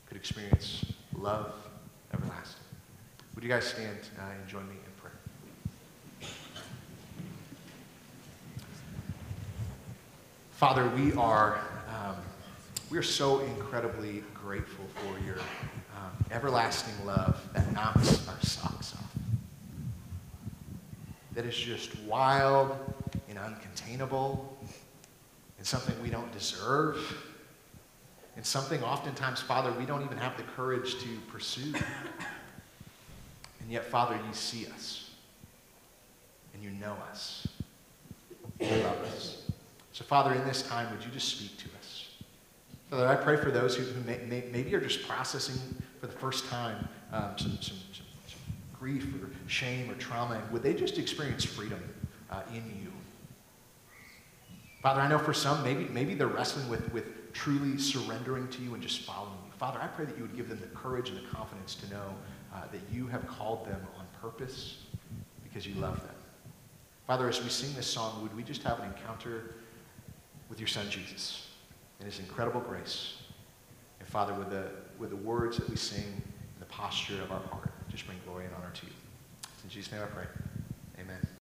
could 0.07 0.17
experience 0.17 0.85
love 1.15 1.53
everlasting. 2.13 2.63
Would 3.35 3.43
you 3.43 3.49
guys 3.49 3.65
stand 3.65 3.99
uh, 4.17 4.23
and 4.31 4.47
join 4.47 4.67
me 4.67 4.75
in 4.75 5.01
prayer? 5.01 5.19
Father, 10.51 10.89
we 10.95 11.13
are, 11.13 11.61
we 12.89 12.97
are 12.97 13.03
so 13.03 13.39
incredibly 13.39 14.23
grateful 14.33 14.85
for 14.95 15.25
your 15.25 15.39
um, 15.39 16.11
everlasting 16.31 16.93
love 17.05 17.41
that 17.53 17.71
knocks 17.73 18.27
our 18.27 18.41
socks 18.41 18.93
off. 18.93 19.11
That 21.33 21.45
is 21.45 21.55
just 21.55 21.97
wild 22.01 22.77
and 23.29 23.37
uncontainable 23.37 24.39
and 25.57 25.67
something 25.67 25.95
we 26.01 26.09
don't 26.09 26.31
deserve 26.31 26.97
and 28.37 28.45
something 28.45 28.83
oftentimes, 28.83 29.41
Father, 29.41 29.71
we 29.71 29.85
don't 29.85 30.03
even 30.03 30.17
have 30.17 30.37
the 30.37 30.43
courage 30.43 30.99
to 30.99 31.07
pursue. 31.31 31.73
And 33.59 33.71
yet, 33.71 33.83
Father, 33.85 34.15
you 34.15 34.33
see 34.33 34.67
us. 34.67 35.09
And 36.53 36.63
you 36.63 36.69
know 36.69 36.95
us. 37.09 37.47
You 38.59 38.67
love 38.67 39.01
us. 39.05 39.41
So, 39.91 40.05
Father, 40.05 40.33
in 40.35 40.45
this 40.45 40.61
time, 40.61 40.89
would 40.91 41.03
you 41.03 41.11
just 41.11 41.29
speak 41.29 41.57
to 41.57 41.65
us? 41.65 41.76
Father, 42.89 43.07
I 43.07 43.15
pray 43.15 43.35
for 43.35 43.51
those 43.51 43.75
who, 43.75 43.83
who 43.83 44.01
may, 44.05 44.17
may, 44.29 44.45
maybe 44.51 44.73
are 44.73 44.79
just 44.79 45.07
processing 45.07 45.59
for 45.99 46.07
the 46.07 46.13
first 46.13 46.45
time 46.47 46.87
um, 47.11 47.37
some, 47.37 47.51
some, 47.61 47.77
some, 47.91 48.05
some, 48.27 48.39
grief 48.79 49.05
or 49.21 49.29
shame 49.47 49.89
or 49.91 49.95
trauma. 49.95 50.35
And 50.35 50.51
would 50.51 50.63
they 50.63 50.73
just 50.73 50.97
experience 50.97 51.43
freedom 51.43 51.83
uh, 52.31 52.43
in 52.49 52.63
you? 52.81 52.91
Father, 54.81 55.01
I 55.01 55.07
know 55.09 55.19
for 55.19 55.33
some, 55.33 55.63
maybe, 55.63 55.85
maybe 55.85 56.13
they're 56.13 56.27
wrestling 56.27 56.69
with, 56.69 56.89
with 56.93 57.33
truly 57.33 57.77
surrendering 57.77 58.47
to 58.49 58.61
you 58.61 58.73
and 58.73 58.81
just 58.81 59.01
following 59.01 59.37
you. 59.45 59.51
Father, 59.57 59.79
I 59.81 59.87
pray 59.87 60.05
that 60.05 60.15
you 60.15 60.21
would 60.21 60.37
give 60.37 60.47
them 60.47 60.59
the 60.59 60.67
courage 60.67 61.09
and 61.09 61.17
the 61.17 61.27
confidence 61.27 61.75
to 61.75 61.89
know 61.89 62.15
uh, 62.53 62.61
that 62.71 62.81
you 62.91 63.07
have 63.07 63.27
called 63.27 63.65
them 63.65 63.85
on 63.97 64.05
purpose 64.21 64.83
because 65.43 65.67
you 65.67 65.73
love 65.75 65.99
them. 66.01 66.15
Father, 67.05 67.27
as 67.27 67.43
we 67.43 67.49
sing 67.49 67.73
this 67.75 67.87
song, 67.87 68.21
would 68.21 68.35
we 68.35 68.43
just 68.43 68.63
have 68.63 68.79
an 68.79 68.85
encounter 68.85 69.55
with 70.49 70.59
your 70.59 70.67
son 70.67 70.85
Jesus 70.89 71.46
and 71.99 72.07
his 72.07 72.19
incredible 72.19 72.61
grace? 72.61 73.17
And 73.99 74.07
Father, 74.07 74.33
with 74.33 74.49
the, 74.49 74.71
with 74.99 75.09
the 75.09 75.15
words 75.15 75.57
that 75.57 75.69
we 75.69 75.75
sing 75.75 76.03
and 76.03 76.61
the 76.61 76.65
posture 76.65 77.21
of 77.21 77.31
our 77.31 77.41
heart, 77.51 77.71
just 77.89 78.05
bring 78.05 78.19
glory 78.25 78.45
and 78.45 78.53
honor 78.55 78.71
to 78.73 78.85
you. 78.85 78.93
In 79.63 79.69
Jesus' 79.69 79.91
name 79.91 80.01
I 80.01 80.05
pray. 80.05 80.25
Amen. 80.99 81.27